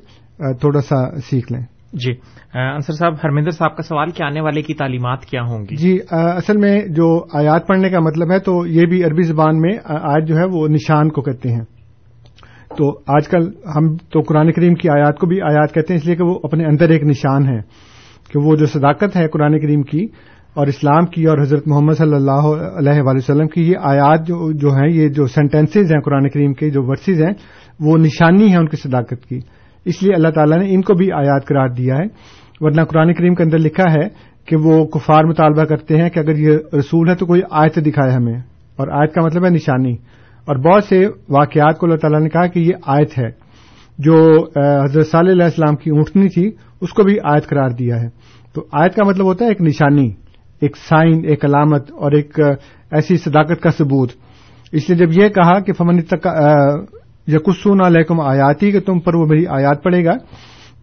تھوڑا 0.61 0.81
سا 0.89 1.05
سیکھ 1.31 1.53
لیں 1.53 1.61
جی 2.01 2.13
انصر 2.61 2.93
صاحب 2.99 3.15
ہرمندر 3.25 3.51
صاحب 3.51 3.77
کا 3.77 3.83
سوال 3.83 4.11
کہ 4.17 4.23
آنے 4.23 4.41
والے 4.41 4.63
کی 4.63 4.75
تعلیمات 4.75 5.25
کیا 5.31 5.43
ہوں 5.49 5.63
گی 5.71 5.77
جی 5.77 5.99
اصل 6.19 6.57
میں 6.61 6.79
جو 6.97 7.09
آیات 7.39 7.67
پڑھنے 7.69 7.91
کا 7.91 8.01
مطلب 8.07 8.31
ہے 8.33 8.39
تو 8.47 8.55
یہ 8.67 8.87
بھی 8.91 9.03
عربی 9.05 9.23
زبان 9.33 9.61
میں 9.61 9.75
آج 9.95 10.29
جو 10.29 10.37
ہے 10.37 10.45
وہ 10.53 10.67
نشان 10.75 11.09
کو 11.19 11.23
کہتے 11.23 11.53
ہیں 11.53 11.63
تو 12.77 12.91
آج 13.17 13.29
کل 13.29 13.49
ہم 13.77 13.95
تو 14.13 14.21
قرآن 14.29 14.53
کریم 14.53 14.75
کی 14.75 14.89
آیات 14.91 15.19
کو 15.19 15.27
بھی 15.33 15.41
آیات 15.53 15.75
کہتے 15.75 15.95
ہیں 15.95 16.01
اس 16.01 16.07
لیے 16.07 16.17
کہ 16.17 16.25
وہ 16.25 16.39
اپنے 16.45 16.65
اندر 16.67 16.91
ایک 16.91 17.03
نشان 17.07 17.49
ہے 17.49 17.61
کہ 18.33 18.39
وہ 18.47 18.57
جو 18.57 18.67
صداقت 18.79 19.17
ہے 19.17 19.27
قرآن 19.33 19.59
کریم 19.61 19.83
کی 19.91 20.07
اور 20.61 20.67
اسلام 20.67 21.07
کی 21.13 21.25
اور 21.29 21.39
حضرت 21.43 21.67
محمد 21.69 21.95
صلی 21.99 22.15
اللہ 22.15 22.47
علیہ 22.81 23.03
وآلہ 23.03 23.19
وسلم 23.19 23.49
کی 23.55 23.69
یہ 23.71 23.87
آیات 23.91 24.27
جو 24.27 24.51
جو 24.65 24.73
ہیں 24.79 24.89
یہ 24.93 25.09
جو 25.19 25.27
سینٹینسز 25.35 25.93
ہیں 25.93 26.01
قرآن 26.05 26.29
کریم 26.31 26.53
کے 26.55 26.71
جو 26.71 26.83
ورسز 26.89 27.23
ہیں 27.23 27.33
وہ 27.85 27.97
نشانی 27.99 28.51
ہے 28.53 28.57
ان 28.61 28.67
کی 28.69 28.77
صداقت 28.83 29.25
کی 29.29 29.39
اس 29.91 30.03
لیے 30.03 30.15
اللہ 30.15 30.29
تعالیٰ 30.35 30.59
نے 30.59 30.73
ان 30.75 30.83
کو 30.89 30.95
بھی 30.95 31.11
آیات 31.13 31.47
قرار 31.49 31.69
دیا 31.77 31.97
ہے 31.99 32.05
ورنہ 32.65 32.81
قرآن 32.91 33.13
کریم 33.15 33.35
کے 33.35 33.43
اندر 33.43 33.59
لکھا 33.59 33.85
ہے 33.93 34.07
کہ 34.49 34.57
وہ 34.67 34.85
کفار 34.95 35.25
مطالبہ 35.25 35.65
کرتے 35.73 35.97
ہیں 36.01 36.09
کہ 36.11 36.19
اگر 36.19 36.39
یہ 36.39 36.75
رسول 36.79 37.09
ہے 37.09 37.15
تو 37.23 37.27
کوئی 37.27 37.41
آیت 37.63 37.77
دکھائے 37.87 38.13
ہمیں 38.13 38.37
اور 38.83 38.89
آیت 39.01 39.15
کا 39.15 39.23
مطلب 39.25 39.45
ہے 39.45 39.51
نشانی 39.51 39.93
اور 40.51 40.57
بہت 40.69 40.85
سے 40.89 41.05
واقعات 41.39 41.79
کو 41.79 41.87
اللہ 41.87 41.97
تعالیٰ 42.03 42.21
نے 42.21 42.29
کہا 42.29 42.47
کہ 42.55 42.59
یہ 42.59 42.89
آیت 42.97 43.19
ہے 43.19 43.29
جو 44.07 44.15
حضرت 44.57 45.07
صلی 45.11 45.31
علیہ 45.33 45.45
السلام 45.45 45.77
کی 45.83 45.91
اونٹنی 45.91 46.29
تھی 46.35 46.51
اس 46.87 46.93
کو 46.99 47.03
بھی 47.09 47.19
آیت 47.33 47.49
قرار 47.49 47.71
دیا 47.79 48.01
ہے 48.03 48.09
تو 48.55 48.65
آیت 48.83 48.95
کا 48.95 49.05
مطلب 49.09 49.25
ہوتا 49.27 49.45
ہے 49.45 49.51
ایک 49.51 49.61
نشانی 49.69 50.09
ایک 50.67 50.77
سائن 50.89 51.25
ایک 51.31 51.45
علامت 51.45 51.91
اور 52.03 52.13
ایک 52.19 52.39
ایسی 52.41 53.17
صداقت 53.25 53.63
کا 53.63 53.71
ثبوت 53.79 54.11
اس 54.73 54.89
لیے 54.89 54.97
جب 54.99 55.19
یہ 55.21 55.29
کہا 55.39 55.59
کہ 55.67 55.73
فمن 55.79 56.01
یقسون 57.29 57.81
علیکم 57.87 58.21
آیاتی 58.21 58.71
کہ 58.73 58.81
تم 58.87 58.99
پر 59.01 59.15
وہ 59.15 59.27
میری 59.27 59.47
آیات 59.57 59.83
پڑے 59.83 60.05
گا 60.05 60.13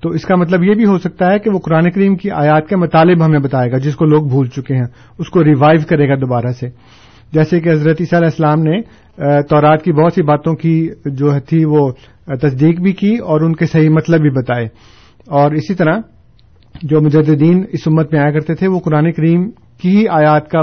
تو 0.02 0.10
اس 0.16 0.24
کا 0.26 0.36
مطلب 0.36 0.64
یہ 0.64 0.76
بھی 0.78 0.86
ہو 0.86 0.98
سکتا 1.00 1.32
ہے 1.32 1.40
کہ 1.40 1.50
وہ 1.54 1.60
قرآن 1.64 1.90
کریم 1.92 2.16
کی 2.18 2.30
آیات 2.32 2.68
کے 2.68 2.76
مطالب 2.76 3.26
ہمیں 3.26 3.40
بتائے 3.40 3.72
گا 3.72 3.78
جس 3.86 3.96
کو 3.96 4.06
لوگ 4.06 4.28
بھول 4.30 4.48
چکے 4.56 4.74
ہیں 4.76 4.86
اس 5.20 5.30
کو 5.30 5.44
ریوائو 5.44 5.80
کرے 5.90 6.08
گا 6.10 6.16
دوبارہ 6.22 6.52
سے 6.60 6.70
جیسے 7.34 7.60
کہ 7.62 7.70
حضرت 7.70 7.98
عیسیٰ 8.00 8.20
علیہ 8.20 8.30
السلام 8.32 8.62
نے 8.64 8.82
تورات 9.50 9.84
کی 9.84 9.92
بہت 9.94 10.14
سی 10.16 10.22
باتوں 10.30 10.54
کی 10.62 10.72
جو 11.18 11.32
تھی 11.50 11.64
وہ 11.74 11.90
تصدیق 12.42 12.80
بھی 12.82 12.92
کی 13.02 13.16
اور 13.34 13.42
ان 13.46 13.56
کے 13.56 13.66
صحیح 13.72 13.90
مطلب 13.96 14.22
بھی 14.22 14.30
بتائے 14.42 14.66
اور 15.42 15.52
اسی 15.62 15.74
طرح 15.76 16.00
جو 16.90 17.02
مجدین 17.02 17.64
اس 17.74 17.88
امت 17.88 18.14
میں 18.14 18.22
آیا 18.22 18.32
کرتے 18.32 18.56
تھے 18.56 18.68
وہ 18.68 18.80
قرآن 18.86 19.12
کریم 19.14 19.50
کی 19.82 19.96
ہی 19.98 20.08
آیات 20.22 20.50
کا 20.50 20.62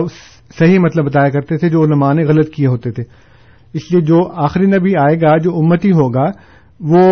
صحیح 0.59 0.79
مطلب 0.79 1.05
بتایا 1.07 1.29
کرتے 1.31 1.57
تھے 1.59 1.69
جو 1.69 1.83
علماء 1.85 2.12
نے 2.15 2.25
غلط 2.25 2.51
کیے 2.55 2.67
ہوتے 2.67 2.91
تھے 2.99 3.03
اس 3.79 3.91
لیے 3.93 4.01
جو 4.09 4.19
آخری 4.47 4.67
نبی 4.77 4.97
آئے 5.07 5.17
گا 5.23 5.37
جو 5.47 5.51
امتی 5.61 5.91
ہوگا 6.01 6.25
وہ 6.93 7.03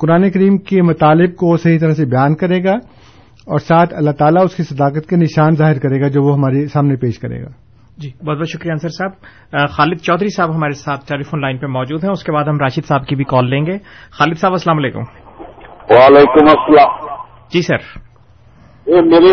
قرآن 0.00 0.30
کریم 0.34 0.56
کے 0.70 0.82
مطالب 0.88 1.34
کو 1.42 1.56
صحیح 1.62 1.78
طرح 1.84 1.94
سے 2.00 2.04
بیان 2.14 2.34
کرے 2.42 2.58
گا 2.64 2.74
اور 3.52 3.58
ساتھ 3.68 3.94
اللہ 4.00 4.14
تعالیٰ 4.18 4.42
اس 4.44 4.54
کی 4.56 4.62
صداقت 4.72 5.08
کے 5.10 5.16
نشان 5.22 5.56
ظاہر 5.60 5.78
کرے 5.84 6.00
گا 6.00 6.08
جو 6.16 6.22
وہ 6.26 6.34
ہمارے 6.38 6.66
سامنے 6.74 6.96
پیش 7.04 7.18
کرے 7.22 7.40
گا 7.44 7.48
جی 8.02 8.08
بہت 8.10 8.38
بہت 8.40 8.48
شکریہ 8.52 8.72
انصر 8.72 8.94
صاحب 8.98 9.68
خالد 9.76 10.00
چودھری 10.10 10.28
صاحب 10.36 10.54
ہمارے 10.54 10.78
ساتھ 10.82 11.06
ٹیلی 11.08 11.22
فون 11.30 11.40
لائن 11.46 11.58
پہ 11.64 11.72
موجود 11.78 12.04
ہیں 12.04 12.10
اس 12.10 12.24
کے 12.24 12.32
بعد 12.36 12.50
ہم 12.52 12.60
راشد 12.64 12.88
صاحب 12.88 13.06
کی 13.08 13.16
بھی 13.22 13.24
کال 13.34 13.50
لیں 13.54 13.64
گے 13.66 13.76
خالد 14.20 14.38
صاحب 14.44 14.58
السلام 14.60 14.78
علیکم 14.84 15.10
وعلیکم 15.94 16.52
السلام 16.56 16.98
جی 17.56 17.62
سر 17.72 17.90
میرے 19.14 19.32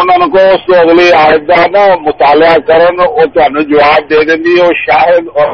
انہوں 0.00 0.28
کو 0.34 0.42
اس 0.52 0.62
کو 0.66 0.74
اگلی 0.80 1.08
آج 1.22 1.40
کا 1.48 1.60
نا 1.72 1.82
مطالعہ 2.04 2.56
کرن 2.68 3.00
وہ 3.00 3.24
تمہیں 3.34 3.64
جواب 3.72 4.08
دے 4.10 4.22
دیں 4.28 4.36
گی 4.44 4.54
وہ 4.60 4.70
شاید 4.84 5.24
اور 5.40 5.50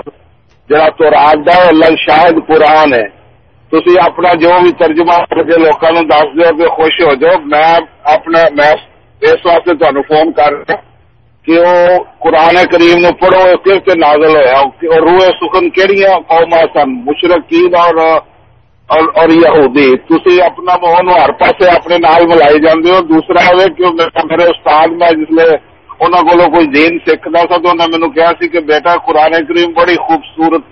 جہاں 0.71 0.91
تو 0.99 1.11
راج 1.15 1.39
دا 1.49 1.57
اللہ 1.71 1.97
شاید 2.07 2.37
قرآن 2.51 2.95
ہے 2.95 3.07
تھی 3.71 3.95
اپنا 4.03 4.29
جو 4.43 4.51
بھی 4.63 4.71
ترجمہ 4.85 5.17
کر 5.31 5.43
کے 5.49 5.57
لوگوں 5.63 5.91
نے 5.97 6.03
دس 6.13 6.29
دو 6.39 6.51
کہ 6.59 6.69
خوش 6.77 7.01
ہو 7.07 7.15
جاؤ 7.25 7.41
میں 7.55 7.71
اپنا 8.13 8.43
میں 8.61 8.71
اس 9.31 9.45
واسطے 9.47 9.75
تمہیں 9.83 10.05
فون 10.11 10.33
کر 10.39 10.53
رہا 10.61 10.77
کہ 11.47 11.59
وہ 11.65 11.75
قرآن 12.27 12.57
کریم 12.75 12.99
نو 13.07 13.13
پڑھو 13.25 13.43
کس 13.65 13.81
سے 13.89 13.95
نازل 14.05 14.37
ہوا 14.37 14.99
روح 15.09 15.21
سخن 15.41 15.69
کہڑی 15.79 16.01
قوم 16.33 16.55
سن 16.77 16.89
مشرق 17.11 17.49
کی 17.51 17.65
اور 17.83 18.01
اور 18.97 19.31
یہودی 19.33 19.87
تھی 20.09 20.41
اپنا 20.43 20.77
موہن 20.83 21.09
ہر 21.17 21.33
پاسے 21.41 21.69
اپنے 21.71 21.97
نال 22.05 22.27
ملائی 22.29 22.61
جاندے 22.67 22.91
ہو 22.91 23.01
دوسرا 23.09 23.41
ہوئے 23.47 23.69
کہ 23.81 23.91
میرے 24.31 24.45
استاد 24.51 24.95
میں 25.03 25.11
جس 25.19 25.33
لئے 25.39 25.57
انہوں 26.07 26.29
کو 26.29 26.51
کوئی 26.55 26.67
دین 26.77 26.99
سیکھتا 27.09 27.43
سا 27.49 27.57
تو 27.65 27.69
انہوں 27.71 27.99
نے 27.99 28.09
کہا 28.15 28.31
سی 28.41 28.49
کہ 28.55 28.61
بیٹا 28.71 28.95
قرآن 29.07 29.35
کریم 29.49 29.73
بڑی 29.81 29.97
خوبصورت 30.07 30.65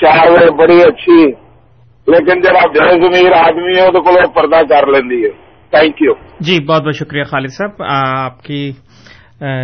شاعر 0.00 0.30
ہے 0.42 0.50
بڑی 0.62 0.80
اچھی 0.82 1.20
لیکن 2.14 2.40
جب 2.42 2.56
آپ 2.62 2.72
بے 2.74 2.88
زمیر 3.04 3.32
آدمی 3.42 3.78
ہے 3.80 3.90
تو 3.92 4.00
کو 4.08 4.16
پردہ 4.40 4.62
کر 4.72 4.86
لینی 4.96 5.22
ہے 5.24 5.30
تھینک 5.76 6.02
یو 6.02 6.12
جی 6.48 6.58
بہت 6.64 6.82
بہت 6.82 6.96
شکریہ 7.04 7.24
خالد 7.30 7.52
صاحب 7.58 7.82
آپ 7.94 8.42
کی 8.44 8.60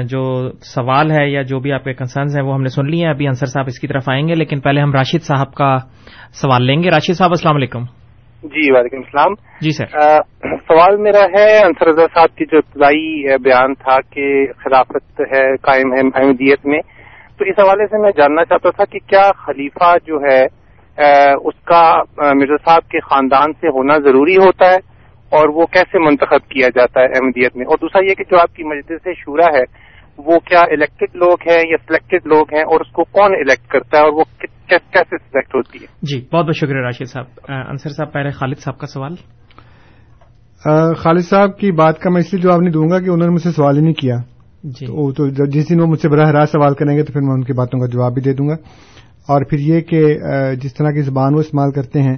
جو 0.06 0.26
سوال 0.74 1.10
ہے 1.10 1.28
یا 1.30 1.42
جو 1.50 1.58
بھی 1.64 1.72
آپ 1.72 1.84
کے 1.84 1.92
کنسرنز 2.00 2.36
ہیں 2.36 2.42
وہ 2.44 2.54
ہم 2.54 2.62
نے 2.62 2.68
سن 2.68 2.90
لی 2.90 3.00
ہیں 3.02 3.08
ابھی 3.10 3.26
انصر 3.28 3.46
صاحب 3.52 3.66
اس 3.68 3.78
کی 3.80 3.86
طرف 3.88 4.08
آئیں 4.12 4.26
گے 4.28 4.34
لیکن 4.34 4.60
پہلے 4.66 4.80
ہم 4.80 4.92
راشد 4.94 5.22
صاحب 5.26 5.54
کا 5.60 5.76
سوال 6.40 6.66
لیں 6.66 6.82
گے 6.82 6.90
راشد 6.90 7.18
صاحب 7.18 7.30
السلام 7.36 7.56
علیکم 7.56 7.84
جی 8.56 8.70
وعلیکم 8.72 8.96
السلام 8.98 9.34
جی 9.60 9.70
سر 9.76 9.98
سوال 10.68 10.96
میرا 11.06 11.22
ہے 11.36 11.46
انصر 11.62 11.86
رضا 11.86 12.06
صاحب 12.14 12.36
کی 12.38 12.44
جو 12.52 12.58
ابتدائی 12.58 13.38
بیان 13.44 13.74
تھا 13.84 13.96
کہ 14.10 14.28
خلافت 14.64 15.20
ہے 15.32 15.44
قائم 15.70 15.92
ہے 15.92 16.00
احمدیت 16.22 16.66
میں 16.72 16.80
تو 17.38 17.44
اس 17.50 17.58
حوالے 17.64 17.86
سے 17.90 17.98
میں 18.02 18.10
جاننا 18.16 18.44
چاہتا 18.50 18.70
تھا 18.76 18.84
کہ 18.92 18.98
کیا 19.08 19.22
خلیفہ 19.46 19.92
جو 20.06 20.20
ہے 20.28 20.40
اس 21.34 21.60
کا 21.66 21.84
مرزا 22.38 22.56
صاحب 22.64 22.88
کے 22.90 23.00
خاندان 23.10 23.52
سے 23.60 23.68
ہونا 23.76 23.98
ضروری 24.06 24.36
ہوتا 24.44 24.70
ہے 24.72 24.78
اور 25.36 25.48
وہ 25.58 25.64
کیسے 25.74 25.98
منتخب 26.06 26.48
کیا 26.52 26.68
جاتا 26.76 27.00
ہے 27.02 27.18
احمدیت 27.18 27.54
میں 27.56 27.66
اور 27.72 27.78
دوسرا 27.84 28.00
یہ 28.08 28.14
کہ 28.20 28.24
جو 28.30 28.38
آپ 28.40 28.54
کی 28.56 28.64
مجلس 28.70 29.04
سے 29.04 29.50
ہے 29.56 29.62
وہ 30.24 30.38
کیا 30.48 30.60
الیکٹڈ 30.74 31.14
لوگ 31.20 31.44
ہیں 31.50 31.60
یا 31.70 31.76
سلیکٹڈ 31.86 32.26
لوگ 32.32 32.52
ہیں 32.54 32.62
اور 32.72 32.80
اس 32.84 32.90
کو 32.96 33.04
کون 33.18 33.34
الیکٹ 33.34 33.68
کرتا 33.74 33.98
ہے 33.98 34.02
اور 34.08 34.12
وہ 34.18 34.24
کیسے 34.40 35.06
سلیکٹ 35.16 35.54
ہوتی 35.58 35.78
ہے 35.82 35.86
جی 36.10 36.18
بہت 36.32 36.44
بہت 36.46 36.56
شکریہ 36.56 36.82
راشد 36.86 37.10
صاحب 37.12 37.40
انصر 37.70 37.94
صاحب 37.96 38.12
پہلے 38.16 38.30
خالد 38.40 38.58
صاحب 38.64 38.78
کا 38.82 38.86
سوال 38.94 39.14
خالد 41.04 41.24
صاحب 41.28 41.56
کی 41.60 41.70
بات 41.80 42.00
کا 42.02 42.10
میں 42.16 42.20
اس 42.24 42.32
لیے 42.32 42.42
جواب 42.42 42.60
نہیں 42.62 42.72
دوں 42.72 42.90
گا 42.90 42.98
کہ 43.06 43.10
انہوں 43.14 43.28
نے 43.28 43.32
مجھ 43.34 43.42
سے 43.42 43.52
سوال 43.60 43.76
ہی 43.76 43.82
نہیں 43.86 43.94
کیا 44.04 44.16
جی 44.80 44.86
تو 45.20 45.28
جس 45.56 45.70
دن 45.70 45.80
وہ 45.80 45.86
مجھ 45.94 46.00
سے 46.00 46.08
براہ 46.16 46.30
راست 46.40 46.52
سوال 46.58 46.74
کریں 46.82 46.96
گے 46.96 47.02
تو 47.08 47.12
پھر 47.12 47.26
میں 47.28 47.32
ان 47.36 47.42
کی 47.50 47.56
باتوں 47.62 47.80
کا 47.80 47.86
جواب 47.96 48.14
بھی 48.18 48.22
دے 48.28 48.32
دوں 48.42 48.48
گا 48.48 48.56
اور 49.32 49.48
پھر 49.50 49.64
یہ 49.70 49.80
کہ 49.94 50.04
جس 50.66 50.74
طرح 50.74 50.92
کی 50.98 51.08
زبان 51.10 51.34
وہ 51.38 51.46
استعمال 51.46 51.72
کرتے 51.80 52.02
ہیں 52.10 52.16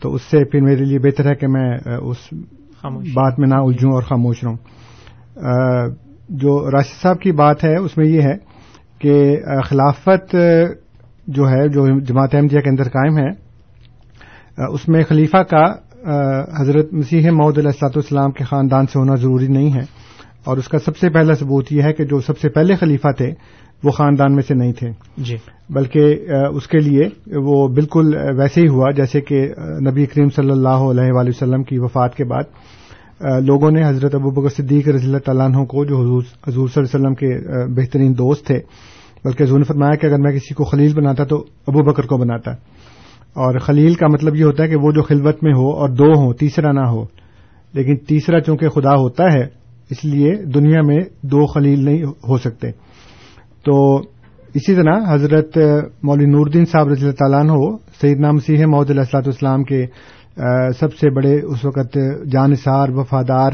تو 0.00 0.14
اس 0.14 0.22
سے 0.30 0.44
پھر 0.50 0.60
میرے 0.64 0.84
لیے 0.84 0.98
بہتر 1.04 1.28
ہے 1.30 1.34
کہ 1.42 1.46
میں 1.54 1.68
اس 2.00 2.26
بات 3.14 3.38
میں 3.38 3.48
نہ 3.48 3.54
الجھوں 3.66 3.92
اور 3.92 4.02
خاموش 4.08 4.42
رہوں 4.44 4.56
جو 6.42 6.58
راشد 6.70 7.02
صاحب 7.02 7.20
کی 7.20 7.32
بات 7.42 7.64
ہے 7.64 7.74
اس 7.76 7.96
میں 7.98 8.06
یہ 8.06 8.22
ہے 8.28 8.34
کہ 9.00 9.14
خلافت 9.68 10.34
جو 11.36 11.48
ہے 11.48 11.66
جو 11.74 11.86
جماعت 12.08 12.34
احمدیہ 12.34 12.60
کے 12.60 12.70
اندر 12.70 12.88
قائم 12.96 13.18
ہے 13.18 13.28
اس 14.72 14.86
میں 14.88 15.02
خلیفہ 15.08 15.42
کا 15.52 15.64
حضرت 16.60 16.92
مسیح 16.92 17.28
علیہ 17.30 17.64
السلاط 17.66 17.96
اسلام 17.98 18.30
کے 18.38 18.44
خاندان 18.44 18.86
سے 18.92 18.98
ہونا 18.98 19.14
ضروری 19.24 19.46
نہیں 19.56 19.72
ہے 19.74 19.82
اور 20.48 20.56
اس 20.56 20.68
کا 20.72 20.78
سب 20.84 20.96
سے 20.96 21.08
پہلا 21.14 21.34
ثبوت 21.38 21.70
یہ 21.72 21.82
ہے 21.82 21.92
کہ 21.96 22.04
جو 22.10 22.20
سب 22.26 22.38
سے 22.38 22.48
پہلے 22.52 22.74
خلیفہ 22.82 23.08
تھے 23.16 23.26
وہ 23.84 23.90
خاندان 23.96 24.34
میں 24.34 24.42
سے 24.48 24.54
نہیں 24.60 24.72
تھے 24.78 24.90
جی 25.30 25.36
بلکہ 25.78 26.30
اس 26.36 26.66
کے 26.74 26.78
لیے 26.86 27.08
وہ 27.48 27.56
بالکل 27.78 28.14
ویسے 28.38 28.60
ہی 28.60 28.68
ہوا 28.76 28.90
جیسے 29.00 29.20
کہ 29.30 29.40
نبی 29.88 30.06
کریم 30.12 30.30
صلی 30.36 30.50
اللہ 30.50 30.86
علیہ 30.92 31.12
وآلہ 31.16 31.28
وسلم 31.34 31.62
کی 31.70 31.78
وفات 31.78 32.14
کے 32.20 32.24
بعد 32.30 32.56
لوگوں 33.50 33.70
نے 33.76 33.84
حضرت 33.88 34.14
ابو 34.14 34.30
بکر 34.40 34.54
صدیق 34.56 34.88
رضی 34.96 35.06
اللہ 35.06 35.24
تعالیٰ 35.26 35.46
عنہ 35.50 35.64
کو 35.74 35.84
جو 35.90 36.00
حضور 36.00 36.22
صلی 36.22 36.82
اللہ 36.82 36.88
علیہ 36.88 36.94
وسلم 36.94 37.14
کے 37.22 37.34
بہترین 37.80 38.16
دوست 38.18 38.46
تھے 38.52 38.58
بلکہ 39.24 39.42
حضور 39.42 39.58
نے 39.58 39.64
فرمایا 39.72 39.94
کہ 40.02 40.06
اگر 40.06 40.18
میں 40.28 40.32
کسی 40.38 40.54
کو 40.54 40.64
خلیل 40.72 40.94
بناتا 41.00 41.24
تو 41.34 41.42
ابو 41.74 41.82
بکر 41.90 42.06
کو 42.14 42.18
بناتا 42.24 42.50
اور 43.46 43.58
خلیل 43.68 43.94
کا 44.02 44.06
مطلب 44.16 44.36
یہ 44.36 44.44
ہوتا 44.50 44.62
ہے 44.62 44.68
کہ 44.68 44.76
وہ 44.86 44.92
جو 44.98 45.02
خلوت 45.10 45.42
میں 45.44 45.52
ہو 45.60 45.70
اور 45.82 45.88
دو 46.02 46.12
ہوں 46.16 46.32
تیسرا 46.46 46.72
نہ 46.80 46.88
ہو 46.94 47.04
لیکن 47.78 47.96
تیسرا 48.10 48.40
چونکہ 48.44 48.68
خدا 48.78 48.94
ہوتا 49.04 49.32
ہے 49.34 49.46
اس 49.90 50.04
لیے 50.04 50.34
دنیا 50.54 50.80
میں 50.86 50.98
دو 51.32 51.44
خلیل 51.52 51.84
نہیں 51.84 52.02
ہو 52.28 52.36
سکتے 52.44 52.70
تو 53.64 53.76
اسی 54.58 54.74
طرح 54.74 55.12
حضرت 55.14 55.56
نور 56.04 56.18
الدین 56.46 56.64
صاحب 56.72 56.88
رضی 56.88 57.04
اللہ 57.06 57.16
تعالیٰ 57.18 57.40
عنہ 57.40 57.58
سعید 58.00 58.20
نام 58.20 58.38
سیح 58.46 58.64
محدود 58.66 58.98
السلاط 58.98 59.28
اسلام 59.28 59.64
کے 59.70 59.84
سب 60.78 60.94
سے 61.00 61.10
بڑے 61.16 61.38
اس 61.40 61.64
وقت 61.64 61.98
جانسار 62.32 62.88
وفادار 62.96 63.52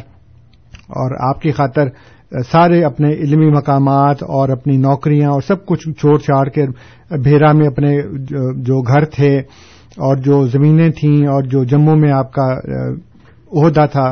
اور 1.02 1.14
آپ 1.28 1.40
کی 1.42 1.52
خاطر 1.58 1.88
سارے 2.52 2.82
اپنے 2.84 3.12
علمی 3.24 3.50
مقامات 3.56 4.22
اور 4.38 4.48
اپنی 4.56 4.76
نوکریاں 4.86 5.30
اور 5.30 5.42
سب 5.46 5.64
کچھ 5.66 5.88
چھوڑ 6.00 6.16
چھاڑ 6.26 6.44
کے 6.56 6.66
بھیرا 7.24 7.52
میں 7.58 7.66
اپنے 7.66 7.96
جو 8.68 8.80
گھر 8.80 9.04
تھے 9.16 9.36
اور 10.06 10.16
جو 10.24 10.46
زمینیں 10.52 10.88
تھیں 11.00 11.16
اور 11.34 11.42
جو 11.50 11.64
جموں 11.72 11.96
میں 11.96 12.12
آپ 12.12 12.32
کا 12.32 12.48
عہدہ 13.62 13.86
تھا 13.92 14.08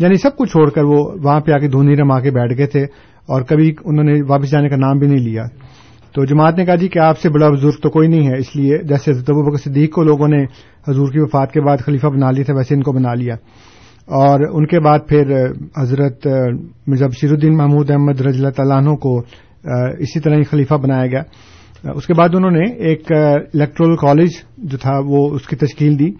یعنی 0.00 0.16
سب 0.16 0.36
کو 0.36 0.44
چھوڑ 0.50 0.68
کر 0.74 0.84
وہ 0.90 0.98
وہاں 1.22 1.40
پہ 1.46 1.52
آ 1.52 1.56
کے 1.62 1.68
دھونی 1.72 1.96
رم 1.96 2.10
آ 2.12 2.18
کے 2.26 2.30
بیٹھ 2.36 2.56
گئے 2.58 2.66
تھے 2.74 2.82
اور 3.34 3.42
کبھی 3.48 3.70
انہوں 3.84 4.04
نے 4.04 4.12
واپس 4.28 4.50
جانے 4.50 4.68
کا 4.68 4.76
نام 4.76 4.98
بھی 4.98 5.06
نہیں 5.06 5.24
لیا 5.24 5.42
تو 6.14 6.24
جماعت 6.30 6.58
نے 6.58 6.64
کہا 6.66 6.74
جی 6.82 6.88
کہ 6.94 6.98
آپ 7.08 7.18
سے 7.22 7.28
بڑا 7.34 7.48
بزرگ 7.56 7.80
تو 7.82 7.90
کوئی 7.96 8.08
نہیں 8.08 8.26
ہے 8.28 8.38
اس 8.44 8.54
لیے 8.56 8.78
جیسے 8.92 9.12
تبو 9.26 9.42
بکر 9.48 9.58
صدیق 9.68 9.92
کو 9.94 10.02
لوگوں 10.10 10.28
نے 10.28 10.38
حضور 10.88 11.12
کی 11.12 11.20
وفات 11.20 11.52
کے 11.52 11.60
بعد 11.66 11.84
خلیفہ 11.86 12.06
بنا 12.14 12.30
لیا 12.38 12.44
تھا 12.44 12.54
ویسے 12.56 12.74
ان 12.74 12.82
کو 12.82 12.92
بنا 12.92 13.14
لیا 13.22 13.34
اور 14.22 14.46
ان 14.50 14.66
کے 14.66 14.80
بعد 14.86 15.06
پھر 15.08 15.34
حضرت 15.80 16.26
مرزا 16.86 17.06
بشیر 17.12 17.30
الدین 17.32 17.56
محمود 17.56 17.90
احمد 17.96 18.20
رضی 18.28 18.44
اللہ 18.56 18.74
عنہ 18.74 18.94
کو 19.04 19.16
اسی 20.06 20.20
طرح 20.20 20.36
ہی 20.38 20.44
خلیفہ 20.50 20.74
بنایا 20.86 21.06
گیا 21.14 21.92
اس 21.94 22.06
کے 22.06 22.14
بعد 22.14 22.34
انہوں 22.34 22.50
نے 22.50 22.64
ایک 22.88 23.12
الیکٹرل 23.18 23.96
کالج 24.06 24.42
جو 24.72 24.78
تھا 24.78 24.98
وہ 25.06 25.28
اس 25.34 25.46
کی 25.48 25.56
تشکیل 25.66 25.98
دی 25.98 26.10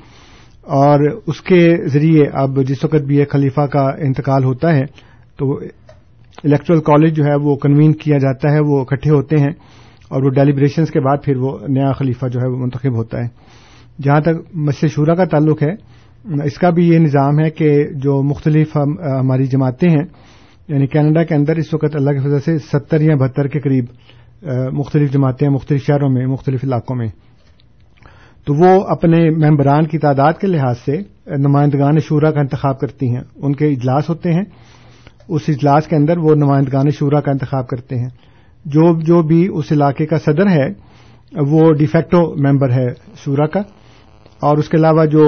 اور 0.76 1.00
اس 1.26 1.40
کے 1.42 1.58
ذریعے 1.92 2.24
اب 2.40 2.58
جس 2.68 2.84
وقت 2.84 3.02
بھی 3.06 3.18
ایک 3.18 3.30
خلیفہ 3.30 3.60
کا 3.72 3.82
انتقال 4.06 4.44
ہوتا 4.44 4.72
ہے 4.76 4.84
تو 5.38 5.52
الیکچرل 6.44 6.80
کالج 6.84 7.14
جو 7.16 7.24
ہے 7.24 7.34
وہ 7.42 7.54
کنوین 7.62 7.92
کیا 8.02 8.18
جاتا 8.18 8.52
ہے 8.54 8.60
وہ 8.66 8.80
اکٹھے 8.80 9.10
ہوتے 9.10 9.36
ہیں 9.40 9.50
اور 10.10 10.22
وہ 10.22 10.30
ڈیلیبریشنز 10.34 10.90
کے 10.90 11.00
بعد 11.00 11.16
پھر 11.24 11.36
وہ 11.40 11.56
نیا 11.68 11.92
خلیفہ 11.98 12.26
جو 12.32 12.40
ہے 12.40 12.46
وہ 12.50 12.56
منتخب 12.64 12.94
ہوتا 12.96 13.22
ہے 13.22 13.28
جہاں 14.04 14.20
تک 14.24 14.42
مسجد 14.68 14.92
شورا 14.94 15.14
کا 15.14 15.24
تعلق 15.34 15.62
ہے 15.62 15.70
اس 16.46 16.58
کا 16.58 16.70
بھی 16.76 16.86
یہ 16.88 16.98
نظام 16.98 17.38
ہے 17.44 17.50
کہ 17.50 17.72
جو 18.04 18.22
مختلف 18.28 18.76
ہماری 18.76 19.46
جماعتیں 19.56 19.88
ہیں 19.88 20.04
یعنی 20.68 20.86
کینیڈا 20.86 21.22
کے 21.28 21.34
اندر 21.34 21.56
اس 21.58 21.72
وقت 21.74 21.96
اللہ 21.96 22.10
کے 22.18 22.28
فضا 22.28 22.40
سے 22.44 22.58
ستر 22.72 23.00
یا 23.00 23.14
بہتر 23.20 23.46
کے 23.54 23.60
قریب 23.60 23.84
مختلف 24.72 25.12
جماعتیں 25.12 25.48
مختلف 25.48 25.86
شہروں 25.86 26.08
میں 26.10 26.26
مختلف 26.26 26.64
علاقوں 26.64 26.96
میں 26.96 27.06
تو 28.46 28.54
وہ 28.58 28.66
اپنے 28.92 29.18
ممبران 29.46 29.86
کی 29.86 29.98
تعداد 29.98 30.40
کے 30.40 30.46
لحاظ 30.46 30.76
سے 30.84 30.96
نمائندگان 31.38 32.00
شعرا 32.08 32.30
کا 32.32 32.40
انتخاب 32.40 32.78
کرتی 32.80 33.08
ہیں 33.14 33.22
ان 33.36 33.54
کے 33.54 33.66
اجلاس 33.72 34.08
ہوتے 34.10 34.32
ہیں 34.32 34.44
اس 35.38 35.42
اجلاس 35.48 35.86
کے 35.86 35.96
اندر 35.96 36.18
وہ 36.26 36.34
نمائندگان 36.34 36.90
شورا 36.98 37.20
کا 37.26 37.30
انتخاب 37.30 37.66
کرتے 37.68 37.98
ہیں 37.98 38.08
جو 38.76 38.92
جو 39.10 39.20
بھی 39.32 39.46
اس 39.58 39.70
علاقے 39.72 40.06
کا 40.06 40.18
صدر 40.24 40.48
ہے 40.50 40.68
وہ 41.50 41.72
ڈیفیکٹو 41.82 42.20
ممبر 42.46 42.70
ہے 42.72 42.86
شعرا 43.24 43.46
کا 43.56 43.60
اور 44.48 44.58
اس 44.58 44.68
کے 44.68 44.76
علاوہ 44.76 45.04
جو 45.14 45.26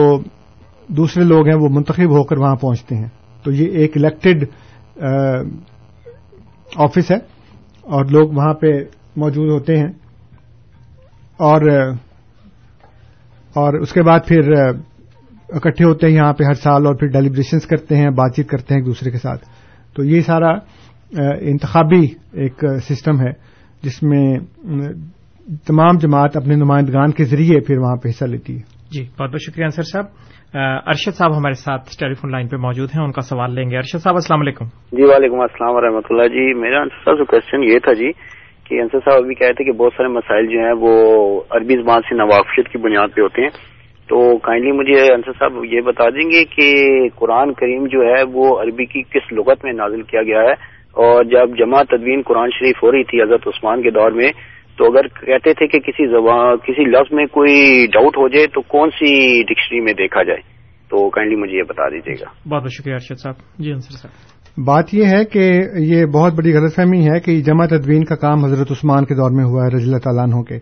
دوسرے 0.97 1.25
لوگ 1.25 1.49
ہیں 1.49 1.55
وہ 1.63 1.69
منتخب 1.75 2.17
ہو 2.19 2.23
کر 2.31 2.39
وہاں 2.39 2.57
پہنچتے 2.61 2.95
ہیں 2.97 3.09
تو 3.45 3.53
یہ 3.53 3.79
ایک 3.83 3.97
الیکٹڈ 3.97 4.45
آفس 6.87 7.11
ہے 7.11 7.17
اور 7.97 8.05
لوگ 8.17 8.31
وہاں 8.37 8.53
پہ 8.65 8.73
موجود 9.21 9.51
ہوتے 9.53 9.77
ہیں 9.79 9.89
اور 11.51 11.71
اور 13.61 13.75
اس 13.85 13.93
کے 13.93 14.03
بعد 14.09 14.21
پھر 14.29 14.53
اکٹھے 15.57 15.85
ہوتے 15.85 16.07
ہیں 16.07 16.15
یہاں 16.15 16.33
پہ 16.37 16.45
ہر 16.45 16.55
سال 16.65 16.87
اور 16.87 16.95
پھر 17.01 17.07
ڈیلیبریشنس 17.17 17.67
کرتے 17.71 17.97
ہیں 17.97 18.11
بات 18.21 18.37
چیت 18.37 18.49
کرتے 18.51 18.75
ہیں 18.75 18.81
ایک 18.81 18.87
دوسرے 18.87 19.11
کے 19.11 19.19
ساتھ 19.25 19.45
تو 19.97 20.05
یہ 20.11 20.21
سارا 20.27 20.53
انتخابی 21.51 22.05
ایک 22.45 22.65
سسٹم 22.89 23.21
ہے 23.21 23.33
جس 23.89 24.03
میں 24.11 24.25
تمام 25.69 25.99
جماعت 26.05 26.37
اپنے 26.37 26.55
نمائندگان 26.57 27.13
کے 27.19 27.25
ذریعے 27.33 27.61
پھر 27.67 27.79
وہاں 27.85 27.97
پہ 28.03 28.09
حصہ 28.09 28.25
لیتی 28.35 28.57
ہے 28.59 28.97
جی 28.97 29.03
بہت 29.19 29.31
بہت 29.31 29.43
شکریہ 29.47 29.65
انصر 29.65 29.83
صاحب 29.93 30.59
ارشد 30.93 31.19
صاحب 31.19 31.37
ہمارے 31.37 31.55
ساتھ 31.65 31.91
ٹیلی 31.99 32.15
فون 32.21 32.31
لائن 32.33 32.49
پہ 32.49 32.57
موجود 32.67 32.89
ہیں 32.97 33.03
ان 33.05 33.13
کا 33.13 33.21
سوال 33.33 33.55
لیں 33.55 33.69
گے 33.71 33.77
ارشد 33.79 34.03
صاحب 34.03 34.15
السلام 34.23 34.41
علیکم 34.41 34.65
جی 34.99 35.05
وعلیکم 35.13 35.41
السلام 35.49 35.75
ورحمۃ 35.77 36.11
اللہ 36.11 36.29
جی 36.37 36.53
میرا 36.65 36.85
کوشچن 37.05 37.63
یہ 37.73 37.79
تھا 37.87 37.93
جی 38.03 38.11
کہ 38.69 38.81
انصر 38.81 38.99
صاحب 39.05 39.25
ابھی 39.25 39.35
کہ 39.41 39.73
بہت 39.81 39.93
سارے 39.97 40.09
مسائل 40.17 40.47
جو 40.53 40.61
ہیں 40.67 40.73
وہ 40.85 40.93
عربی 41.59 41.77
زبان 41.83 42.03
سے 42.09 42.15
نوافشت 42.21 42.69
کی 42.73 42.79
بنیاد 42.87 43.15
پہ 43.15 43.21
ہوتے 43.21 43.43
ہیں 43.43 43.51
تو 44.11 44.21
کائنڈلی 44.47 44.73
مجھے 44.79 45.01
انصر 45.13 45.33
صاحب 45.39 45.65
یہ 45.73 45.81
بتا 45.91 46.09
دیں 46.15 46.29
گے 46.31 46.45
کہ 46.57 46.69
قرآن 47.21 47.53
کریم 47.61 47.87
جو 47.95 48.01
ہے 48.07 48.23
وہ 48.37 48.47
عربی 48.63 48.85
کی 48.95 49.03
کس 49.15 49.33
لغت 49.39 49.65
میں 49.65 49.73
نازل 49.83 50.03
کیا 50.13 50.23
گیا 50.31 50.41
ہے 50.49 50.55
اور 51.05 51.25
جب 51.35 51.57
جمع 51.59 51.83
تدوین 51.91 52.23
قرآن 52.31 52.51
شریف 52.59 52.83
ہو 52.83 52.91
رہی 52.93 53.05
تھی 53.11 53.23
حضرت 53.23 53.47
عثمان 53.53 53.83
کے 53.83 53.91
دور 53.99 54.19
میں 54.21 54.31
تو 54.79 54.91
اگر 54.91 55.07
کہتے 55.21 55.53
تھے 55.61 55.67
کہ 55.73 55.79
کسی 55.87 56.07
زبان 56.11 56.57
کسی 56.67 56.85
لفظ 56.91 57.13
میں 57.19 57.27
کوئی 57.39 57.57
ڈاؤٹ 57.93 58.17
ہو 58.19 58.29
جائے 58.37 58.47
تو 58.55 58.63
کون 58.77 58.91
سی 58.99 59.11
ڈکشنری 59.53 59.81
میں 59.89 59.93
دیکھا 60.03 60.23
جائے 60.31 60.41
تو 60.91 61.09
کائنڈلی 61.17 61.37
مجھے 61.43 61.57
یہ 61.59 61.63
بتا 61.73 61.89
دیجیے 61.97 62.15
گا 62.21 62.27
بہت 62.27 62.63
بہت 62.63 62.73
شکریہ 62.79 62.95
ارشد 63.01 63.23
صاحب 63.23 63.43
جی 63.65 63.73
انصر 63.73 63.97
صاحب 64.03 64.31
بات 64.65 64.93
یہ 64.95 65.07
ہے 65.07 65.25
کہ 65.33 65.51
یہ 65.81 66.05
بہت 66.15 66.33
بڑی 66.37 66.53
غلط 66.55 66.75
فہمی 66.77 67.01
ہے 67.09 67.19
کہ 67.25 67.41
جمع 67.43 67.67
تدوین 67.67 68.03
کا 68.05 68.15
کام 68.25 68.45
حضرت 68.45 68.71
عثمان 68.71 69.05
کے 69.05 69.15
دور 69.17 69.31
میں 69.37 69.45
ہوا 69.45 69.65
ہے 69.65 69.71
رضی 69.75 69.85
اللہ 69.85 69.99
تعالیٰ 70.05 70.23
عنہ 70.25 70.43
کے 70.49 70.59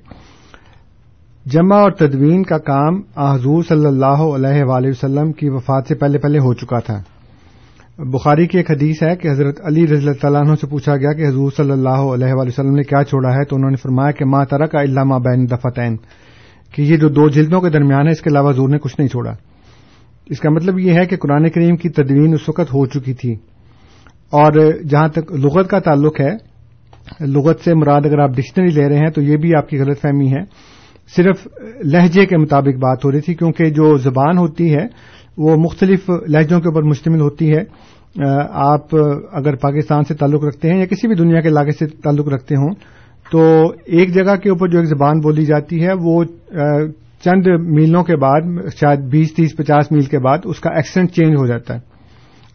جمع 1.53 1.77
اور 1.83 1.91
تدوین 1.99 2.43
کا 2.51 2.59
کام 2.69 3.01
حضور 3.21 3.63
صلی 3.69 3.87
اللہ 3.87 4.23
علیہ 4.37 4.63
وآلہ 4.65 4.89
وسلم 4.89 5.33
کی 5.41 5.49
وفات 5.51 5.87
سے 5.89 5.95
پہلے 6.03 6.19
پہلے 6.27 6.39
ہو 6.45 6.53
چکا 6.63 6.79
تھا 6.89 7.01
بخاری 8.13 8.47
کی 8.47 8.59
ایک 8.59 8.71
حدیث 8.71 9.03
ہے 9.03 9.15
کہ 9.23 9.29
حضرت 9.29 9.61
علی 9.69 9.87
رضی 9.87 10.07
اللہ 10.09 10.21
تعالیٰ 10.21 10.41
عنہ 10.47 10.55
سے 10.61 10.67
پوچھا 10.67 10.97
گیا 10.97 11.13
کہ 11.17 11.27
حضور 11.29 11.51
صلی 11.57 11.71
اللہ 11.73 12.05
علیہ 12.15 12.33
وآلہ 12.33 12.49
وسلم 12.49 12.75
نے 12.77 12.83
کیا 12.93 13.03
چھوڑا 13.11 13.33
ہے 13.39 13.45
تو 13.49 13.57
انہوں 13.57 13.71
نے 13.71 13.77
فرمایا 13.83 14.11
کہ 14.19 14.25
ماں 14.35 14.45
ترا 14.51 14.67
کا 14.75 14.81
اللہ 14.81 15.05
ماں 15.15 15.19
بین 15.27 15.47
دفتعین 15.57 15.97
کہ 16.75 16.83
یہ 16.83 16.97
جو 16.97 17.09
دو 17.09 17.29
جلدوں 17.37 17.61
کے 17.61 17.71
درمیان 17.71 18.07
ہے 18.07 18.13
اس 18.13 18.21
کے 18.23 18.31
علاوہ 18.31 18.51
حضور 18.51 18.69
نے 18.69 18.79
کچھ 18.83 18.95
نہیں 18.99 19.09
چھوڑا 19.09 19.35
اس 20.35 20.41
کا 20.41 20.51
مطلب 20.51 20.79
یہ 20.79 20.99
ہے 21.01 21.07
کہ 21.07 21.17
قرآن 21.23 21.49
کریم 21.55 21.77
کی 21.77 21.89
تدوین 22.03 22.35
اس 22.35 22.49
وقت 22.49 22.73
ہو 22.75 22.87
چکی 22.99 23.13
تھی 23.23 23.35
اور 24.39 24.53
جہاں 24.91 25.09
تک 25.15 25.33
لغت 25.45 25.69
کا 25.71 25.79
تعلق 25.87 26.21
ہے 26.21 26.31
لغت 27.35 27.61
سے 27.65 27.75
مراد 27.75 28.01
اگر 28.07 28.19
آپ 28.23 28.31
ڈکشنری 28.37 28.71
لے 28.75 28.89
رہے 28.89 28.99
ہیں 29.05 29.11
تو 29.15 29.23
یہ 29.29 29.37
بھی 29.45 29.55
آپ 29.59 29.69
کی 29.69 29.79
غلط 29.81 30.01
فہمی 30.01 30.29
ہے 30.33 30.43
صرف 31.17 31.47
لہجے 31.93 32.27
کے 32.31 32.37
مطابق 32.39 32.77
بات 32.83 33.05
ہو 33.05 33.11
رہی 33.13 33.21
تھی 33.29 33.35
کیونکہ 33.35 33.71
جو 33.79 33.97
زبان 34.05 34.39
ہوتی 34.39 34.73
ہے 34.75 34.85
وہ 35.47 35.57
مختلف 35.63 36.11
لہجوں 36.29 36.61
کے 36.61 36.69
اوپر 36.69 36.83
مشتمل 36.91 37.21
ہوتی 37.21 37.51
ہے 37.55 38.29
آپ 38.67 38.95
اگر 39.41 39.55
پاکستان 39.65 40.05
سے 40.09 40.15
تعلق 40.23 40.45
رکھتے 40.45 40.71
ہیں 40.71 40.79
یا 40.79 40.87
کسی 40.91 41.09
بھی 41.09 41.17
دنیا 41.17 41.41
کے 41.41 41.49
علاقے 41.49 41.73
سے 41.79 41.87
تعلق 42.05 42.29
رکھتے 42.35 42.55
ہوں 42.63 42.71
تو 43.33 43.41
ایک 43.99 44.15
جگہ 44.15 44.35
کے 44.43 44.51
اوپر 44.51 44.69
جو 44.69 44.79
ایک 44.79 44.89
زبان 44.89 45.21
بولی 45.27 45.45
جاتی 45.47 45.85
ہے 45.87 45.93
وہ 46.05 46.23
چند 47.25 47.47
میلوں 47.77 48.03
کے 48.05 48.17
بعد 48.25 48.49
شاید 48.81 49.01
بیس 49.11 49.35
تیس 49.35 49.57
پچاس 49.57 49.91
میل 49.93 50.05
کے 50.15 50.19
بعد 50.29 50.47
اس 50.55 50.61
کا 50.61 50.71
ایکسنٹ 50.77 51.13
چینج 51.17 51.37
ہو 51.39 51.47
جاتا 51.47 51.75
ہے 51.75 51.81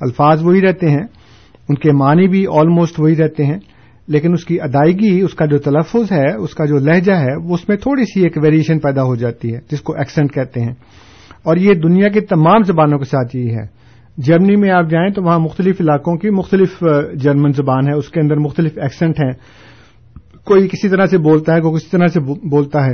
الفاظ 0.07 0.43
وہی 0.45 0.61
رہتے 0.67 0.89
ہیں 0.91 1.03
ان 1.70 1.76
کے 1.84 1.91
معنی 1.99 2.28
بھی 2.30 2.45
آلموسٹ 2.59 2.99
وہی 2.99 3.16
رہتے 3.16 3.45
ہیں 3.45 3.57
لیکن 4.16 4.34
اس 4.34 4.43
کی 4.45 4.59
ادائیگی 4.61 5.20
اس 5.26 5.34
کا 5.36 5.45
جو 5.53 5.57
تلفظ 5.68 6.11
ہے 6.11 6.28
اس 6.34 6.53
کا 6.55 6.66
جو 6.72 6.80
لہجہ 6.89 7.13
ہے 7.22 7.36
وہ 7.43 7.53
اس 7.55 7.68
میں 7.70 7.78
تھوڑی 7.86 8.03
سی 8.13 8.24
ایک 8.24 8.38
ویریشن 8.43 8.80
پیدا 8.80 9.03
ہو 9.07 9.16
جاتی 9.22 9.53
ہے 9.53 9.59
جس 9.72 9.82
کو 9.88 9.95
ایکسنٹ 10.03 10.34
کہتے 10.34 10.61
ہیں 10.66 10.74
اور 11.51 11.57
یہ 11.63 11.74
دنیا 11.88 12.09
کی 12.18 12.22
تمام 12.34 12.63
زبانوں 12.68 12.99
کے 12.99 13.05
ساتھ 13.05 13.36
یہ 13.36 13.49
ہے 13.57 13.66
جرمنی 14.28 14.55
میں 14.55 14.70
آپ 14.72 14.89
جائیں 14.91 15.09
تو 15.13 15.24
وہاں 15.24 15.39
مختلف 15.39 15.82
علاقوں 15.82 16.16
کی 16.18 16.30
مختلف 16.36 16.84
جرمن 17.24 17.51
زبان 17.55 17.88
ہے 17.88 17.93
اس 17.97 18.09
کے 18.09 18.20
اندر 18.20 18.36
مختلف 18.45 18.78
ایکسنٹ 18.84 19.20
ہیں 19.24 19.32
کوئی 20.51 20.68
کسی 20.72 20.89
طرح 20.89 21.05
سے 21.11 21.18
بولتا 21.30 21.55
ہے 21.55 21.61
کوئی 21.61 21.82
کسی 21.82 21.89
طرح 21.97 22.07
سے 22.13 22.20
بولتا 22.49 22.86
ہے 22.86 22.93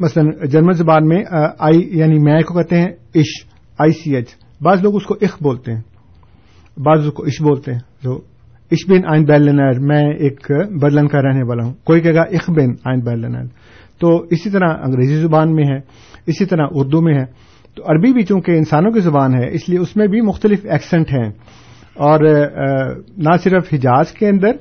مثلا 0.00 0.44
جرمن 0.52 0.72
زبان 0.82 1.08
میں 1.08 1.22
آئی 1.58 1.88
یعنی 1.98 2.18
میں 2.28 2.40
کو 2.50 2.54
کہتے 2.58 2.80
ہیں 2.80 2.88
اش 3.22 3.34
آئی 3.86 4.02
سی 4.02 4.14
ایچ 4.16 4.34
بعض 4.64 4.82
لوگ 4.82 4.96
اس 4.96 5.04
کو 5.06 5.14
اخ 5.26 5.36
بولتے 5.42 5.72
ہیں 5.74 5.80
بعض 6.84 7.06
کو 7.14 7.26
عش 7.26 7.40
بولتے 7.42 7.72
ہیں 7.72 7.80
جو 8.04 8.18
بن 8.88 9.06
آئن 9.12 9.24
بیلنر 9.26 9.78
میں 9.88 10.02
ایک 10.12 10.50
برلن 10.82 11.06
کا 11.08 11.22
رہنے 11.22 11.42
والا 11.46 11.64
ہوں 11.64 11.72
کوئی 11.86 12.00
کہے 12.00 12.14
گا 12.14 12.22
اخ 12.38 12.48
بن 12.56 12.72
آئن 12.90 13.00
بیلنر 13.04 13.44
تو 14.00 14.16
اسی 14.32 14.50
طرح 14.50 14.74
انگریزی 14.84 15.20
زبان 15.20 15.54
میں 15.54 15.64
ہے 15.70 15.78
اسی 16.32 16.44
طرح 16.50 16.66
اردو 16.80 17.00
میں 17.02 17.14
ہے 17.14 17.24
تو 17.76 17.82
عربی 17.92 18.12
بھی 18.12 18.22
چونکہ 18.26 18.56
انسانوں 18.58 18.90
کی 18.92 19.00
زبان 19.00 19.34
ہے 19.40 19.48
اس 19.54 19.68
لیے 19.68 19.78
اس 19.78 19.96
میں 19.96 20.06
بھی 20.14 20.20
مختلف 20.26 20.64
ایکسنٹ 20.72 21.12
ہیں 21.18 21.28
اور 22.10 22.20
نہ 23.28 23.36
صرف 23.44 23.72
حجاز 23.72 24.12
کے 24.18 24.28
اندر 24.28 24.56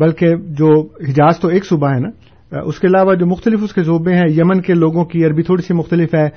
بلکہ 0.00 0.34
جو 0.58 0.70
حجاز 1.08 1.38
تو 1.40 1.48
ایک 1.48 1.64
صوبہ 1.66 1.90
ہے 1.94 2.00
نا 2.00 2.60
اس 2.60 2.78
کے 2.80 2.86
علاوہ 2.86 3.14
جو 3.20 3.26
مختلف 3.26 3.60
اس 3.62 3.72
کے 3.74 3.82
صوبے 3.84 4.14
ہیں 4.14 4.28
یمن 4.36 4.60
کے 4.62 4.74
لوگوں 4.74 5.04
کی 5.12 5.24
عربی 5.26 5.42
تھوڑی 5.42 5.62
سی 5.66 5.74
مختلف 5.74 6.14
ہے 6.14 6.28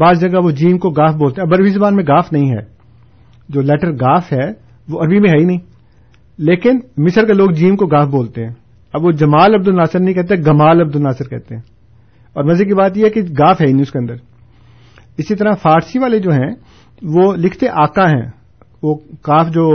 بعض 0.00 0.20
جگہ 0.20 0.42
وہ 0.44 0.50
جیم 0.60 0.78
کو 0.84 0.90
گاف 0.98 1.14
بولتے 1.18 1.40
ہیں 1.42 1.48
عربی 1.56 1.70
زبان 1.72 1.96
میں 1.96 2.04
گاف 2.08 2.32
نہیں 2.32 2.50
ہے 2.54 2.60
جو 3.54 3.60
لیٹر 3.68 3.92
گاف 4.00 4.32
ہے 4.32 4.50
وہ 4.90 5.00
عربی 5.02 5.18
میں 5.20 5.30
ہے 5.30 5.38
ہی 5.38 5.44
نہیں 5.44 5.58
لیکن 6.48 6.78
مصر 7.04 7.26
کے 7.26 7.32
لوگ 7.32 7.50
جیم 7.60 7.76
کو 7.76 7.86
گاف 7.94 8.08
بولتے 8.08 8.44
ہیں 8.46 8.52
اب 8.98 9.04
وہ 9.04 9.10
جمال 9.22 9.54
عبد 9.54 9.68
الناصر 9.68 10.00
نہیں 10.00 10.14
کہتے 10.14 10.34
گمال 10.50 10.80
عبد 10.80 10.96
الناصر 10.96 11.28
کہتے 11.28 11.54
ہیں 11.54 11.62
اور 12.36 12.44
مزے 12.50 12.64
کی 12.64 12.74
بات 12.82 12.96
یہ 12.96 13.04
ہے 13.04 13.10
کہ 13.10 13.22
گاف 13.38 13.60
ہے 13.60 13.66
ہی 13.66 13.72
نہیں 13.72 13.82
اس 13.82 13.92
کے 13.92 13.98
اندر 13.98 14.14
اسی 15.22 15.34
طرح 15.34 15.54
فارسی 15.62 15.98
والے 15.98 16.18
جو 16.26 16.32
ہیں 16.32 16.50
وہ 17.14 17.32
لکھتے 17.44 17.68
آقا 17.84 18.08
ہیں 18.10 18.26
وہ 18.82 18.94
کاف 19.28 19.46
جو 19.54 19.66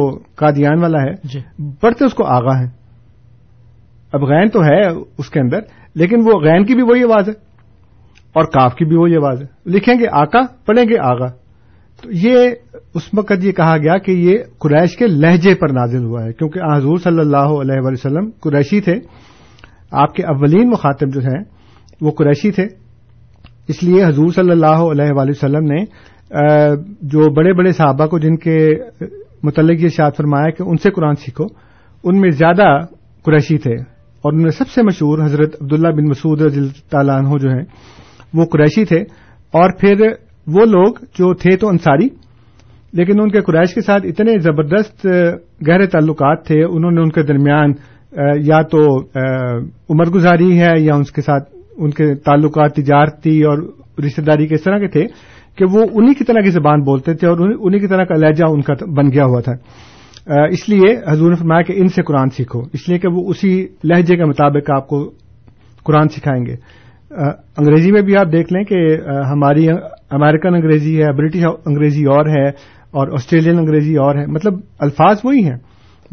کادیان 0.42 0.82
والا 0.82 1.02
ہے 1.04 1.14
جی۔ 1.34 1.40
پڑھتے 1.82 2.06
اس 2.06 2.14
کو 2.20 2.26
آگاہ 2.38 2.66
اب 4.18 4.24
غین 4.30 4.50
تو 4.54 4.64
ہے 4.64 4.80
اس 4.90 5.30
کے 5.30 5.40
اندر 5.40 5.60
لیکن 6.02 6.22
وہ 6.28 6.40
غین 6.44 6.66
کی 6.66 6.76
بھی 6.76 6.84
وہی 6.90 7.04
آواز 7.04 7.30
ہے 7.30 7.34
اور 8.40 8.46
کاف 8.54 8.76
کی 8.76 8.86
بھی 8.92 8.98
وہی 8.98 9.16
آواز 9.16 9.42
ہے 9.42 9.48
لکھیں 9.76 9.94
گے 10.00 10.08
آقا 10.22 10.42
پڑھیں 10.68 10.84
گے 10.90 10.98
آگاہ 11.10 11.30
تو 12.04 12.12
یہ 12.22 12.48
اس 12.98 13.02
وقت 13.18 13.44
یہ 13.44 13.52
کہا 13.58 13.76
گیا 13.84 13.98
کہ 14.06 14.12
یہ 14.12 14.38
قریش 14.62 14.96
کے 14.98 15.08
لہجے 15.08 15.54
پر 15.60 15.70
نازل 15.74 16.06
ہوا 16.06 16.24
ہے 16.24 16.32
کیونکہ 16.40 16.60
حضور 16.76 16.98
صلی 17.04 17.20
اللہ 17.20 17.52
علیہ 17.60 17.84
وسلم 17.86 18.30
قریشی 18.44 18.80
تھے 18.88 18.96
آپ 20.02 20.16
کے 20.16 20.24
اولین 20.34 20.70
مخاطب 20.70 21.14
جو 21.14 21.22
ہیں 21.28 21.42
وہ 22.08 22.12
قریشی 22.22 22.52
تھے 22.58 22.64
اس 23.74 23.82
لیے 23.84 24.04
حضور 24.06 24.32
صلی 24.36 24.52
اللہ 24.52 24.82
علیہ 24.94 25.12
وسلم 25.30 25.72
نے 25.74 25.84
جو 27.14 27.30
بڑے 27.40 27.54
بڑے 27.58 27.72
صحابہ 27.78 28.06
کو 28.14 28.20
جن 28.20 28.36
کے 28.48 28.58
متعلق 29.50 29.84
یہ 29.84 29.90
شاد 29.98 30.12
فرمایا 30.18 30.50
کہ 30.58 30.64
ان 30.64 30.78
سے 30.84 30.92
قرآن 30.96 31.16
سیکھو 31.26 31.46
ان 32.04 32.22
میں 32.22 32.30
زیادہ 32.40 32.68
قریشی 33.26 33.58
تھے 33.68 33.76
اور 33.80 34.34
ان 34.34 34.42
میں 34.42 34.52
سب 34.58 34.70
سے 34.76 34.84
مشہور 34.92 35.24
حضرت 35.26 35.56
عبداللہ 35.62 35.92
بن 36.02 36.08
مسعود 36.10 36.42
رضی 36.42 36.68
اللہ 37.06 37.12
عنہ 37.24 37.38
جو 37.42 37.50
ہیں 37.56 37.64
وہ 38.40 38.46
قریشی 38.58 38.86
تھے 38.94 39.00
اور 39.62 39.78
پھر 39.80 40.06
وہ 40.52 40.66
لوگ 40.66 40.94
جو 41.20 41.34
تھے 41.42 41.56
تو 41.58 41.68
انصاری 41.70 42.08
لیکن 42.98 43.20
ان 43.22 43.30
کے 43.32 43.42
قریش 43.42 43.74
کے 43.76 43.82
ساتھ 43.82 44.06
اتنے 44.06 44.38
زبردست 44.44 45.06
گہرے 45.68 45.86
تعلقات 45.94 46.46
تھے 46.48 46.64
انہوں 46.64 46.92
نے 46.92 47.02
ان 47.02 47.10
کے 47.12 47.24
درمیان 47.28 47.72
یا 48.48 48.62
تو 48.72 48.84
عمر 49.94 50.10
گزاری 50.16 50.60
ہے 50.60 50.72
یا 50.82 50.96
ان 50.96 51.04
کے 51.14 51.22
ساتھ 51.22 51.50
ان 51.78 51.92
کے 51.92 52.14
تعلقات 52.26 52.76
تجارتی 52.76 53.42
اور 53.52 53.64
رشتہ 54.06 54.22
داری 54.28 54.48
کے 54.48 54.56
اس 54.56 54.64
طرح 54.64 54.80
کے 54.80 54.88
تھے 54.98 55.06
کہ 55.58 55.66
وہ 55.72 55.86
انہیں 55.92 56.14
کی 56.20 56.24
طرح 56.26 56.42
کی 56.44 56.50
زبان 56.52 56.82
بولتے 56.84 57.14
تھے 57.20 57.28
اور 57.28 57.40
انہیں 57.50 57.80
کی 57.82 57.88
طرح 57.88 58.04
کا 58.12 58.16
لہجہ 58.26 58.46
ان 58.54 58.62
کا 58.70 58.74
بن 58.98 59.12
گیا 59.12 59.26
ہوا 59.26 59.42
تھا 59.48 60.46
اس 60.58 60.68
لیے 60.70 60.92
حضور 61.10 61.30
نے 61.30 61.36
فرمایا 61.36 61.62
کہ 61.68 61.74
ان 61.82 61.90
سے 61.96 62.02
قرآن 62.08 62.30
سیکھو 62.38 62.62
اس 62.74 62.88
لیے 62.90 62.98
کہ 63.00 63.08
وہ 63.14 63.24
اسی 63.30 63.56
لہجے 63.92 64.16
کے 64.18 64.26
مطابق 64.26 64.72
آپ 64.76 64.88
کو 64.88 65.04
قرآن 65.86 66.10
سکھائیں 66.10 66.46
گے 66.46 66.56
انگریزی 67.18 67.92
میں 67.92 68.02
بھی 68.02 68.16
آپ 68.18 68.32
دیکھ 68.32 68.54
لیں 68.54 68.64
کہ 68.66 68.76
ہماری 69.32 69.68
امریکن 70.18 70.56
انگریزی 70.56 70.98
ہے 71.04 71.12
برٹش 71.18 71.44
انگریزی 71.66 72.06
اور 72.16 72.26
ہے 72.38 72.48
اور 72.50 73.12
آسٹریلین 73.18 73.58
انگریزی 73.60 73.96
اور 74.06 74.16
ہے 74.16 74.26
مطلب 74.38 74.60
الفاظ 74.88 75.20
وہی 75.24 75.44
ہیں 75.46 75.58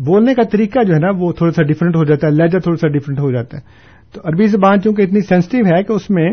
بولنے 0.07 0.35
کا 0.35 0.43
طریقہ 0.53 0.83
جو 0.89 0.95
ہے 0.95 0.99
نا 1.01 1.11
وہ 1.19 1.33
تھوڑا 1.39 1.53
سا 1.57 1.63
ڈفرینٹ 1.71 1.97
ہو 1.97 2.05
جاتا 2.11 2.27
ہے 2.27 2.33
لہجہ 2.33 2.59
تھوڑا 2.65 2.77
سا 2.81 2.89
ڈفرینٹ 2.99 3.19
ہو 3.21 3.31
جاتا 3.33 3.57
ہے 3.59 3.79
تو 4.13 4.21
عربی 4.29 4.47
زبان 4.53 4.81
چونکہ 4.83 5.03
اتنی 5.03 5.21
سینسٹو 5.29 5.59
ہے 5.73 5.83
کہ 5.89 5.93
اس 5.93 6.09
میں 6.19 6.29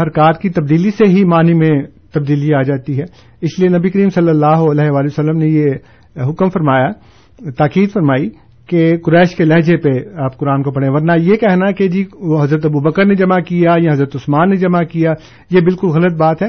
حرکات 0.00 0.40
کی 0.40 0.48
تبدیلی 0.56 0.90
سے 0.98 1.06
ہی 1.16 1.24
معنی 1.34 1.52
میں 1.58 1.70
تبدیلی 2.14 2.54
آ 2.54 2.62
جاتی 2.70 2.98
ہے 2.98 3.04
اس 3.48 3.58
لیے 3.58 3.68
نبی 3.76 3.90
کریم 3.90 4.08
صلی 4.14 4.30
اللہ 4.30 4.62
علیہ 4.72 4.90
وسلم 5.04 5.38
نے 5.38 5.46
یہ 5.48 6.24
حکم 6.28 6.48
فرمایا 6.56 7.50
تاکید 7.58 7.92
فرمائی 7.92 8.28
کہ 8.68 8.90
قریش 9.04 9.34
کے 9.36 9.44
لہجے 9.44 9.76
پہ 9.84 9.90
آپ 10.24 10.36
قرآن 10.38 10.62
کو 10.62 10.70
پڑھیں 10.72 10.90
ورنہ 10.92 11.12
یہ 11.22 11.36
کہنا 11.40 11.70
کہ 11.78 11.88
جی 11.88 12.04
وہ 12.32 12.42
حضرت 12.42 12.64
ابو 12.66 12.80
بکر 12.80 13.04
نے 13.06 13.14
جمع 13.14 13.38
کیا 13.48 13.72
یا 13.82 13.92
حضرت 13.92 14.16
عثمان 14.16 14.50
نے 14.50 14.56
جمع 14.56 14.82
کیا 14.90 15.12
یہ 15.50 15.60
بالکل 15.64 15.88
غلط 15.98 16.16
بات 16.20 16.42
ہے 16.42 16.48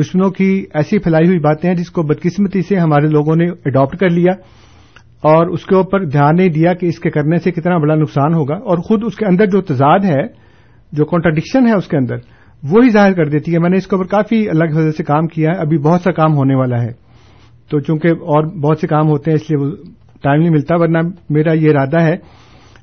دشمنوں 0.00 0.28
کی 0.38 0.50
ایسی 0.80 0.98
پھیلائی 0.98 1.26
ہوئی 1.28 1.38
باتیں 1.48 1.68
ہیں 1.70 1.76
جس 1.76 1.90
کو 1.98 2.02
بدقسمتی 2.02 2.62
سے 2.68 2.76
ہمارے 2.78 3.08
لوگوں 3.10 3.36
نے 3.36 3.46
اڈاپٹ 3.66 3.96
کر 3.98 4.10
لیا 4.10 4.32
اور 5.34 5.46
اس 5.56 5.64
کے 5.66 5.74
اوپر 5.74 6.04
دھیان 6.12 6.36
نہیں 6.36 6.48
دیا 6.54 6.72
کہ 6.80 6.86
اس 6.86 6.98
کے 7.00 7.10
کرنے 7.10 7.38
سے 7.44 7.50
کتنا 7.50 7.76
بڑا 7.82 7.94
نقصان 7.94 8.34
ہوگا 8.34 8.54
اور 8.74 8.78
خود 8.88 9.04
اس 9.06 9.16
کے 9.16 9.26
اندر 9.26 9.46
جو 9.52 9.60
تضاد 9.72 10.04
ہے 10.04 10.22
جو 10.98 11.04
کانٹرڈکشن 11.12 11.66
ہے 11.66 11.74
اس 11.76 11.86
کے 11.88 11.96
اندر 11.96 12.16
وہی 12.72 12.90
ظاہر 12.90 13.12
کر 13.12 13.28
دیتی 13.28 13.54
ہے 13.54 13.58
میں 13.60 13.70
نے 13.70 13.76
اس 13.76 13.86
کے 13.86 13.96
اوپر 13.96 14.08
كافی 14.10 14.48
الگ 14.50 14.78
سے 14.96 15.02
کام 15.04 15.26
کیا 15.34 15.50
ہے 15.50 15.60
ابھی 15.60 15.78
بہت 15.88 16.00
سا 16.04 16.12
کام 16.20 16.36
ہونے 16.36 16.54
والا 16.56 16.82
ہے 16.82 16.92
تو 17.70 17.80
چونکہ 17.88 18.22
اور 18.36 18.44
بہت 18.62 18.78
سے 18.80 18.86
کام 18.86 19.08
ہوتے 19.08 19.30
ہیں 19.30 19.38
اس 19.42 19.50
لیے 19.50 19.58
وہ 19.64 19.70
ٹائم 20.24 20.40
نہیں 20.40 20.50
ملتا 20.50 20.74
ورنہ 20.80 20.98
میرا 21.36 21.52
یہ 21.62 21.70
ارادہ 21.70 22.00
ہے 22.06 22.16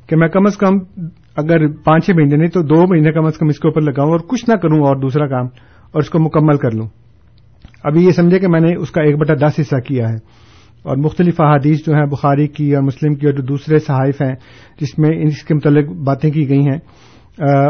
کہ 0.09 0.15
میں 0.21 0.27
کم 0.35 0.45
از 0.45 0.57
کم 0.63 0.77
اگر 1.43 1.67
پانچ 1.87 2.05
چھ 2.05 2.15
مہینے 2.15 2.37
نہیں 2.41 2.51
تو 2.55 2.61
دو 2.73 2.81
مہینے 2.93 3.11
کم 3.17 3.25
از 3.25 3.37
کم 3.39 3.47
اس 3.53 3.59
کے 3.59 3.67
اوپر 3.67 3.81
لگاؤں 3.89 4.11
اور 4.15 4.19
کچھ 4.33 4.49
نہ 4.49 4.55
کروں 4.63 4.79
اور 4.87 4.95
دوسرا 5.05 5.27
کام 5.33 5.45
اور 5.95 6.03
اس 6.03 6.09
کو 6.15 6.19
مکمل 6.25 6.57
کر 6.63 6.75
لوں 6.79 6.87
ابھی 7.89 8.05
یہ 8.05 8.11
سمجھے 8.17 8.39
کہ 8.39 8.47
میں 8.55 8.59
نے 8.65 8.73
اس 8.81 8.91
کا 8.97 9.01
ایک 9.09 9.17
بٹا 9.21 9.33
دس 9.45 9.59
حصہ 9.59 9.79
کیا 9.87 10.09
ہے 10.11 10.17
اور 10.91 10.97
مختلف 11.05 11.39
احادیث 11.47 11.85
جو 11.85 11.93
ہیں 11.95 12.05
بخاری 12.11 12.47
کی 12.57 12.69
اور 12.75 12.83
مسلم 12.83 13.15
کی 13.21 13.25
اور 13.27 13.33
جو 13.39 13.43
دوسرے 13.53 13.79
صحائف 13.87 14.21
ہیں 14.21 14.33
جس 14.81 14.97
میں 15.05 15.09
کے 15.47 15.53
متعلق 15.53 15.89
باتیں 16.09 16.29
کی 16.37 16.47
گئی 16.49 16.67
ہیں 16.69 16.77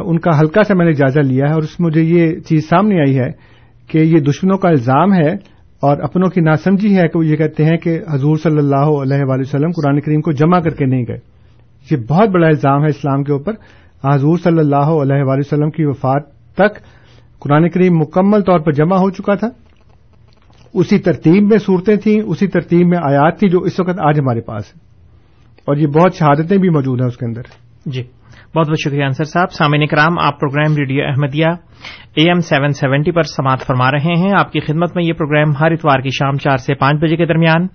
ان 0.10 0.20
کا 0.28 0.40
ہلکا 0.40 0.64
سا 0.68 0.74
میں 0.82 0.86
نے 0.86 0.94
جائزہ 1.02 1.20
لیا 1.32 1.48
ہے 1.50 1.54
اور 1.60 1.64
اس 1.70 1.80
میں 1.80 1.88
مجھے 1.88 2.02
یہ 2.02 2.40
چیز 2.50 2.70
سامنے 2.70 3.00
آئی 3.06 3.18
ہے 3.20 3.30
کہ 3.92 3.98
یہ 4.14 4.20
دشمنوں 4.30 4.58
کا 4.64 4.70
الزام 4.70 5.14
ہے 5.20 5.30
اور 5.90 5.98
اپنوں 6.04 6.28
کی 6.30 6.42
ناسمجھی 6.42 6.90
ہے 6.98 7.08
کہ 7.08 7.18
وہ 7.18 7.26
یہ 7.26 7.36
کہتے 7.36 7.66
ہیں 7.66 7.78
کہ 7.84 7.98
حضور 8.14 8.38
صلی 8.44 8.58
اللہ 8.58 8.90
علیہ 9.04 9.24
وآلہ 9.30 9.42
وسلم 9.42 9.72
قرآن 9.76 10.00
کریم 10.08 10.22
کو 10.28 10.32
جمع 10.42 10.60
کر 10.66 10.74
کے 10.82 10.86
نہیں 10.86 11.06
گئے 11.08 11.18
یہ 11.92 12.04
بہت 12.08 12.30
بڑا 12.34 12.48
الزام 12.48 12.84
ہے 12.84 12.90
اسلام 12.90 13.24
کے 13.24 13.32
اوپر 13.34 13.54
حضور 14.04 14.38
صلی 14.44 14.60
اللہ 14.66 14.92
علیہ 15.06 15.24
وآلہ 15.24 15.40
وسلم 15.46 15.70
کی 15.78 15.86
وفات 15.86 16.28
تک 16.62 16.78
قرآن 17.46 17.70
کریم 17.78 17.98
مکمل 18.00 18.42
طور 18.52 18.60
پر 18.66 18.72
جمع 18.82 18.98
ہو 19.06 19.10
چکا 19.20 19.36
تھا 19.44 19.48
اسی 20.82 20.98
ترتیب 21.10 21.50
میں 21.52 21.58
صورتیں 21.66 21.96
تھیں 22.04 22.20
اسی 22.22 22.48
ترتیب 22.60 22.88
میں 22.88 22.98
آیات 23.08 23.40
تھی 23.40 23.50
جو 23.56 23.60
اس 23.72 23.80
وقت 23.80 24.00
آج 24.10 24.20
ہمارے 24.20 24.42
پاس 24.52 24.74
ہے 24.74 24.80
اور 25.72 25.78
یہ 25.78 25.88
بہت 26.00 26.16
شہادتیں 26.20 26.58
بھی 26.58 26.70
موجود 26.78 27.02
ہیں 27.02 27.08
اس 27.08 27.18
کے 27.18 27.26
اندر 27.26 27.52
جی 27.96 28.04
بہت 28.56 28.68
بہت 28.70 28.80
شکریہ 28.84 29.04
انصر 29.04 29.24
صاحب 29.24 29.52
سامعین 29.54 29.86
کرام 29.88 30.18
آپ 30.20 30.39
programme 30.39 30.76
radio 30.78 31.04
Ahmadiyya 31.08 31.47
A 32.16 32.24
M 32.30 32.39
seven 32.47 32.74
seventy 32.80 33.12
پر 33.18 33.24
سماعت 33.36 33.66
فرما 33.68 33.89
رہے 33.91 34.16
ہیں 34.24 34.32
آپ 34.38 34.52
کی 34.52 34.60
خدمت 34.66 34.95
میں 34.95 35.04
یہ 35.04 35.14
پروگرام 35.18 35.56
ہر 35.60 35.72
اتوار 35.72 35.99
کی 36.04 36.10
شام 36.20 36.38
چار 36.45 36.58
سے 36.66 36.74
پانچ 36.82 37.02
بجے 37.02 37.16
کے 37.18 37.26
درمیان 37.26 37.68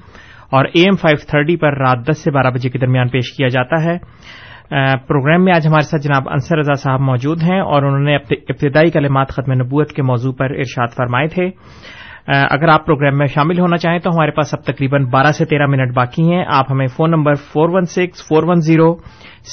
اور 0.57 0.65
اے 0.75 0.83
ایم 0.85 0.97
فائیو 1.03 1.25
تھرٹی 1.31 1.57
پر 1.63 1.79
رات 1.87 2.07
دس 2.11 2.25
سے 2.25 2.31
بارہ 2.31 2.51
بجے 2.55 2.69
کے 2.71 2.79
درمیان 2.79 3.09
پیش 3.15 3.33
کیا 3.37 3.49
جاتا 3.57 3.83
ہے 3.85 3.97
پروگرام 5.09 5.45
میں 5.45 5.55
آج 5.55 5.67
ہمارے 5.67 5.87
ساتھ 5.91 6.03
جناب 6.03 6.29
انصر 6.33 6.59
رضا 6.59 6.75
صاحب 6.83 7.01
موجود 7.11 7.43
ہیں 7.51 7.61
اور 7.61 7.83
انہوں 7.83 8.05
نے 8.09 8.17
ابتدائی 8.17 8.91
کلمات 8.99 9.33
ختم 9.37 9.53
نبوت 9.63 9.93
کے 9.97 10.03
موضوع 10.13 10.33
پر 10.39 10.55
ارشاد 10.65 10.97
فرمائے 10.97 11.29
تھے 11.37 11.49
اگر 12.35 12.69
آپ 12.69 12.85
پروگرام 12.87 13.19
میں 13.19 13.27
شامل 13.35 13.59
ہونا 13.61 13.77
چاہیں 13.83 13.99
تو 14.05 14.11
ہمارے 14.15 14.31
پاس 14.37 14.55
اب 14.55 14.63
تقریباً 14.67 15.05
بارہ 15.11 15.31
سے 15.39 15.45
تیرہ 15.51 15.67
منٹ 15.71 15.95
باقی 15.97 16.23
ہیں 16.33 16.45
آپ 16.55 16.71
ہمیں 16.71 16.87
phone 16.97 17.11
number 17.11 17.35
four 17.53 17.69
one 17.75 17.85
six 17.95 18.27
four 18.29 18.43
one 18.49 18.61
zero 18.71 18.91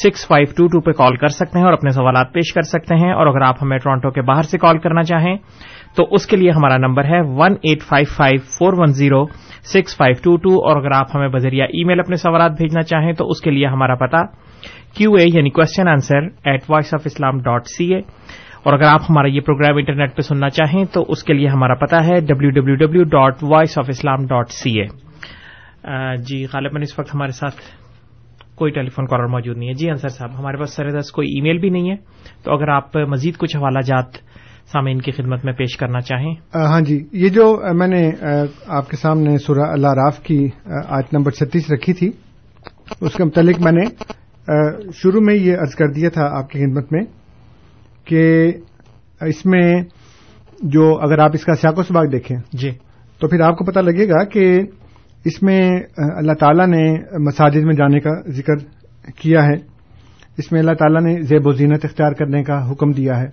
six 0.01 0.25
five 0.27 0.53
two 0.57 0.65
two 0.73 0.79
پہ 0.81 0.91
کال 0.97 1.15
کر 1.21 1.33
سکتے 1.33 1.59
ہیں 1.59 1.65
اور 1.65 1.73
اپنے 1.73 1.91
سوالات 1.95 2.31
پیش 2.33 2.53
کر 2.53 2.61
سکتے 2.69 2.95
ہیں 3.01 3.11
اور 3.13 3.27
اگر 3.27 3.41
آپ 3.47 3.57
ہمیں 3.63 3.77
ٹورانٹو 3.77 4.09
کے 4.11 4.21
باہر 4.29 4.43
سے 4.53 4.57
کال 4.61 4.77
کرنا 4.85 5.03
چاہیں 5.09 5.35
تو 5.97 6.03
اس 6.17 6.25
کے 6.27 6.37
لئے 6.37 6.51
ہمارا 6.51 6.77
نمبر 6.85 7.05
ہے 7.05 7.19
one 7.39 7.53
eight 7.69 7.83
five 7.89 8.13
five 8.15 8.39
four 8.57 8.77
one 8.79 8.93
zero 8.99 9.23
six 9.73 9.95
five 9.97 10.15
two 10.23 10.35
two 10.45 10.55
اور 10.69 10.77
اگر 10.77 10.91
آپ 10.99 11.15
ہمیں 11.15 11.27
بذریعہ 11.35 11.65
ای 11.65 11.83
میل 11.87 11.99
اپنے 11.99 12.15
سوالات 12.23 12.55
بھیجنا 12.61 12.81
چاہیں 12.93 13.11
تو 13.17 13.27
اس 13.31 13.41
کے 13.41 13.51
لئے 13.51 13.67
ہمارا 13.73 13.95
پتا 14.05 14.23
کیو 14.97 15.13
اے 15.19 15.25
یعنی 15.33 15.49
question 15.59 15.87
answer 15.91 16.27
at 16.49 16.63
voice 16.69 16.93
of 16.93 17.01
Islam 17.05 17.39
dot 17.49 17.67
C 17.77 17.91
A 17.93 17.99
اور 18.63 18.73
اگر 18.73 18.87
آپ 18.93 19.09
ہمارا 19.09 19.29
یہ 19.35 19.41
پروگرام 19.45 19.77
انٹرنیٹ 19.77 20.15
پہ 20.17 20.21
سننا 20.31 20.49
چاہیں 20.57 20.83
تو 20.93 21.05
اس 21.11 21.23
کے 21.23 21.33
لئے 21.33 21.47
ہمارا 21.55 21.73
پتا 21.85 22.03
ہے 22.07 22.19
W 22.27 22.49
W 22.59 22.75
W 22.85 23.03
dot 23.17 23.43
Voice 23.51 23.77
of 23.79 23.89
Islam 23.89 24.25
dot 24.27 24.51
C 24.61 24.79
A 24.81 24.87
جی 26.27 26.45
غالباً 26.53 26.81
اس 26.81 26.97
وقت 26.99 27.13
ہمارے 27.15 27.31
ساتھ 27.39 27.55
کوئی 28.57 28.71
ٹیلی 28.71 28.89
فون 28.95 29.05
کالر 29.07 29.27
موجود 29.33 29.57
نہیں 29.57 29.69
ہے 29.69 29.73
جی 29.77 29.89
انصر 29.89 30.09
صاحب 30.17 30.37
ہمارے 30.39 30.57
پاس 30.57 30.73
سر 30.75 30.89
دس 30.99 31.11
کوئی 31.11 31.27
ای 31.33 31.41
میل 31.41 31.57
بھی 31.59 31.69
نہیں 31.75 31.89
ہے 31.89 31.95
تو 32.43 32.51
اگر 32.53 32.69
آپ 32.71 32.97
مزید 33.11 33.37
کچھ 33.39 33.55
حوالہ 33.57 33.79
جات 33.87 34.17
کی 35.05 35.11
خدمت 35.15 35.43
میں 35.45 35.53
پیش 35.53 35.75
کرنا 35.77 35.99
چاہیں 36.01 36.33
ہاں 36.55 36.79
جی 36.85 36.99
یہ 37.23 37.29
جو 37.37 37.45
میں 37.77 37.87
نے 37.87 38.01
آپ 38.77 38.89
کے 38.89 38.97
سامنے 38.97 39.35
اللہ 39.71 39.93
راف 40.03 40.19
کی 40.25 40.37
آج 40.97 41.03
نمبر 41.13 41.31
چھتیس 41.39 41.69
رکھی 41.71 41.93
تھی 41.99 42.11
اس 43.01 43.13
کے 43.15 43.23
متعلق 43.23 43.59
میں 43.65 43.71
نے 43.71 43.83
شروع 45.01 45.21
میں 45.25 45.35
یہ 45.35 45.57
عرض 45.65 45.75
کر 45.79 45.91
دیا 45.95 46.09
تھا 46.13 46.27
آپ 46.37 46.49
کی 46.49 46.59
خدمت 46.59 46.91
میں 46.93 47.01
کہ 48.09 48.23
اس 49.27 49.45
میں 49.53 49.65
جو 50.75 50.91
اگر 51.07 51.19
آپ 51.23 51.31
اس 51.33 51.45
کا 51.45 51.55
سیاق 51.61 51.77
و 51.79 51.83
سباق 51.83 52.11
دیکھیں 52.11 52.35
جی 52.61 52.71
تو 53.19 53.27
پھر 53.27 53.41
آپ 53.49 53.57
کو 53.57 53.65
پتا 53.71 53.81
لگے 53.81 54.07
گا 54.09 54.23
کہ 54.33 54.45
اس 55.25 55.41
میں 55.43 55.59
اللہ 56.17 56.33
تعالیٰ 56.39 56.65
نے 56.67 56.81
مساجد 57.25 57.65
میں 57.65 57.73
جانے 57.75 57.99
کا 58.05 58.09
ذکر 58.37 58.63
کیا 59.21 59.43
ہے 59.45 59.53
اس 60.41 60.51
میں 60.51 60.59
اللہ 60.59 60.73
تعالیٰ 60.79 61.01
نے 61.03 61.15
زیب 61.29 61.47
و 61.47 61.51
زینت 61.59 61.85
اختیار 61.85 62.11
کرنے 62.19 62.43
کا 62.43 62.57
حکم 62.71 62.91
دیا 62.97 63.19
ہے 63.19 63.27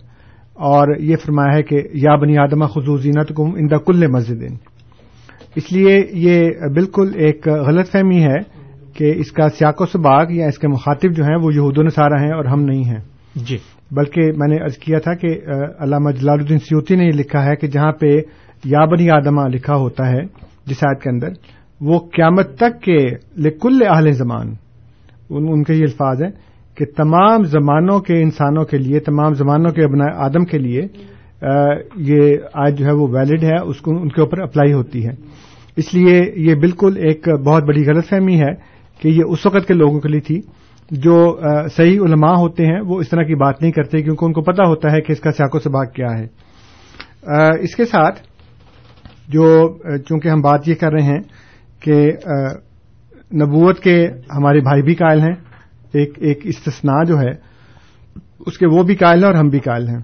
اور 0.73 0.95
یہ 1.09 1.17
فرمایا 1.25 1.57
ہے 1.57 1.63
کہ 1.71 1.83
یا 2.05 2.15
بنی 2.23 2.37
آدمہ 2.39 2.67
خزو 2.75 2.97
زینت 3.07 3.33
گم 3.39 3.51
ان 3.59 3.71
دا 3.71 3.79
کل 3.87 4.07
مسجد 4.17 4.43
اس 5.61 5.73
لیے 5.73 5.97
یہ 6.27 6.69
بالکل 6.75 7.11
ایک 7.27 7.49
غلط 7.69 7.89
فہمی 7.93 8.23
ہے 8.25 8.39
کہ 8.97 9.13
اس 9.21 9.31
کا 9.33 9.49
سیاق 9.59 9.81
و 9.81 9.87
سباق 9.87 10.31
یا 10.33 10.47
اس 10.49 10.59
کے 10.59 10.69
مخاطب 10.69 11.17
جو 11.17 11.25
ہیں 11.25 11.37
وہ 11.43 11.53
یہود 11.55 11.79
و 11.79 11.83
نصارہ 11.83 12.21
ہیں 12.23 12.33
اور 12.33 12.45
ہم 12.53 12.63
نہیں 12.65 12.85
ہیں 12.85 13.01
جی 13.49 13.57
بلکہ 13.97 14.31
میں 14.39 14.49
نے 14.49 14.57
عرض 14.65 14.77
کیا 14.79 14.99
تھا 15.05 15.15
کہ 15.23 15.37
علامہ 15.85 16.11
جلال 16.21 16.39
الدین 16.41 16.59
سیوتی 16.69 16.97
نے 16.97 17.05
یہ 17.07 17.13
لکھا 17.23 17.45
ہے 17.45 17.55
کہ 17.63 17.67
جہاں 17.77 17.93
پہ 18.01 18.11
یا 18.75 18.85
بنی 18.93 19.09
آدمہ 19.17 19.49
لکھا 19.55 19.75
ہوتا 19.85 20.09
ہے 20.11 20.23
جس 20.67 20.85
آیت 20.89 21.03
کے 21.03 21.11
اندر 21.11 21.33
وہ 21.89 21.99
قیامت 22.15 22.55
تک 22.59 22.81
کے 22.85 22.97
لکل 23.45 23.83
اہل 23.89 24.11
زمان 24.17 24.53
ان 25.39 25.63
کے 25.65 25.75
یہ 25.75 25.83
الفاظ 25.85 26.23
ہیں 26.23 26.31
کہ 26.77 26.85
تمام 26.97 27.43
زمانوں 27.53 27.99
کے 28.09 28.21
انسانوں 28.23 28.65
کے 28.73 28.79
لیے 28.79 29.01
تمام 29.07 29.35
زمانوں 29.35 29.71
کے 29.73 29.85
ابن 29.85 30.01
آدم 30.27 30.45
کے 30.51 30.59
آ, 30.79 31.53
یہ 32.07 32.35
آج 32.65 32.79
جو 32.79 32.85
ہے 32.87 32.93
وہ 32.95 33.07
ویلڈ 33.13 33.45
ہے 33.45 33.57
اس 33.59 33.81
کو 33.83 33.91
ان 34.01 34.09
کے 34.17 34.21
اوپر 34.21 34.41
اپلائی 34.43 34.73
ہوتی 34.73 35.05
ہے 35.07 35.13
اس 35.83 35.93
لیے 35.95 36.21
یہ 36.49 36.55
بالکل 36.65 36.97
ایک 37.09 37.29
بہت 37.45 37.65
بڑی 37.69 37.85
غلط 37.87 38.09
فہمی 38.09 38.35
ہے 38.41 38.53
کہ 39.03 39.09
یہ 39.09 39.31
اس 39.37 39.47
وقت 39.47 39.67
کے 39.69 39.75
لوگوں 39.75 40.01
کے 40.01 40.09
لیے 40.09 40.21
تھی 40.27 40.41
جو 41.07 41.15
صحیح 41.77 42.01
علماء 42.07 42.35
ہوتے 42.41 42.67
ہیں 42.73 42.81
وہ 42.87 43.01
اس 43.01 43.09
طرح 43.09 43.23
کی 43.31 43.35
بات 43.45 43.63
نہیں 43.63 43.73
کرتے 43.73 44.03
کیونکہ 44.03 44.25
ان 44.25 44.33
کو 44.33 44.43
پتا 44.51 44.67
ہوتا 44.69 44.93
ہے 44.93 45.01
کہ 45.07 45.13
اس 45.13 45.21
کا 45.21 45.33
سیاق 45.39 45.55
و 45.55 45.59
سباق 45.69 45.93
کیا 45.95 46.09
ہے 46.19 47.59
اس 47.69 47.77
کے 47.77 47.85
ساتھ 47.95 48.19
جو 49.39 49.49
چونکہ 50.09 50.29
ہم 50.29 50.41
بات 50.51 50.69
یہ 50.69 50.75
کر 50.81 50.93
رہے 50.93 51.13
ہیں 51.13 51.21
کہ 51.83 52.01
نبوت 53.43 53.79
کے 53.81 53.97
ہمارے 54.37 54.61
بھائی 54.69 54.83
بھی 54.83 54.95
قائل 55.03 55.21
ہیں 55.23 55.35
ایک 56.01 56.19
ایک 56.29 56.41
استثنا 56.53 57.03
جو 57.09 57.19
ہے 57.19 57.31
اس 58.51 58.59
کے 58.59 58.67
وہ 58.75 58.83
بھی 58.91 58.95
قائل 58.97 59.23
ہیں 59.23 59.31
اور 59.31 59.35
ہم 59.39 59.49
بھی 59.51 59.59
قائل 59.69 59.89
ہیں 59.89 59.99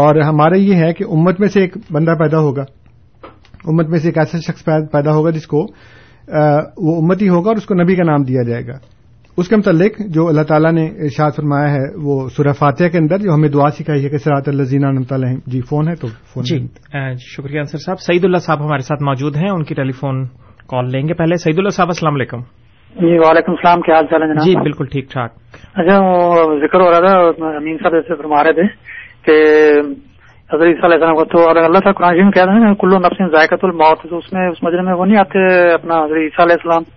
اور 0.00 0.20
ہمارا 0.26 0.56
یہ 0.60 0.82
ہے 0.84 0.92
کہ 0.94 1.04
امت 1.16 1.40
میں 1.40 1.48
سے 1.54 1.60
ایک 1.60 1.76
بندہ 1.92 2.14
پیدا 2.18 2.38
ہوگا 2.46 2.64
امت 3.72 3.88
میں 3.88 3.98
سے 4.04 4.08
ایک 4.08 4.18
ایسا 4.18 4.38
شخص 4.46 4.64
پیدا 4.92 5.14
ہوگا 5.14 5.30
جس 5.38 5.46
کو 5.54 5.66
وہ 6.86 6.96
امت 7.00 7.22
ہی 7.22 7.28
ہوگا 7.28 7.48
اور 7.50 7.56
اس 7.62 7.66
کو 7.66 7.74
نبی 7.82 7.94
کا 7.96 8.04
نام 8.10 8.22
دیا 8.32 8.42
جائے 8.48 8.66
گا 8.66 8.78
اس 9.40 9.48
کے 9.48 9.56
متعلق 9.56 9.92
جو 10.14 10.26
اللہ 10.28 10.42
تعالیٰ 10.48 10.70
نے 10.78 10.84
ارشاد 11.04 11.30
فرمایا 11.36 11.68
ہے 11.74 11.84
وہ 12.06 12.14
سورہ 12.36 12.52
فاتحہ 12.58 12.88
کے 12.94 12.98
اندر 12.98 13.18
جو 13.18 13.34
ہمیں 13.34 13.48
دعا 13.54 13.68
سکھائی 13.78 14.02
ہے 14.04 14.08
کہ 14.14 14.18
سراۃ 14.24 14.48
الزینہ 14.52 14.86
تعالیٰ 15.08 15.28
جی 15.52 15.60
فون 15.68 15.88
ہے 15.88 15.94
تو 16.02 16.08
فون 16.32 16.44
جی 16.50 16.58
شکریہ 17.28 17.60
انصر 17.60 17.78
صاحب 17.86 18.00
سعید 18.08 18.24
اللہ 18.24 18.42
صاحب 18.46 18.64
ہمارے 18.64 18.82
ساتھ 18.88 19.02
موجود 19.08 19.36
ہیں 19.42 19.50
ان 19.50 19.62
کی 19.70 19.74
ٹیلی 19.80 19.92
فون 20.00 20.24
کال 20.72 20.90
لیں 20.96 21.06
گے 21.08 21.14
پہلے 21.22 21.36
سعید 21.44 21.58
اللہ 21.58 21.76
صاحب 21.78 21.88
السلام 21.94 22.14
علیکم 22.14 22.40
جی 23.00 23.16
وعلیکم 23.24 23.52
السلام 23.52 23.80
کیا 23.86 23.94
حال 23.94 24.06
چال 24.10 24.22
ہے 24.22 24.44
جی 24.44 24.54
بالکل 24.68 24.86
ٹھیک 24.96 25.10
ٹھاک 25.12 25.32
اچھا 25.80 25.98
وہ 26.08 26.44
ذکر 26.66 26.80
ہو 26.80 26.90
رہا 26.90 27.08
تھا 27.38 27.48
امین 27.56 27.76
صاحب 27.82 27.94
ایسے 28.00 28.16
فرما 28.22 28.42
رہے 28.44 28.52
تھے 28.60 28.66
کہ 29.28 29.38
حضرت 30.52 30.84
علیہ 30.84 30.94
السلام 30.96 31.14
کو 31.16 31.24
تو 31.36 31.48
اللہ 31.48 31.78
تعالیٰ 31.82 31.94
قرآن 32.00 32.30
کہہ 32.38 32.44
رہے 32.52 32.66
ہیں 32.68 32.74
کلو 32.84 32.98
نفس 33.08 33.22
ذائقہ 33.36 33.64
الموت 33.68 34.02
تو 34.10 34.18
اس 34.18 34.32
میں 34.32 34.48
اس 34.48 34.62
مجرے 34.62 34.82
میں 34.90 34.94
وہ 35.00 35.06
نہیں 35.06 35.20
آتے 35.24 35.46
اپنا 35.80 36.04
حضرت 36.04 36.22
عیسیٰ 36.28 36.44
علیہ 36.44 36.56
السلام 36.62 36.90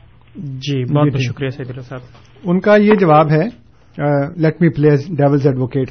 جی 0.68 0.84
بہت 0.94 1.12
بہت 1.14 1.22
شکریہ 1.28 1.50
سعید 1.56 1.70
اللہ 1.70 1.82
صاحب 1.90 2.24
ان 2.52 2.60
کا 2.66 2.76
یہ 2.82 2.96
جواب 3.02 3.32
ہے 3.32 3.44
let 4.44 4.62
me 4.62 4.70
play 4.74 4.90
devil's 5.18 5.46
advocate 5.48 5.90